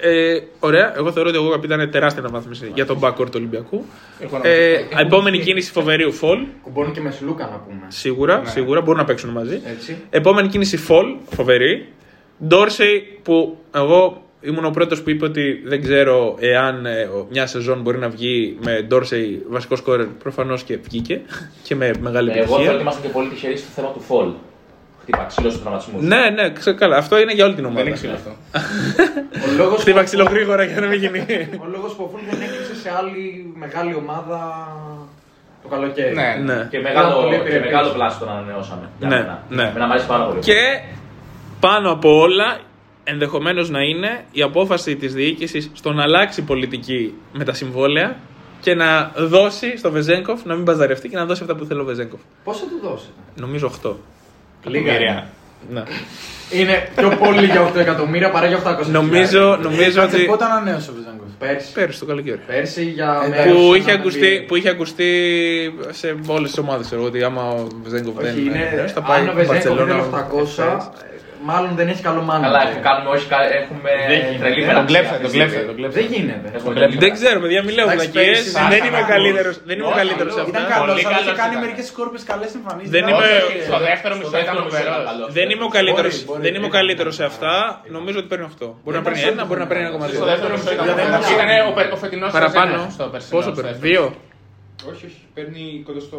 [0.05, 0.33] Συμφωνούμε.
[0.35, 0.97] Ε, ωραία.
[0.97, 3.85] Εγώ θεωρώ ότι ο Γόκαπ ήταν τεράστια αναβάθμιση για τον backcourt του Ολυμπιακού.
[4.21, 4.49] Οικονομικά.
[4.51, 6.39] Ε, επόμενη κίνηση φοβερή Φολ.
[6.63, 7.81] Κουμπώνει και με Σλούκα να πούμε.
[7.89, 9.61] Σίγουρα, σίγουρα μπορούν να παίξουν μαζί.
[9.67, 9.97] Έτσι.
[10.11, 11.89] Επόμενη κίνηση Φολ, φοβερή.
[12.47, 17.47] Ντόρσεϊ που εγώ ήμουν ο πρώτος που είπε ότι δεν ξέρω εάν ε, ο- μια
[17.47, 20.07] σεζόν μπορεί να βγει με Ντόρσεϊ βασικό σκόρερ.
[20.07, 21.21] Προφανώς και βγήκε
[21.63, 22.81] και με μεγάλη Εγώ θεωρώ ότι επιτυχία.
[22.81, 24.29] ήμασταν και πολύ τυχεροί στο θέμα του φολ.
[25.05, 26.03] Χτύπα ξύλο στους τραυματισμούς.
[26.03, 26.97] Ναι, ναι, ξέρω καλά.
[26.97, 27.87] Αυτό είναι για όλη την Δεν ομάδα.
[27.89, 28.31] είναι ξύλο αυτό.
[29.49, 31.19] Ο λόγος Χτύπα που- ξύλο γρήγορα για να μην γίνει.
[31.65, 34.39] Ο λόγος που ο Φούλ δεν έκλεισε σε άλλη μεγάλη ομάδα
[35.63, 36.15] το καλοκαίρι.
[36.15, 36.29] Ναι.
[36.45, 36.69] ναι.
[36.71, 37.71] Και μεγάλο, Ήταν πολύ και επιρρεπής.
[37.71, 38.89] μεγάλο πλάσο τον ανανεώσαμε.
[38.99, 39.43] Για Ναι, μένα.
[39.49, 39.63] ναι.
[39.63, 40.41] Εμένα μου αρέσει πάρα πολύ.
[40.41, 40.61] Και
[41.61, 42.59] πάνω από όλα,
[43.05, 48.17] ενδεχομένως να είναι η απόφαση της διοίκησης στο να αλλάξει πολιτική με τα συμβόλαια
[48.61, 51.85] και να δώσει στο Βεζέγκοφ να μην μπαζαρευτεί και να δώσει αυτά που θέλει ο
[51.85, 52.21] Βεζέγκοφ.
[52.45, 53.11] Πόσο του δώσετε;
[53.41, 53.93] Νομίζω 8.
[54.65, 54.95] Λίγα.
[54.95, 55.25] είναι.
[55.71, 55.83] Ναι.
[56.51, 60.25] Είναι πιο πολύ για 8 εκατομμύρια παρά για 800 Νομίζω, νομίζω Κάτσε, ότι.
[60.25, 61.27] πότε ανανέωσε ο Βεζάγκοφ.
[61.39, 61.73] Πέρσι.
[61.73, 62.41] Πέρυσι το καλοκαίρι.
[62.47, 63.99] Πέρσι για Ε, μέρος Που στην είχε, NBA.
[63.99, 65.11] ακουστεί, που είχε ακουστεί
[65.91, 66.87] σε όλες τις ομάδες.
[66.87, 68.91] Ξέρω ότι άμα ο Βεζέγκοφ δεν Όχι, είναι.
[68.95, 70.91] θα πάει Αν ο Βεζέγκοφ Μπαρτσελώνα, είναι 800,
[71.51, 72.45] μάλλον δεν έχει καλό μάνα.
[72.47, 74.39] Καλά, έχουμε, κάνουμε, όχι, κα- έχουμε Δεν γίνεται.
[74.43, 75.51] τρελή Τον υπεραξία κλέψατε, αυτή τον τη στιγμή.
[75.53, 76.01] κλέψατε, τον κλέψατε.
[76.01, 76.47] Δεν γίνεται.
[76.57, 78.25] Έχουμε Τον τρελή Δεν ξέρω, παιδιά, μην λέω Εντάξει, βλακίες.
[78.27, 79.15] πέρυσι Δεν ήταν είμαι ο καλός.
[79.17, 79.51] καλύτερο.
[79.69, 80.51] Δεν είμαι ο Όχι, καλύτερος σε καλός.
[80.53, 80.75] Ήταν αυτά.
[80.77, 81.65] καλός, Πολύ αλλά είχε καλός κάνει ήταν.
[81.65, 82.91] μερικές κόρπες καλές εμφανίσει.
[82.97, 83.33] Δεν είμαι-
[83.71, 85.09] Στο δεύτερο Στο μισό ήταν δεύτερο μισό ήταν φοβερό.
[85.11, 85.29] καλός.
[85.39, 86.09] Δεν είμαι ο καλύτερο.
[86.13, 86.41] Μπορεί, μπορεί.
[86.47, 87.53] Δεν είμαι ο καλύτερος σε αυτά.
[87.97, 88.69] Νομίζω ότι παίρνει 8.
[88.83, 90.17] Μπορεί να παίρνει 1, μπορεί να παίρνει 1,2.
[90.23, 91.23] Στο δεύτερο μισό ήταν Γιατί φοβερό.
[91.25, 92.71] δεν Ήταν ο, πε- ο φετινός Παραπάνω.
[92.75, 94.05] Σεζένας στο περσινό, Πόσο στο παίρνει, δεύτερο.
[94.05, 94.91] 2.
[94.91, 95.21] Όχι, όχι.
[95.37, 96.19] Παίρνει κοντά στο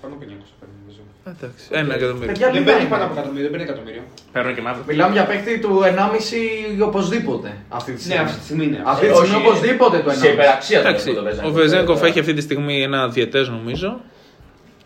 [0.00, 1.03] πάνω 500.
[1.24, 1.46] Παίρνει, νομίζω.
[1.46, 2.26] Εντάξει, ένα εκατομμύριο.
[2.30, 2.90] Παιδιά, Δεν λίγα παίρνει είναι.
[2.94, 4.02] πάνω από εκατομμύριο, δεν παίρνει εκατομμύριο.
[4.34, 4.82] Παίρνω και μαύρο.
[4.90, 7.48] Μιλάμε για παίκτη του 1,5 οπωσδήποτε
[7.78, 8.24] αυτή τη Ναι, στιγμή.
[8.26, 8.80] αυτή τη στιγμή είναι.
[8.92, 10.32] Αυτή τη Όχι, στιγμή οπωσδήποτε το Σε 1,5.
[10.36, 11.50] υπεραξία το Εντάξει, το Βεζέγκοφ.
[11.50, 13.90] ο Βεζέγκοφ έχει αυτή τη στιγμή ένα διαιτές νομίζω.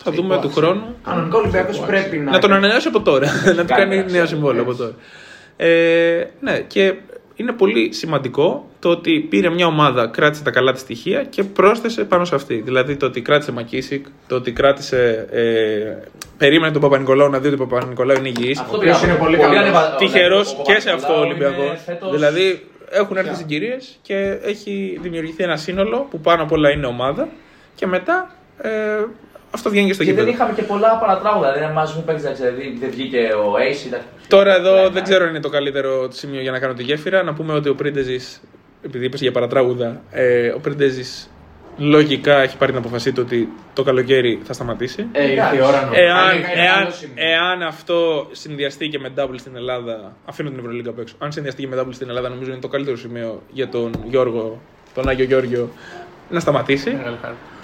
[0.03, 0.87] Θα δούμε του χρόνου.
[1.05, 2.31] Κανονικά ο Ολυμπιακός πρέπει να.
[2.31, 3.27] Να τον ανανεώσει από τώρα.
[3.57, 4.93] Να του κάνει υπεραξία, νέο συμβόλαιο από τώρα.
[5.61, 6.95] Ε, ναι, και
[7.41, 12.05] είναι πολύ σημαντικό το ότι πήρε μια ομάδα, κράτησε τα καλά της στοιχεία και πρόσθεσε
[12.05, 12.55] πάνω σε αυτή.
[12.55, 15.27] Δηλαδή το ότι κράτησε Μακίσικ, το ότι κράτησε.
[15.31, 16.09] Ε,
[16.39, 18.59] περίμενε τον Παπα-Νικολάου να δει ότι ο Παπα-Νικολάου είναι υγιής.
[18.61, 19.63] Αυτό οποίος πήγα- είναι πολύ πολύ καλός.
[19.63, 21.67] ανεβα- Τυχερός ο και σε αυτό ο Παπα-Νικολάου Ολυμπιακός.
[21.67, 26.71] είναι φέτος- Δηλαδή έχουν έρθει συγκυρίες και έχει δημιουργηθεί ένα σύνολο που πάνω απ' όλα
[26.71, 27.29] είναι ομάδα
[27.75, 28.31] και μετά
[28.63, 28.71] ε,
[29.51, 30.37] αυτό βγαίνει και στο Και δεν γήπεδο.
[30.45, 31.53] είχαμε και πολλά παρατράγουδα.
[31.53, 33.87] Δηλαδή, μαζί μου παίξεις, δηλαδή δεν βγήκε ο Ace.
[33.87, 35.01] ήταν- Τώρα εδώ Ναι, δεν ναι.
[35.01, 37.23] ξέρω αν είναι το καλύτερο σημείο για να κάνω τη γέφυρα.
[37.23, 38.41] Να πούμε ότι ο Πρίντεζης,
[38.83, 41.31] επειδή είπες για παρατράγουδα, ε, ο Πρίντεζης
[41.77, 45.07] λογικά έχει πάρει την αποφασή του ότι το καλοκαίρι θα σταματήσει.
[45.13, 46.03] Ε, ήρθε η ώρα νομίζω.
[46.03, 47.15] Εάν, Είναι καλό εάν, σημείο.
[47.17, 51.15] εάν αυτό συνδυαστεί και με double στην Ελλάδα, αφήνω την Ευρωλίγκα απ' έξω.
[51.19, 54.61] Αν συνδυαστεί και με double στην Ελλάδα, νομίζω είναι το καλύτερο σημείο για τον Γιώργο,
[54.95, 55.69] τον Άγιο Γιώργιο,
[56.31, 56.97] να σταματήσει.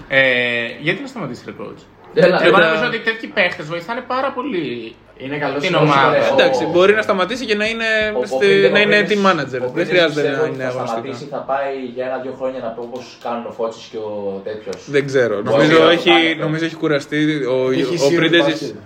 [0.08, 0.68] Μεγάλη χαρά.
[0.68, 1.80] Ε, γιατί να σταματήσει ρε coach;
[2.14, 5.80] Έλα, Εγώ τα- νομίζω ότι τέτοιοι παίχτες βοηθάνε πάρα πολύ Είναι καλός την σημείο.
[5.80, 6.16] ομάδα.
[6.30, 7.84] Ο- Εντάξει, μπορεί να σταματήσει και να είναι,
[8.16, 9.60] Ο- ο στη- Πρίντεζ- να ο είναι Πρίντεζ- team manager.
[9.60, 11.00] ο Δεν Πρίντεζ χρειάζεται πιστεύω να ότι είναι Θα αγωνιστικά.
[11.02, 14.76] σταματήσει, θα πάει για ένα-δύο χρόνια να πει όπως κάνουν ο Φώτση και ο τέτοιος.
[14.94, 15.34] Δεν ξέρω.
[15.34, 16.44] Μπορεί Νομίζω να το έχει, κάνει αυτό.
[16.46, 17.20] νομίζω έχει κουραστεί
[17.54, 18.60] ο, Έχει ο σίγουρα Πρίντεζης.
[18.60, 18.76] μπάσκετ.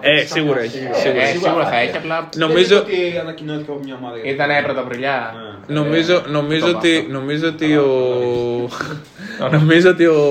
[0.00, 0.78] Ε, σίγουρα έχει.
[0.92, 1.22] Σίγουρα.
[1.22, 4.16] Ε, σίγουρα θα έχει, απλά Νομίζω, Δεν είναι ότι ανακοινώθηκε από μια ομάδα.
[4.16, 4.62] για το ήταν θέμα.
[4.66, 5.34] πρωταπριλιά.
[5.66, 5.74] Ναι.
[5.80, 7.06] νομίζω, νομίζω, το ότι, βάζω.
[7.18, 7.88] νομίζω ότι ο,
[9.58, 10.22] νομίζω ότι ο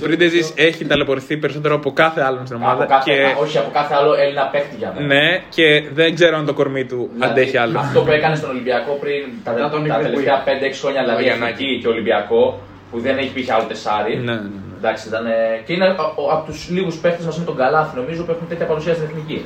[0.00, 2.84] Πρίντεζης έχει ταλαιπωρηθεί περισσότερο από κάθε άλλον στην Από ομάδα.
[2.84, 5.06] κάθε, Και, Όχι από κάθε άλλο Έλληνα παίχτη για μένα.
[5.14, 7.78] ναι, και δεν ξέρω αν το κορμί του Δηλαδή, αντέχει άλλο.
[7.78, 10.02] Αυτό που έκανε στον Ολυμπιακό πριν τα, Μετά τον τα Ιβρυκού.
[10.10, 11.52] τελευταία 5-6 χρόνια, δηλαδή Γιαννάκη.
[11.64, 12.60] Εθνική και Ολυμπιακό,
[12.90, 14.16] που δεν έχει πει άλλο τεσάρι.
[14.16, 14.63] Ναι, ναι, ναι.
[14.86, 15.30] Εντάξει, ήταν, ε,
[15.66, 15.86] και είναι
[16.32, 19.44] από τους λίγους παίχτες μαζί με τον Καλάθι, νομίζω, που έχουν τέτοια παρουσία στην εθνική.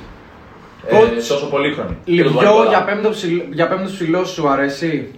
[0.86, 1.88] Ε, Coach, τόσο πολύχρονη.
[1.88, 2.68] Και τον Λιβιό Βαρκολά.
[2.68, 5.10] για πέμπτο ψηλό- για πέμπτος ψηλός σου αρέσει;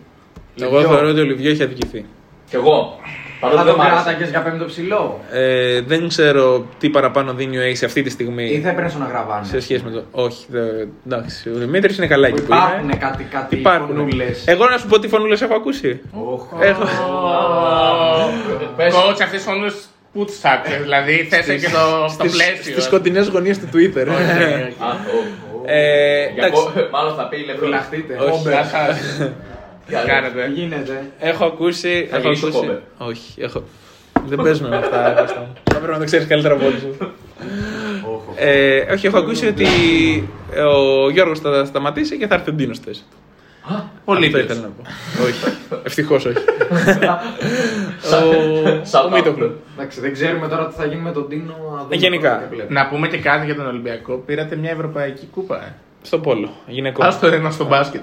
[0.61, 0.89] Εγώ Λιβιό.
[0.93, 2.05] θεωρώ ότι ο Λιβιό έχει αδικηθεί.
[2.49, 2.99] Κι εγώ.
[3.43, 4.03] Θα Παρότι τον δεν μ' άρεσε.
[4.03, 8.11] κράταγες για πέμπτο ψηλό; Ε, δεν ξέρω τι παραπάνω δίνει ο Ace αυτή τη Ή
[8.11, 9.47] στιγμή θα έπαιρνες στον Αγραβάνη.
[9.47, 10.03] σε σχέση με το.
[10.11, 10.61] Όχι, δε,
[11.07, 11.51] εντάξει.
[11.51, 12.97] Ο Δημήτρης είναι καλά εκεί που Υπάρχουν είναι.
[12.97, 13.97] κάτι, κάτι Υπάρχουν.
[13.97, 14.47] φωνούλες.
[14.47, 16.01] Εγώ να σου πω τι φωνούλες έχω ακούσει.
[16.13, 16.43] Οχ.
[16.61, 16.85] Έχω.
[18.77, 18.95] Πες.
[18.95, 19.75] Coach, αυτές τι φωνούλες
[20.13, 22.73] πού τι άκουσε, δηλαδή θέσαι και στο, στο πλαίσιο.
[22.73, 24.07] Στις σκοτεινέ γωνίες του Twitter.
[24.09, 25.63] Α, ω.
[25.67, 27.65] Ε, Για εντάξει, κο- Μάλλον θα πει λεπτό.
[27.65, 28.17] Φυλαχτείτε.
[28.17, 28.49] όχι.
[28.49, 28.99] Γεια σας.
[29.87, 31.05] Τι κάνετε; Τι γίνεται.
[31.19, 32.07] Έχω ακούσει.
[32.11, 32.67] Θα Έχω γυρίσει το ακούσει.
[32.67, 33.09] κόμπερ.
[33.09, 33.63] Όχι, έχω.
[34.27, 35.11] Δεν παίζουμε με αυτά.
[35.21, 35.53] Κώστα μου.
[35.73, 36.81] Θα πρέπει να το ξέρεις καλύτερα από όλους.
[38.37, 39.65] Ε, όχι, έχω ακούσει ότι
[40.69, 43.03] ο Γιώργος θα σταματήσει και θα έρθει ο Ντίνος στη θέση.
[44.05, 44.45] Πολύ Αυτό δίκαιος.
[44.45, 44.83] ήθελα να πω.
[45.25, 45.57] Όχι.
[45.85, 46.39] Ευτυχώς όχι.
[48.83, 49.61] Σαν Ο Μίτογλου.
[49.77, 51.55] Εντάξει, δεν ξέρουμε τώρα τι θα γίνει με τον Τίνο.
[51.77, 52.29] να δούμε γενικά.
[52.31, 52.81] τώρα τι βλέπουμε.
[52.81, 54.17] Να πούμε και κάτι για τον Ολυμπιακό.
[54.17, 55.57] Πήρατε μια ευρωπαϊκή κούπα.
[55.65, 55.75] Ε.
[56.03, 56.51] Στο πόλο.
[56.67, 57.05] Γυναικό.
[57.05, 58.01] Α το ένα στο μπάσκετ.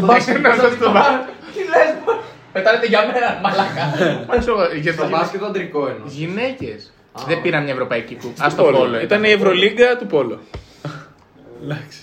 [0.00, 1.34] μπάσκετ, Ένα στο μπάσκετ.
[1.54, 2.16] Τι λες,
[2.52, 3.84] Πετάρετε για μένα, μαλάκα.
[4.28, 6.06] Μα ξέρω, για Στο το μπάσκετ το αντρικό εννοώ.
[6.06, 6.92] Γυναίκες.
[7.26, 8.44] Δεν πήραν μια ευρωπαϊκή κούπα.
[8.44, 8.78] Α το πόλο.
[8.78, 9.00] πόλο.
[9.00, 10.40] Ήταν η Ευρωλίγκα του πόλο.
[11.62, 11.98] Εντάξει.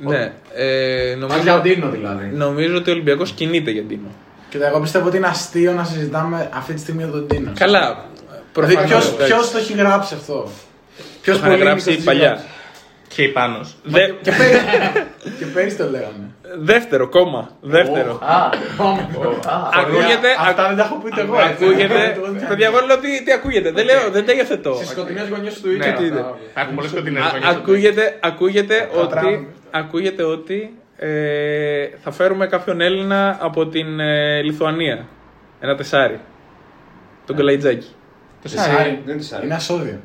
[0.00, 0.32] Ε, Ναι.
[0.54, 2.26] Ε, νομίζω, Αργεντίνο δηλαδή.
[2.34, 4.08] νομίζω ότι ο Ολυμπιακός κινείται για Ντίνο.
[4.48, 7.52] Κοίτα, εγώ πιστεύω ότι είναι αστείο να συζητάμε αυτή τη στιγμή για τον Τίνο.
[7.58, 8.04] Καλά.
[8.52, 9.52] Δηλαδή, προφανώς, ποιο εντάξει.
[9.52, 10.50] το έχει γράψει αυτό;
[11.22, 12.44] Ποιος Το είχαν γράψει παλιά.
[13.16, 13.60] Και η πάνω.
[13.82, 14.64] Δε- Και πέρυσι,
[15.38, 16.30] και πέρυσι το λέγαμε.
[16.58, 17.50] Δεύτερο, κόμμα.
[17.60, 18.12] Δεύτερο.
[18.22, 19.08] Α, πάμε.
[19.74, 20.28] Ακούγεται.
[20.38, 21.40] Αυτά δεν τα έχω πει ούτε εγώ.
[21.40, 21.64] έτσι.
[21.64, 22.12] Ακούγεται.
[22.16, 24.74] Εγώ δεν- Παιδιά, εγώ λέω τι, τι ακούγεται; Δεν λέω, δεν τα υιοθετώ.
[24.74, 25.92] Στις σκοτεινές γωνιές του Ναι, ήλιου.
[25.98, 26.24] τι είναι.
[26.54, 33.36] Θα έχουμε πολλές κοντινέ Α- Ακούγεται, ακούγεται ότι, ακούγεται ότι ε, θα φέρουμε κάποιον Έλληνα
[33.40, 35.06] από την ε, Λιθουανία.
[35.60, 36.20] Ένα τεσάρι.
[37.26, 37.88] Τον Καλαϊτζάκη.
[38.42, 38.74] Τεσάρι.
[39.04, 39.40] Δεν τη άρεσε.
[39.44, 40.00] Είναι ασώδιο.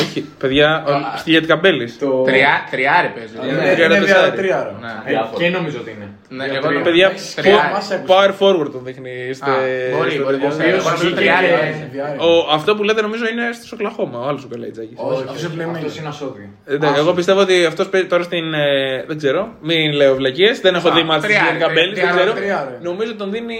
[0.00, 1.98] Όχι, παιδιά, ο- στη Γιατ Καμπέλης.
[1.98, 2.22] Το...
[2.70, 3.36] Τριάρι παίζεις.
[3.40, 4.36] Ναι, Είναι τριάρα είναι τεσάρι.
[4.36, 4.72] τριάρο.
[4.80, 5.12] Ναι.
[5.12, 6.08] Ε, Και νομίζω ότι είναι.
[6.28, 6.78] Ναι, Για εγώ τρία.
[6.78, 7.68] το- Παιδιά, Τριάρι.
[8.06, 9.10] πο- power forward τον δείχνει.
[9.30, 9.54] Είστε, Α,
[9.96, 10.56] μπορεί, στο μπορεί, τέτοιο.
[10.56, 10.68] μπορεί.
[10.68, 12.16] Εγώ νομίζω βγήκε τριάρι και- παίζει.
[12.28, 14.94] Ο, αυτό που λέτε νομίζω είναι στο Οκλαχώμα, ο άλλος ο Καλαϊτζάκη.
[14.96, 15.76] Όχι, Αυτό σε πλημμύρι.
[15.78, 16.46] αυτός είναι ασώδιο.
[16.74, 18.54] Εντάξει, εγώ πιστεύω ότι αυτός παίζει τώρα στην.
[18.54, 20.60] ε, δεν ξέρω, μην λέω βλακίες.
[20.60, 21.94] Δεν έχω Α, δει μάτια της τριάρι, Γιάννη Καμπέλη.
[21.94, 22.32] Δεν τριάρι, ξέρω.
[22.40, 22.74] τριάρι.
[22.88, 23.58] Νομίζω τον δίνει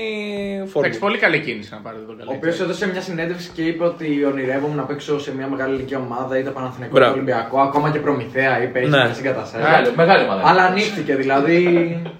[0.56, 0.96] Εντάξει, φόρμα.
[1.06, 2.38] πολύ καλή κίνηση να πάρετε τον Ο καλύτερο.
[2.40, 6.21] οποίος έδωσε μια συνέντευξη και είπε ότι ονειρεύομαι να παίξω σε μια μεγάλη ηλικία ομάδα,
[6.38, 7.10] είτε Παναθηναϊκό Μπράβο.
[7.12, 9.04] είτε Ολυμπιακό, ακόμα και Προμηθέα είπε, έχει Ναι.
[9.04, 9.12] ναι.
[9.14, 9.62] συγκαταστάσει.
[9.64, 10.42] Μεγάλη, μεγάλη ομάδα.
[10.48, 11.56] Αλλά ανοίχτηκε δηλαδή.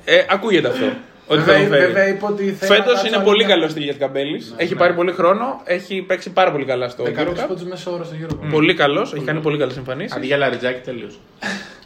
[0.05, 0.85] Ε, ακούγεται αυτό.
[1.27, 1.87] Ότι θα Βέβαια, τον φέρει.
[1.87, 2.71] βέβαια είπε ότι θέλει.
[2.73, 4.55] Φέτος να κάτσει είναι άλλη πολύ μια- καλός στη Γιάννη Καμπέλης.
[4.57, 5.61] Ναι, Έχει πάρει πολύ χρόνο.
[5.65, 7.09] Έχει παίξει πάρα πολύ καλά στο 13
[7.43, 7.49] Eurocup.
[7.49, 8.37] πόντους μέσω όρο στο Euro.
[8.51, 9.15] Πολύ καλός.
[9.15, 10.17] Έχει κάνει πολύ καλές εμφανίσεις.
[10.17, 11.11] Αντί για λαριτζάκι τελείω.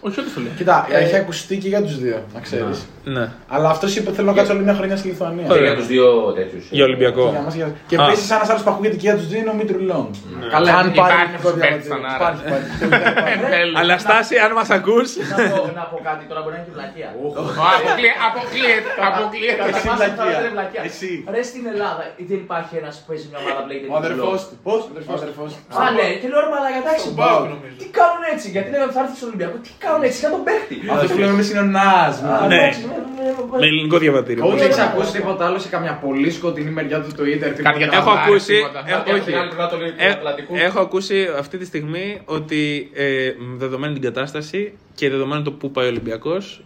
[0.07, 0.53] Όχι, ό,τι σου λέει.
[0.57, 2.79] Κοίτα, έχει ακουστεί και για τους δύο, να ξέρεις.
[3.05, 3.29] Ναι.
[3.49, 5.47] Αλλά αυτός είπε θέλω να κάτσω άλλη μια χρονιά στη Λιθουανία.
[5.55, 6.65] Και για τους δύο τέτοιους.
[6.71, 7.29] Για Ολυμπιακό.
[7.31, 8.05] Για μας, για- Και Α.
[8.07, 10.13] επίσης ένας άλλος που ακούγεται και για τους δύο είναι ο Μήτρου Λόγκ.
[10.55, 12.17] Καλά, Αν υπάρχει πάρει αυτός το ο παίκτης στον Άρα.
[12.21, 12.69] Υπάρχει, υπάρχει.
[12.81, 13.77] Τελικά υπάρχει.
[13.81, 15.09] Αλλά Στάση, αν μας ακούς.
[15.17, 17.09] Να πω, να πω κάτι τώρα μπορεί να είναι και βλακεία.
[17.77, 19.61] Αποκλείεται, αποκλείεται, αποκλείεται.
[19.63, 20.19] Κατά Εσύ βάση βλακεία.
[20.21, 20.83] τώρα δεν είναι βλακεία.
[20.89, 21.11] Εσύ.
[21.35, 24.49] Ρε στην Ελλάδα δεν υπάρχει ένας που παίζει μια ομάδα που λέγεται Ο αδερφός Νικολό.
[24.51, 24.57] του.
[24.67, 24.81] Πώς;
[25.13, 25.61] Ο αδερφός του.
[25.83, 27.07] Α, ναι, και λέω ρε μαλάκα, εντάξει.
[27.21, 27.75] Πάοκ, νομίζω.
[27.83, 30.43] Τι κάνουν έτσι, γιατί λέγανε ότι θα έρθει στο Ολυμπιακό, τι κάνουν έτσι, για τον
[30.45, 30.77] παίχτη.
[30.91, 32.15] Αυτό πλέον είναι ο Νάζ.
[32.23, 32.55] Α, Ναι.
[32.55, 32.87] εντάξει, με-
[33.17, 34.47] με- με- Με ελληνικό διαβατήριο.
[34.47, 37.49] Όχι, έχει ακούσει τίποτα άλλο σε καμιά πολύ σκοτεινή μεριά του Twitter.
[37.57, 37.97] τίποτα Κάτι για άλλο.
[38.01, 38.55] Έχω Αβάρι, ακούσει.
[38.55, 38.79] τίποτα.
[38.87, 39.25] έχω- Κάτι από όχι.
[39.31, 40.55] την άλλη πλευρά του Ε, Ατλαντικού.
[40.57, 45.85] Έχω ακούσει αυτή τη στιγμή ότι ε, δεδομένη την κατάσταση και δεδομένου το που πάει
[45.85, 46.63] ο Ολυμπιακός,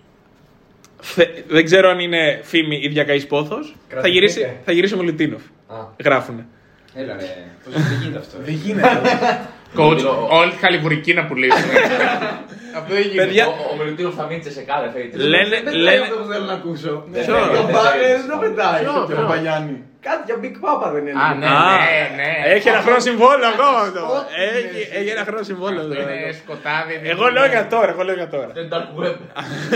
[1.49, 4.09] δεν ξέρω αν είναι φήμη ή διακαής πόθος, θα Κρατηθείτε.
[4.09, 5.43] γυρίσει, θα γυρίσει ο Μιλουτίνοφ.
[5.69, 5.77] Α.
[6.05, 6.47] Γράφουνε.
[6.95, 8.37] Έλα ρε, πώς δεν γίνεται αυτό.
[8.45, 8.89] Δεν γίνεται.
[9.77, 11.73] Coach, όλη τη χαλιβουρική να πουλήσουμε.
[12.79, 13.25] Αυτό δεν γίνεται.
[13.27, 15.17] Παιδιά, Ο- Ο Μιλουτίνοφ θα μείνει σε κάθε φέτη.
[15.33, 15.49] λένε.
[15.49, 16.93] Δεν είναι λένε αυτό που θέλω να ακούσω.
[17.13, 18.83] Ποιο; Το μπάνε δεν το πετάει.
[18.83, 19.77] Ποιο; Και ο Παπαγιάννη.
[20.07, 21.21] Κάτι για Big Papa δεν είναι.
[21.25, 21.51] Α, ναι, Α,
[21.83, 22.31] ναι, ναι.
[22.55, 24.01] Έχει ένα χρόνο συμβόλαιο ακόμα αυτό.
[24.17, 24.99] Ό,τι Έχει, είναι.
[24.99, 25.81] έχει ένα χρόνο συμβόλαιο.
[25.81, 26.13] Αυτό αυτό.
[26.13, 26.95] είναι σκοτάδι.
[27.13, 28.51] Εγώ λέω για τώρα, εγώ λέω για τώρα.
[28.59, 29.17] Δεν dark web.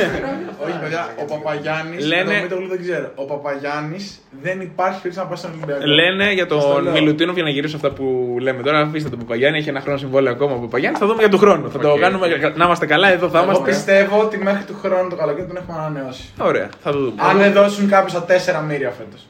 [0.64, 2.00] Όχι, παιδιά, ο Παπαγιάννης.
[2.12, 2.66] Λένε- Λένε.
[2.72, 3.06] δεν ξέρω.
[3.22, 4.04] Ο Παπαγιάννης
[4.44, 5.86] δεν υπάρχει περίπτωση να πάει στον Ολυμπιακό.
[6.00, 6.92] Λένε για Σας το τον λέω.
[6.92, 8.04] Μιλουτίνοφ για να γυρίσω αυτά που
[8.40, 8.78] λέμε τώρα.
[8.80, 11.00] Αφήστε τον Παπαγιάννη, έχει ένα χρόνο συμβόλαιο ακόμα ο Παπαγιάννης.
[11.00, 11.68] Θα δούμε για τον χρόνο.
[11.68, 12.26] Θα το Οκ, κάνουμε
[12.60, 13.64] να είμαστε καλά, εδώ θα Εγώ είμαστε.
[13.70, 16.24] πιστεύω ότι μέχρι του χρόνου το καλοκαίρι τον έχουμε ανανεώσει.
[16.38, 17.14] Ωραία, θα το δούμε.
[17.28, 18.24] Αν δεν δώσουν κάποιου τα
[18.60, 19.26] 4 μοίρια φέτος.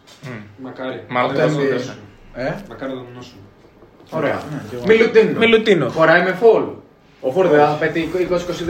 [0.63, 1.03] Μακάρι.
[1.09, 1.77] Μάλλον Από δεν το θα το NBA.
[1.77, 1.93] δώσω.
[2.35, 3.39] Ε, Μακάρι να τον δώσουν.
[4.11, 4.35] ωραία.
[4.53, 4.85] Ναι, και εγώ.
[4.87, 5.39] Μιλουτίνο.
[5.39, 5.95] Μιλουτίνοφ.
[5.95, 6.63] Χωράει με φολ.
[7.27, 8.09] Ο Φόρ δεν θα πετύχει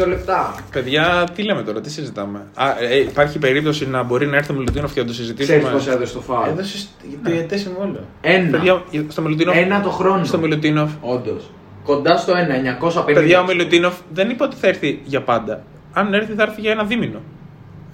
[0.04, 0.54] 20-22 λεπτά.
[0.72, 4.54] Παιδιά, τι λέμε τώρα, τι συζητάμε; Α, ε, υπάρχει περίπτωση να μπορεί να έρθει ο
[4.54, 5.70] Μιλουτίνοφ και να το Ξέρεις συζητήσουμε.
[5.72, 6.48] πώς έδωσε το φάουλ.
[6.48, 6.86] Έδωσε
[7.22, 8.04] τριετέ συμβόλαιο.
[8.20, 8.50] Ένα.
[8.58, 9.56] Παιδιά, στο Μιλουτίνοφ.
[9.56, 10.24] Ένα το χρόνο.
[10.24, 10.90] Στο Μιλουτίνοφ.
[11.00, 11.50] Όντως.
[11.84, 13.14] Κοντά στο 1, 950.
[13.14, 15.62] Παιδιά, ο Μιλουτίνοφ δεν είπε ότι θα έρθει για πάντα.
[15.92, 17.20] Αν έρθει, θα έρθει για ένα δίμηνο.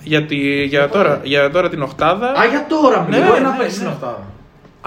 [0.02, 2.27] Γιατί, για, τώρα, για τώρα την Οχτάδα.
[2.31, 3.28] Α, για τώρα Ναι, μιλάω.
[3.31, 3.85] Μπορεί ναι, να παίξει ναι.
[3.85, 4.22] την Οχτάδα.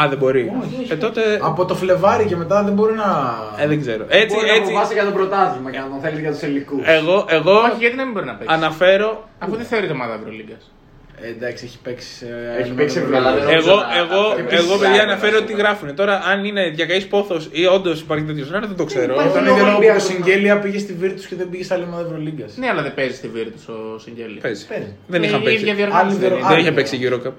[0.02, 0.52] Α, δεν μπορεί.
[0.90, 1.22] Ε, τότε.
[1.41, 3.35] Από το Φλεβάρι και μετά δεν μπορεί να.
[3.57, 4.06] Ε, δεν ξέρω.
[4.10, 4.72] Έτσι, Μπορεί να έτσι.
[4.72, 6.88] φοβάσαι για το πρωτάθλημα και να τον θέλεις για τους ελικούς.
[6.88, 9.23] Εγώ, εγώ Όχι, γιατί να μην μπορεί να παίξει; αναφέρω.
[9.40, 10.72] Αφού δεν θεωρείται ομάδα Ευρωλίγκας.
[11.22, 12.26] Ε, εντάξει, έχει παίξει σε.
[12.60, 15.45] Έχει παίξει σε- Αλλά δεν- Εγώ, να- εγώ, να- εγώ, να- παιδιά, να- αναφέρω να-
[15.45, 15.95] τι γράφουν.
[15.95, 19.14] Τώρα, αν είναι διακαή πόθος ή όντως υπάρχει τέτοιος σενάριο, δεν το ξέρω.
[19.14, 19.34] υπάρχει.
[19.34, 20.23] Τον Λόγω ίδιο λόγος που ο Ολυμπιακού.
[20.23, 22.57] Συγγέλια πήγε στη Βίρτους και δεν πήγε σε άλλη ομάδα Ευρωλίγκας.
[22.57, 24.40] Ναι, αλλά δεν παίζει στη Βίρτους ο Συγγέλη.
[24.40, 24.68] Παίζει.
[24.68, 24.94] Παίζει.
[25.07, 25.60] Δεν Είναι είχαν η παίξει.
[25.61, 26.53] ίδια διοργάνωση, Άλλη δεν διοργάνωση.
[26.53, 26.72] είναι.
[26.72, 27.34] Δεν είχε παίξει Eurocup.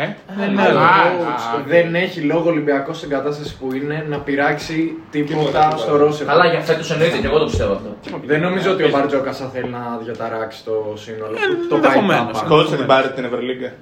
[0.00, 0.82] Ε; Δεν, ναι, είναι α, λόγο-
[1.28, 6.04] α, δεν έχει λόγο Ολυμπιακός στην κατάσταση που είναι να πειράξει τίποτα Τίποτα, στο τίποτα.
[6.04, 6.26] Ρώσεφ.
[6.26, 7.96] Καλά, για φέτος εννοείται και εγώ το πιστεύω αυτό.
[8.24, 11.32] Δεν νομίζω ότι ο Μπαρτζόκας θα θέλει να διαταράξει το σύνολο.
[11.36, 12.40] Ε, το πάει ενδεχομένως.
[12.42, 12.54] πάπα.
[12.54, 13.72] Coach θα την πάρει την Ευρωλίγκα.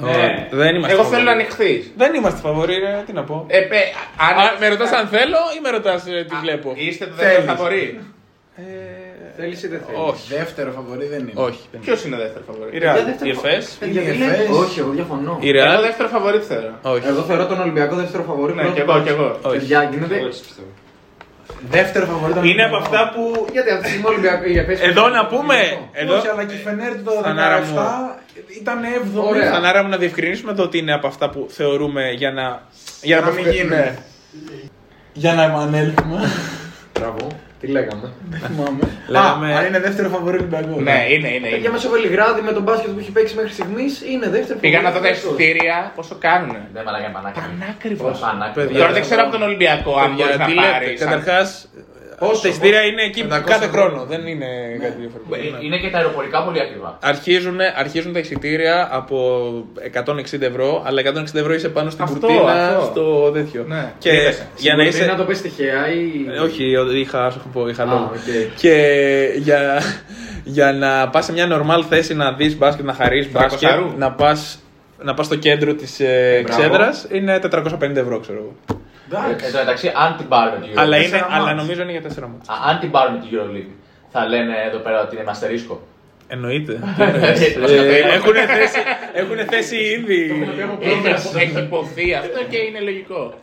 [0.00, 0.48] Ναι.
[0.50, 0.92] Δεν είμαστε.
[0.92, 1.08] Εγώ φαβορί.
[1.16, 1.92] θέλω να ανοιχθείς.
[1.96, 3.44] Δεν είμαστε φαβοροί, ρε, τι να πω.
[3.48, 3.76] Ε, πε,
[4.28, 4.38] αν...
[4.44, 7.50] Α, με ρωτάς αν θέλω ή με ρωτάς τι βλέπω; Είστε το δεύτερο Θέλεις.
[7.50, 8.00] φαβορή.
[9.40, 10.34] Θέλεις ή δεν θέλεις; Όχι.
[10.38, 11.32] Δεύτερο φαβορή δεν είναι.
[11.48, 11.60] Όχι.
[11.70, 11.84] δεν είναι.
[11.84, 12.70] Ποιος είναι δεύτερο Η φαβορή.
[12.84, 14.32] Real, δεύτερο η Εφές, Παιδιά, Η δεν λέτε.
[14.42, 14.48] Εφές.
[14.62, 15.38] Όχι, εγώ διαφωνώ.
[15.40, 15.80] η Εγώ Real.
[15.88, 16.72] δεύτερο φαβορή θέλω.
[16.82, 17.06] Όχι.
[17.12, 18.52] Εγώ θεωρώ τον Ολυμπιακό δεύτερο φαβορή.
[18.54, 19.04] Ναι, πρώτο κι εγώ, μάτς.
[19.06, 19.28] κι εγώ.
[19.42, 19.56] Όχι.
[19.58, 20.16] Παιδιά, γίνεται.
[20.16, 20.68] Εγώ έτσι πιστεύω.
[21.76, 22.96] Δεύτερο φαβορή ήταν Είναι από Ολυμπιακό.
[22.96, 23.46] αυτά που.
[23.52, 24.82] Γιατί αυτή τη στιγμή Ολυμπιακό η Εφέση.
[24.90, 25.56] Εδώ να πούμε.
[25.92, 26.14] Εδώ.
[26.16, 28.20] Όχι, αλλά και η Φενέρ του το Φανάρα 17
[28.60, 29.22] ήταν 7η.
[29.30, 29.50] Ωραία.
[29.52, 32.46] Φανάρα μου να διευκρινίσουμε εδώ ότι είναι από αυτά που θεωρούμε για να.
[33.02, 33.68] Για να μην αποφε- γίνουν.
[33.78, 33.94] Ναι.
[35.12, 36.18] Για να επανέλθουμε.
[36.98, 37.26] Μπράβο.
[37.60, 38.78] Τι λέγαμε; Δεν θυμάμαι.
[39.08, 40.80] Λέγαμε- Α, αν είναι δεύτερο φαβορή Ολυμπιακό.
[40.80, 41.48] Ναι, είναι, είναι.
[41.48, 41.68] Για είναι.
[41.68, 44.58] μέσα Βελιγράδι με τον μπάσκετ που έχει παίξει μέχρι στιγμής είναι δεύτερο.
[44.58, 45.44] Πήγα να δω τα φαβορί.
[45.44, 46.68] εισιτήρια, πόσο κάνουνε.
[46.74, 47.40] Δεν μαλάκα πανάκριβος.
[47.48, 48.26] Πανάκριβο.
[48.26, 48.78] Πανάκριβο.
[48.78, 51.00] Τώρα δεν ξέρω από τον Ολυμπιακό αν μπορείς να πάρεις.
[51.00, 51.68] Καταρχάς,
[52.18, 53.82] Πόσο, τα εισιτήρια είναι εκεί 500 κάθε ευρώ.
[53.82, 54.04] χρόνο.
[54.04, 54.46] Δεν είναι
[54.80, 55.34] κάτι διαφορετικό.
[55.34, 55.66] Ε, Ναι.
[55.66, 56.98] Είναι και τα αεροπορικά πολύ ακριβά.
[57.02, 59.16] Αρχίζουν, αρχίζουν τα εισιτήρια από
[59.92, 62.84] 160 ευρώ, αλλά 160 ευρώ είσαι πάνω στην Αυτό, κουρτίνα αυτό.
[62.90, 63.64] στο τέτοιο.
[63.68, 63.92] Ναι.
[63.98, 64.42] Και Είδες.
[64.56, 65.04] για να Μπορεί είσαι.
[65.04, 66.34] να το πες τυχαία ή.
[66.36, 68.10] Ε, Όχι, ο- είχα, σου έχω πω, είχα Α, λόγο.
[68.14, 68.54] οκ.
[68.56, 68.74] Και
[69.36, 69.82] για,
[70.44, 73.92] για να πας σε μια normal θέση να δεις μπάσκετ, να χαρείς μπάσκετ, Τρακοσαρού.
[73.98, 74.58] να πας,
[75.02, 76.60] να πας στο κέντρο της ε, Μπράβο.
[76.62, 78.78] ξέδρας, είναι 450 ευρώ, ξέρω εγώ.
[79.12, 81.00] Ε, Εν τω μεταξύ, αν την πάρουμε την Αλλά, Euroleague.
[81.00, 81.56] είναι, τέσσερα αλλά μάτς.
[81.62, 82.48] νομίζω είναι για 4 μάτς.
[82.48, 83.74] Α, Αν την πάρουμε την Euroleague,
[84.12, 85.86] θα λένε εδώ πέρα ότι είναι με αστερίσκο.
[86.30, 86.72] Εννοείται.
[86.98, 88.78] Ε, έχουν, θέσει,
[89.12, 90.48] έχουν θέσει ήδη.
[90.80, 93.34] Έχει- Έχει υποθεί αυτό και είναι λογικό.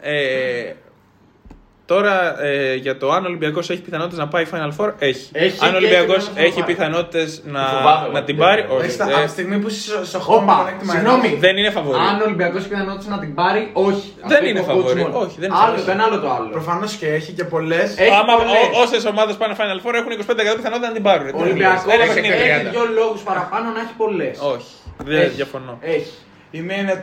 [1.87, 5.29] Ε, τώρα ε, για το αν ο Ολυμπιακός έχει πιθανότητες να πάει Final Four, έχει.
[5.33, 6.73] Έχει αν ο και Ολυμπιακός έχει πιθανότητα να έχει το πάρει.
[6.73, 8.85] πιθανότητες να, Φοβάμαι να εγώ την ότι πάρει, δεν όχι.
[8.85, 11.27] Έχεις τα- Ε, Από τη στιγμή που είσαι στο Όπα, χώμα, μειονέκτημα συγγνώμη.
[11.27, 11.39] ενός.
[11.45, 11.99] δεν είναι φαβορή.
[12.09, 14.07] Αν ο Ολυμπιακός έχει πιθανότητα να την πάρει, όχι.
[14.15, 15.01] Δεν Αυτό είναι είπε ο coach φαβορί.
[15.01, 15.17] μόνο.
[15.25, 15.85] Όχι, δεν είναι Άλλο φαβορί.
[15.87, 16.49] το ένα, άλλο το άλλο.
[16.57, 17.87] Προφανώς και έχει και πολλές.
[18.05, 18.65] Έχει Άμα πολλές.
[18.83, 21.25] όσες ομάδες πάνε Final Four έχουν 25% πιθανότητα να την πάρουν.
[21.37, 22.71] Ο Ολυμπιακός Ένα έχει παιχνίδι, έχει 30.
[22.75, 24.35] δύο λόγους παραπάνω να έχει πολλές.
[24.53, 24.71] Όχι.
[25.11, 25.73] Δεν διαφωνώ.
[25.97, 26.13] Έχει.
[26.57, 26.95] Η μία είναι.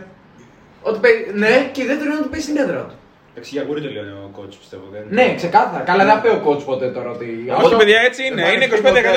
[0.89, 2.97] Ότι παί- Ναι, και η δεύτερη είναι ότι παίζει στην έδρα του.
[3.35, 4.85] Εντάξει, για γούρι το λέει ο coach πιστεύω.
[4.95, 5.03] Δεν...
[5.19, 5.83] Ναι, ξεκάθαρα.
[5.91, 7.27] Καλά, δεν θα πει ο coach ποτέ τώρα ότι.
[7.65, 8.43] Όχι, παιδιά, έτσι είναι.
[8.55, 8.67] Είναι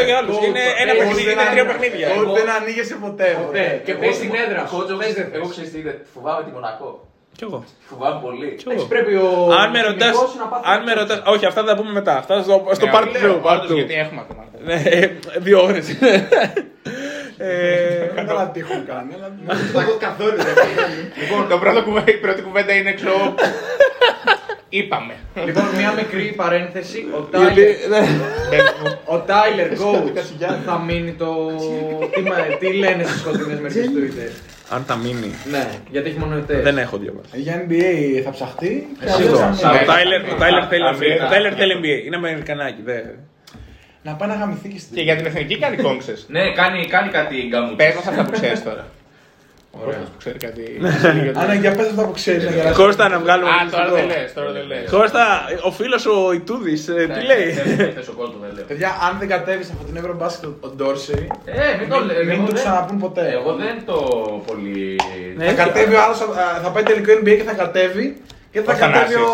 [0.01, 0.35] 25% για άλλους.
[0.47, 2.07] Είναι ένα Coach, παιχνίδι, είναι δεν τρία ανοίγει- παιχνίδια.
[2.21, 3.27] Ότι δεν ανοίγεσαι ποτέ.
[3.45, 3.65] Ποτέ.
[3.85, 4.75] Και παίζει στην έδρα σου.
[4.75, 5.51] Κότσο, Πες δεν εγώ θες.
[5.53, 6.89] ξέρεις τι είναι, φοβάμαι τη Μονακό.
[7.37, 7.59] Κι εγώ.
[7.91, 8.47] Φοβάμαι πολύ.
[8.57, 8.71] Κι εγώ.
[8.71, 9.27] Εντάξει, πρέπει ο.
[9.61, 10.99] Αν με ρωτάς, χημικός να πάθει αν να με ψάξει.
[11.01, 13.55] ρωτάς, όχι αυτά θα τα πούμε μετά, αυτά στο, στο Ναι, part λέω, 2, part
[13.61, 13.79] όντως, 2.
[13.81, 14.41] Γιατί έχουμε ακόμα.
[14.67, 14.99] Ναι, ε,
[15.47, 15.85] δύο ώρες.
[17.37, 19.11] Ε, Δεν καλά τι έχουν κάνει.
[19.15, 20.35] αλλά- Δεν έχω καθόλου.
[20.37, 20.55] δεν
[21.21, 23.35] Λοιπόν, το πρώτο κουβέ- η πρώτη κουβέντα είναι ξέρω.
[24.69, 25.13] Είπαμε.
[25.45, 27.05] Λοιπόν, μια μικρή παρένθεση.
[27.15, 28.07] Ο γιατί, Τάιλερ, ναι.
[29.05, 31.27] ο Tyler Coach θα μείνει το.
[32.15, 34.31] τι, μα- τι λένε στι σκοτεινέ μερικέ του Twitter.
[34.69, 36.59] Αν θα μείνει, Ναι, γιατί έχει μόνο ετέ.
[36.61, 37.29] δεν έχω διαβάσει.
[37.33, 38.87] Για NBA θα ψαχτεί.
[38.99, 39.43] και Σίγουρα.
[39.43, 39.85] αλλιώς θα Ο μείνει.
[39.85, 39.93] Ναι.
[39.93, 41.25] Tyler- ο Tyler θέλει- Αμερικά.
[41.25, 43.03] ο Tyler θέλει NBA, είναι Αμερικανάκι, δεν.
[44.07, 44.95] Να πάει να γαμηθεί και στην.
[44.95, 46.25] Και για την εθνική κάνει κόμψες.
[46.29, 47.75] Ναι, κάνει, κάνει κάτι γκάμου.
[47.75, 48.85] Πες μας αυτά που ξέρεις τώρα.
[49.83, 49.97] Ωραία.
[49.97, 50.63] Που ξέρει κάτι.
[51.41, 52.77] Άνα για πες αυτά που ξέρεις να γελάσεις.
[52.77, 53.81] Κώστα να βγάλουμε Α, μυστικό.
[53.83, 54.89] τώρα δεν λες, τώρα δεν λες.
[54.89, 55.25] Κώστα,
[55.63, 57.51] ο φίλος ο Ιτούδης, ε, τι λέει;
[57.95, 58.63] Θες ο κόσμος, δεν λέω.
[58.67, 62.19] Παιδιά, αν δεν κατέβεις από την Ευρωμπάσκετ ο Ντόρσεϊ, Ε, μην το λέω.
[62.19, 63.25] μην εγώ το δεν- ξαναπούν ποτέ.
[63.39, 63.97] Εγώ δεν το
[64.47, 64.95] πολύ.
[65.37, 65.45] Ναι.
[65.45, 68.17] Θα κατέβει ο άλλος, α, θα πάει τελικό NBA και θα κατέβει.
[68.51, 69.29] Και θα Ο κατέβει ο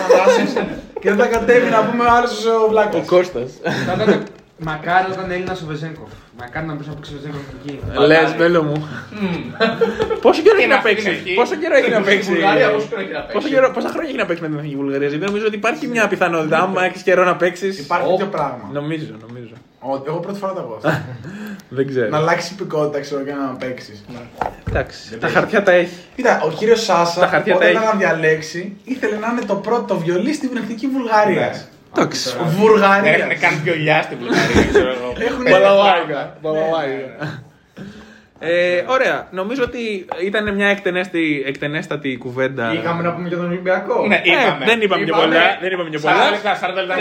[0.00, 0.52] Θανάσης.
[1.00, 3.06] Και δεν θα κατέβει να πούμε ο άλλος ο Ο Βλάκας.
[3.06, 3.50] Κώστας.
[3.86, 4.22] Θα ήταν
[4.58, 6.10] μακάρι να ήταν Έλληνα ο Βεζέγκοφ.
[6.38, 7.80] Μακάρι να μπορούσε να παίξει ο Βεζέγκοφ εκεί.
[8.06, 8.88] Λες, μέλο μου.
[10.20, 12.70] Πόσο καιρό έχει είναι να αυτή παίξει; την ευχή; Πόσο καιρό έχει να παίξει; Βουλγαρία,
[12.70, 14.76] πόσο καιρό έχει να παίξει; Πόσο καιρό, πόσα χρόνια έχει να παίξει με την Εθνική
[14.76, 16.58] Βουλγαρία; Γιατί νομίζω ότι υπάρχει μια πιθανότητα.
[16.58, 17.78] Άμα έχεις καιρό να παίξεις.
[17.78, 18.64] Υπάρχει τέτοιο πράγμα.
[18.72, 19.54] Νομίζω, νομίζω.
[19.80, 20.88] Ο- Εγώ πρώτη φορά το έχω αυτό.
[21.68, 22.16] Δεν Να ξέρω.
[22.16, 24.04] αλλάξει υπηκότητα, ξέρω και να παίξει.
[24.68, 25.18] Εντάξει.
[25.18, 25.96] Τα χαρτιά τα έχει.
[26.16, 27.92] Κοίτα, ο κύριο Τα Σάσα, χαρτιά όταν τα ήταν έχει.
[27.92, 31.54] να διαλέξει, ήθελε να είναι το πρώτο βιολί στην εθνική Βουλγαρία.
[31.96, 32.36] Εντάξει.
[32.36, 33.10] Δεν Βουλγαρία.
[33.12, 35.12] έχουν κάνει βιολιά στην Βουλγαρία, ξέρω εγώ.
[35.18, 36.36] Έχουν Μπαλαλάικα.
[36.42, 37.42] Μπαλαλάικα.
[38.42, 39.28] Ε, ωραία.
[39.30, 42.72] Νομίζω ότι ήταν μια εκτενέστη, εκτενέστατη κουβέντα.
[42.72, 44.06] Είχαμε να πούμε για τον Ολυμπιακό.
[44.06, 44.64] Ναι, Ε, είπαμε.
[44.64, 45.24] δεν είπαμε και Είπαμε.
[45.24, 45.40] πολλά.
[45.60, 46.30] Δεν είπαμε και 40 πολλά.
[46.30, 46.94] λεπτά, 40 λεπτά,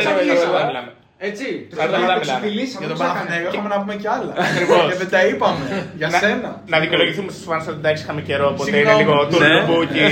[1.22, 1.60] Δεν 40 μιλήσαμε.
[1.60, 1.68] λεπτά μιλάμε.
[1.68, 1.68] Έτσι.
[1.76, 2.22] Σαράντα λεπτά Το μιλάμε.
[2.26, 3.56] ξεφτυλίσαμε, Για τον το Παναθηναϊκό έκανε.
[3.56, 4.34] είχαμε να πούμε και άλλα.
[4.48, 4.86] Ακριβώς.
[4.91, 5.64] Και δεν τα είπαμε.
[6.02, 6.50] Για Να- σένα.
[6.74, 9.02] Να δικαιολογηθούμε στους φans ότι εντάξει είχαμε καιρό, οπότε είναι Συγγνώμη.
[9.04, 9.30] λίγο Ναι.
[9.32, 10.06] τουρλουμπούκι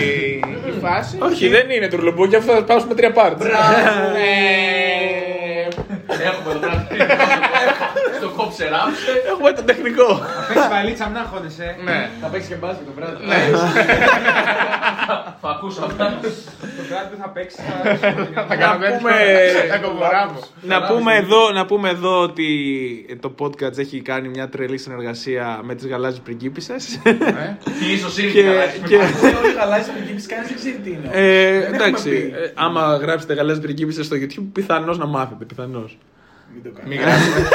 [0.72, 1.14] η φάση.
[1.30, 3.38] Όχι, δεν είναι τουρλουμπούκι, αυτό θα πάω με τρία πάρτ.
[3.42, 3.48] Ε,
[6.30, 6.78] Έχουμε εδώ πέρα.
[8.18, 9.12] Στο κόψε ράψε.
[9.32, 10.10] Έχουμε το τεχνικό.
[10.48, 11.68] Παίξεις βαλίτσα, μην αγχώνεσαι.
[11.88, 12.00] Ναι.
[12.22, 13.18] Θα παίξεις και μπάσκετ το βράδυ.
[15.42, 16.20] Θα ακούσω αυτά.
[16.22, 17.58] Το βράδυ που θα παίξει
[18.34, 18.56] Θα θα.
[18.56, 18.98] κάνω Να τέτοιο.
[18.98, 20.40] πούμε- Θα κομποράβω.
[20.62, 22.48] Να πούμε, εδώ, να πούμε εδώ ότι
[23.20, 27.00] το podcast έχει κάνει μια τρελή συνεργασία με τις γαλάζιες πριγκίπισσες.
[27.80, 28.66] Τι ίσως είναι και, καλά.
[28.88, 31.10] και, Όλοι καλά, είσαι πριγκίπης, κανείς δεν ξέρει τι είναι.
[31.12, 32.16] ε, Δεν έχουμε εντάξει, πει.
[32.36, 35.98] ε, άμα γράψετε γαλάζιες πριγκίπισσες στο YouTube, πιθανώς να μάθετε, πιθανώς.
[36.54, 36.90] Μην το κάνεις.
[36.98, 37.50] Μην γράψουμε.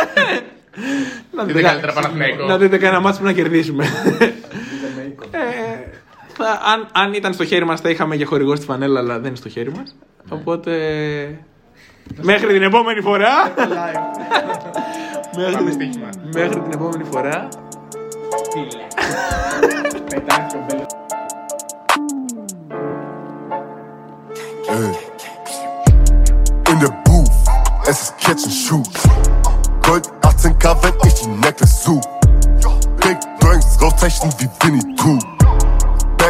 [1.36, 2.44] Να Τι δεν καλύτερα Παναθηναϊκό.
[2.46, 3.84] να δείτε κανένα μάτσο που να κερδίσουμε
[6.92, 9.48] αν, ήταν στο χέρι μας, τα είχαμε για χορηγό στη φανέλα, αλλά δεν είναι στο
[9.48, 9.96] χέρι μας.
[10.28, 10.72] Οπότε.
[12.20, 13.54] Μέχρι την επόμενη φορά.
[16.34, 17.48] Μέχρι, την επόμενη φορά.
[26.72, 27.36] In the booth,
[27.86, 28.12] es ist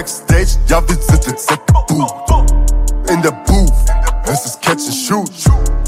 [0.03, 1.59] backstage, y'all visit the
[1.89, 3.09] booth.
[3.09, 5.33] In the booth, this is catching and shoot.
[5.33, 5.82] shoot.